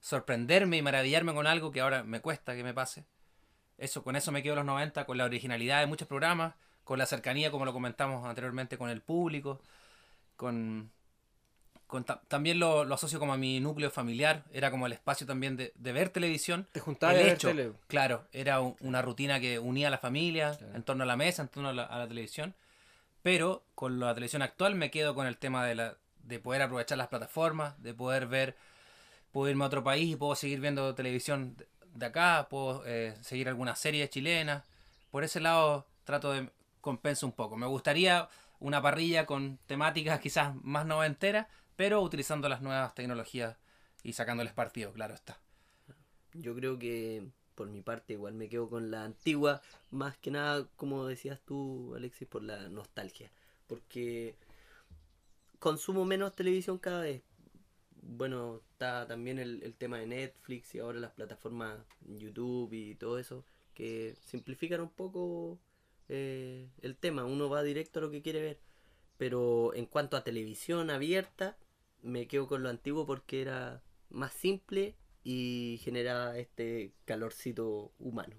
sorprenderme 0.00 0.78
y 0.78 0.82
maravillarme 0.82 1.34
con 1.34 1.46
algo 1.46 1.70
que 1.70 1.80
ahora 1.80 2.02
me 2.02 2.20
cuesta 2.20 2.54
que 2.56 2.64
me 2.64 2.72
pase. 2.74 3.04
Eso, 3.82 4.02
con 4.04 4.16
eso 4.16 4.30
me 4.32 4.42
quedo 4.42 4.54
los 4.56 4.64
90, 4.64 5.04
con 5.06 5.18
la 5.18 5.24
originalidad 5.24 5.80
de 5.80 5.86
muchos 5.86 6.06
programas, 6.08 6.54
con 6.84 6.98
la 6.98 7.06
cercanía, 7.06 7.50
como 7.50 7.64
lo 7.64 7.72
comentamos 7.72 8.24
anteriormente, 8.26 8.78
con 8.78 8.90
el 8.90 9.00
público, 9.02 9.60
con, 10.36 10.90
con 11.86 12.04
ta- 12.04 12.22
también 12.28 12.58
lo, 12.58 12.84
lo 12.84 12.94
asocio 12.94 13.18
como 13.18 13.32
a 13.34 13.36
mi 13.36 13.60
núcleo 13.60 13.90
familiar, 13.90 14.44
era 14.52 14.70
como 14.70 14.86
el 14.86 14.92
espacio 14.92 15.26
también 15.26 15.56
de, 15.56 15.72
de 15.76 15.92
ver 15.92 16.08
televisión. 16.10 16.66
Te 16.72 16.80
juntabas 16.80 17.16
El 17.16 17.20
a 17.20 17.24
ver 17.24 17.34
hecho, 17.34 17.48
tele. 17.48 17.72
claro, 17.88 18.26
era 18.32 18.60
un- 18.60 18.76
una 18.80 19.02
rutina 19.02 19.40
que 19.40 19.58
unía 19.58 19.88
a 19.88 19.90
la 19.90 19.98
familia 19.98 20.56
Claro. 20.56 20.74
en 20.76 20.82
torno 20.84 21.02
a 21.04 21.06
la 21.06 21.16
mesa, 21.16 21.42
en 21.42 21.48
torno 21.48 21.68
a 21.70 21.72
la, 21.72 21.84
a 21.84 21.98
la 21.98 22.08
televisión. 22.08 22.54
Pero 23.22 23.64
con 23.74 24.00
la 24.00 24.14
televisión 24.14 24.42
actual 24.42 24.74
me 24.74 24.90
quedo 24.90 25.14
con 25.14 25.26
el 25.26 25.38
tema 25.38 25.64
de, 25.66 25.74
la, 25.76 25.96
de 26.24 26.38
poder 26.40 26.62
aprovechar 26.62 26.98
las 26.98 27.08
plataformas, 27.08 27.80
de 27.82 27.94
poder 27.94 28.26
ver, 28.26 28.56
puedo 29.32 29.50
irme 29.50 29.64
a 29.64 29.68
otro 29.68 29.84
país 29.84 30.10
y 30.12 30.16
puedo 30.16 30.34
seguir 30.34 30.60
viendo 30.60 30.94
televisión 30.94 31.56
de- 31.94 32.06
acá, 32.06 32.46
puedo 32.50 32.84
eh, 32.86 33.16
seguir 33.22 33.48
alguna 33.48 33.74
serie 33.76 34.08
chilena. 34.08 34.64
Por 35.10 35.24
ese 35.24 35.40
lado 35.40 35.86
trato 36.04 36.32
de 36.32 36.50
compensa 36.80 37.26
un 37.26 37.32
poco. 37.32 37.56
Me 37.56 37.66
gustaría 37.66 38.28
una 38.60 38.80
parrilla 38.82 39.26
con 39.26 39.58
temáticas 39.66 40.20
quizás 40.20 40.54
más 40.62 40.86
noventeras, 40.86 41.46
pero 41.76 42.00
utilizando 42.02 42.48
las 42.48 42.62
nuevas 42.62 42.94
tecnologías 42.94 43.56
y 44.02 44.12
sacándoles 44.14 44.52
partido, 44.52 44.92
claro 44.92 45.14
está. 45.14 45.38
Yo 46.34 46.54
creo 46.54 46.78
que 46.78 47.26
por 47.54 47.68
mi 47.68 47.82
parte 47.82 48.14
igual 48.14 48.34
me 48.34 48.48
quedo 48.48 48.68
con 48.68 48.90
la 48.90 49.04
antigua, 49.04 49.60
más 49.90 50.16
que 50.16 50.30
nada, 50.30 50.66
como 50.76 51.06
decías 51.06 51.40
tú, 51.44 51.92
Alexis, 51.94 52.26
por 52.26 52.42
la 52.42 52.68
nostalgia. 52.68 53.30
Porque 53.66 54.34
consumo 55.58 56.04
menos 56.04 56.34
televisión 56.34 56.78
cada 56.78 57.02
vez. 57.02 57.22
Bueno, 58.02 58.60
está 58.72 59.06
también 59.06 59.38
el, 59.38 59.62
el 59.62 59.74
tema 59.74 59.98
de 59.98 60.06
Netflix 60.06 60.74
y 60.74 60.80
ahora 60.80 61.00
las 61.00 61.12
plataformas 61.12 61.78
YouTube 62.02 62.72
y 62.72 62.94
todo 62.96 63.18
eso, 63.18 63.44
que 63.74 64.16
simplifican 64.26 64.80
un 64.80 64.90
poco 64.90 65.58
eh, 66.08 66.68
el 66.82 66.96
tema. 66.96 67.24
Uno 67.24 67.48
va 67.48 67.62
directo 67.62 67.98
a 67.98 68.02
lo 68.02 68.10
que 68.10 68.22
quiere 68.22 68.42
ver. 68.42 68.60
Pero 69.18 69.74
en 69.74 69.86
cuanto 69.86 70.16
a 70.16 70.24
televisión 70.24 70.90
abierta, 70.90 71.56
me 72.02 72.26
quedo 72.28 72.48
con 72.48 72.62
lo 72.62 72.68
antiguo 72.70 73.06
porque 73.06 73.42
era 73.42 73.82
más 74.10 74.32
simple 74.34 74.96
y 75.24 75.80
generaba 75.82 76.38
este 76.38 76.92
calorcito 77.04 77.92
humano. 77.98 78.36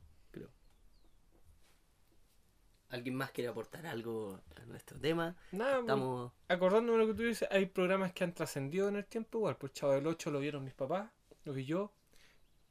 ¿Alguien 2.93 3.15
más 3.15 3.31
quiere 3.31 3.49
aportar 3.49 3.85
algo 3.87 4.39
a 4.55 4.65
nuestro 4.65 4.99
tema? 4.99 5.35
Nada, 5.51 5.71
pues, 5.73 5.81
Estamos... 5.81 6.31
acordándome 6.47 6.97
de 6.99 7.05
lo 7.05 7.11
que 7.11 7.17
tú 7.17 7.23
dices, 7.27 7.47
hay 7.51 7.65
programas 7.65 8.13
que 8.13 8.23
han 8.23 8.33
trascendido 8.33 8.87
en 8.87 8.95
el 8.97 9.05
tiempo 9.05 9.39
igual. 9.39 9.57
Pues 9.57 9.73
Chavo 9.73 9.93
del 9.93 10.05
8 10.07 10.29
lo 10.31 10.39
vieron 10.39 10.63
mis 10.63 10.73
papás, 10.75 11.09
lo 11.45 11.53
vi 11.53 11.65
yo, 11.65 11.91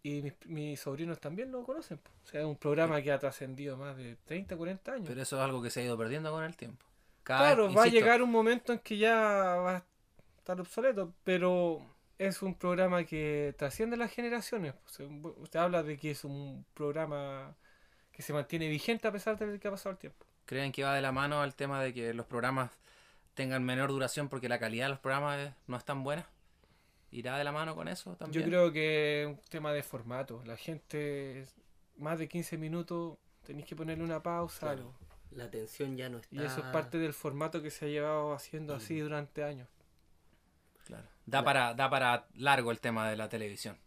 y 0.04 0.22
mis, 0.22 0.34
mis 0.46 0.80
sobrinos 0.80 1.18
también 1.20 1.50
lo 1.50 1.64
conocen. 1.64 1.98
pues. 1.98 2.14
O 2.24 2.26
sea, 2.28 2.40
es 2.40 2.46
un 2.46 2.56
programa 2.56 3.02
que 3.02 3.10
ha 3.12 3.18
trascendido 3.18 3.76
más 3.76 3.96
de 3.96 4.16
30, 4.24 4.56
40 4.56 4.92
años. 4.92 5.08
Pero 5.08 5.20
eso 5.22 5.36
es 5.36 5.42
algo 5.42 5.60
que 5.62 5.70
se 5.70 5.80
ha 5.80 5.84
ido 5.84 5.98
perdiendo 5.98 6.30
con 6.30 6.44
el 6.44 6.56
tiempo. 6.56 6.86
Cada 7.24 7.40
claro, 7.40 7.66
vez, 7.68 7.76
va 7.76 7.82
a 7.84 7.86
llegar 7.88 8.22
un 8.22 8.30
momento 8.30 8.72
en 8.72 8.78
que 8.80 8.98
ya 8.98 9.14
va 9.16 9.76
a 9.76 9.84
estar 10.38 10.60
obsoleto, 10.60 11.12
pero 11.24 11.80
es 12.18 12.42
un 12.42 12.54
programa 12.54 13.04
que 13.04 13.54
trasciende 13.58 13.96
las 13.96 14.10
generaciones. 14.12 14.74
Sea, 14.86 15.06
bu- 15.06 15.34
Usted 15.38 15.58
habla 15.60 15.82
de 15.82 15.96
que 15.98 16.12
es 16.12 16.24
un 16.24 16.64
programa 16.74 17.56
que 18.12 18.22
se 18.22 18.32
mantiene 18.32 18.68
vigente 18.68 19.08
a 19.08 19.12
pesar 19.12 19.38
de 19.38 19.58
que 19.58 19.68
ha 19.68 19.70
pasado 19.70 19.92
el 19.92 19.98
tiempo. 19.98 20.24
¿Creen 20.46 20.70
que 20.72 20.82
va 20.84 20.94
de 20.94 21.00
la 21.02 21.12
mano 21.12 21.40
al 21.40 21.54
tema 21.54 21.82
de 21.82 21.94
que 21.94 22.12
los 22.14 22.26
programas 22.26 22.70
tengan 23.34 23.64
menor 23.64 23.90
duración 23.90 24.28
porque 24.28 24.48
la 24.48 24.58
calidad 24.58 24.86
de 24.86 24.90
los 24.90 24.98
programas 24.98 25.38
es- 25.40 25.54
no 25.66 25.76
es 25.76 25.84
tan 25.84 26.02
buena? 26.04 26.26
¿Irá 27.10 27.36
de 27.38 27.44
la 27.44 27.52
mano 27.52 27.74
con 27.74 27.88
eso 27.88 28.16
también? 28.16 28.42
Yo 28.44 28.48
creo 28.48 28.72
que 28.72 29.22
es 29.22 29.26
un 29.28 29.38
tema 29.48 29.72
de 29.72 29.82
formato. 29.82 30.42
La 30.44 30.56
gente, 30.56 31.46
más 31.96 32.18
de 32.18 32.28
15 32.28 32.56
minutos, 32.58 33.18
tenéis 33.44 33.66
que 33.66 33.76
ponerle 33.76 34.02
una 34.04 34.22
pausa. 34.22 34.60
Claro. 34.74 34.92
La 35.30 35.44
atención 35.44 35.96
ya 35.96 36.08
no 36.10 36.18
está... 36.18 36.34
Y 36.34 36.40
eso 36.44 36.58
es 36.60 36.66
parte 36.66 36.98
del 36.98 37.14
formato 37.14 37.62
que 37.62 37.70
se 37.70 37.86
ha 37.86 37.88
llevado 37.88 38.34
haciendo 38.34 38.74
así 38.74 38.98
durante 38.98 39.42
años. 39.44 39.68
Claro. 40.84 41.06
Da, 41.24 41.42
para, 41.44 41.72
da 41.74 41.88
para 41.88 42.26
largo 42.34 42.70
el 42.70 42.80
tema 42.80 43.08
de 43.08 43.16
la 43.16 43.28
televisión. 43.28 43.78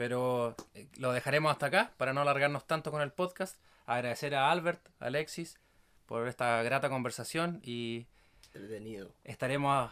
Pero 0.00 0.56
eh, 0.72 0.88
lo 0.96 1.12
dejaremos 1.12 1.52
hasta 1.52 1.66
acá 1.66 1.92
para 1.98 2.14
no 2.14 2.22
alargarnos 2.22 2.66
tanto 2.66 2.90
con 2.90 3.02
el 3.02 3.12
podcast. 3.12 3.60
Agradecer 3.84 4.34
a 4.34 4.50
Albert, 4.50 4.80
a 4.98 5.08
Alexis, 5.08 5.60
por 6.06 6.26
esta 6.26 6.62
grata 6.62 6.88
conversación 6.88 7.60
y 7.62 8.06
Entretenido. 8.46 9.12
estaremos 9.24 9.90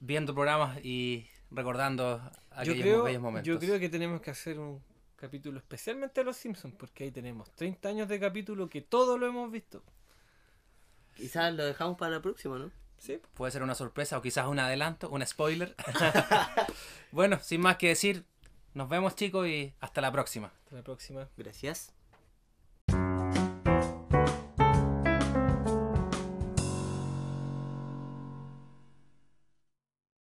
viendo 0.00 0.32
programas 0.32 0.82
y 0.82 1.28
recordando 1.50 2.22
Yo 2.22 2.30
aquellos 2.52 2.80
creo, 2.80 3.02
bellos 3.02 3.20
momentos. 3.20 3.46
yo 3.46 3.58
creo 3.58 3.78
que 3.78 3.90
tenemos 3.90 4.22
que 4.22 4.30
hacer 4.30 4.58
un 4.58 4.82
capítulo 5.16 5.58
especialmente 5.58 6.22
de 6.22 6.24
Los 6.24 6.38
Simpsons, 6.38 6.74
porque 6.78 7.04
ahí 7.04 7.10
tenemos 7.10 7.50
30 7.54 7.86
años 7.86 8.08
de 8.08 8.18
capítulo 8.18 8.70
que 8.70 8.80
todo 8.80 9.18
lo 9.18 9.26
hemos 9.26 9.52
visto. 9.52 9.82
Quizás 11.16 11.52
lo 11.52 11.66
dejamos 11.66 11.98
para 11.98 12.12
la 12.12 12.22
próxima, 12.22 12.58
¿no? 12.58 12.70
Sí. 12.96 13.20
Puede 13.34 13.52
ser 13.52 13.62
una 13.62 13.74
sorpresa 13.74 14.16
o 14.16 14.22
quizás 14.22 14.46
un 14.46 14.58
adelanto, 14.58 15.10
un 15.10 15.24
spoiler. 15.26 15.76
bueno, 17.12 17.38
sin 17.42 17.60
más 17.60 17.76
que 17.76 17.88
decir, 17.88 18.24
nos 18.78 18.88
vemos 18.88 19.16
chicos 19.16 19.48
y 19.48 19.74
hasta 19.80 20.00
la 20.00 20.12
próxima. 20.12 20.52
Hasta 20.62 20.76
la 20.76 20.82
próxima. 20.82 21.28
Gracias. 21.36 21.92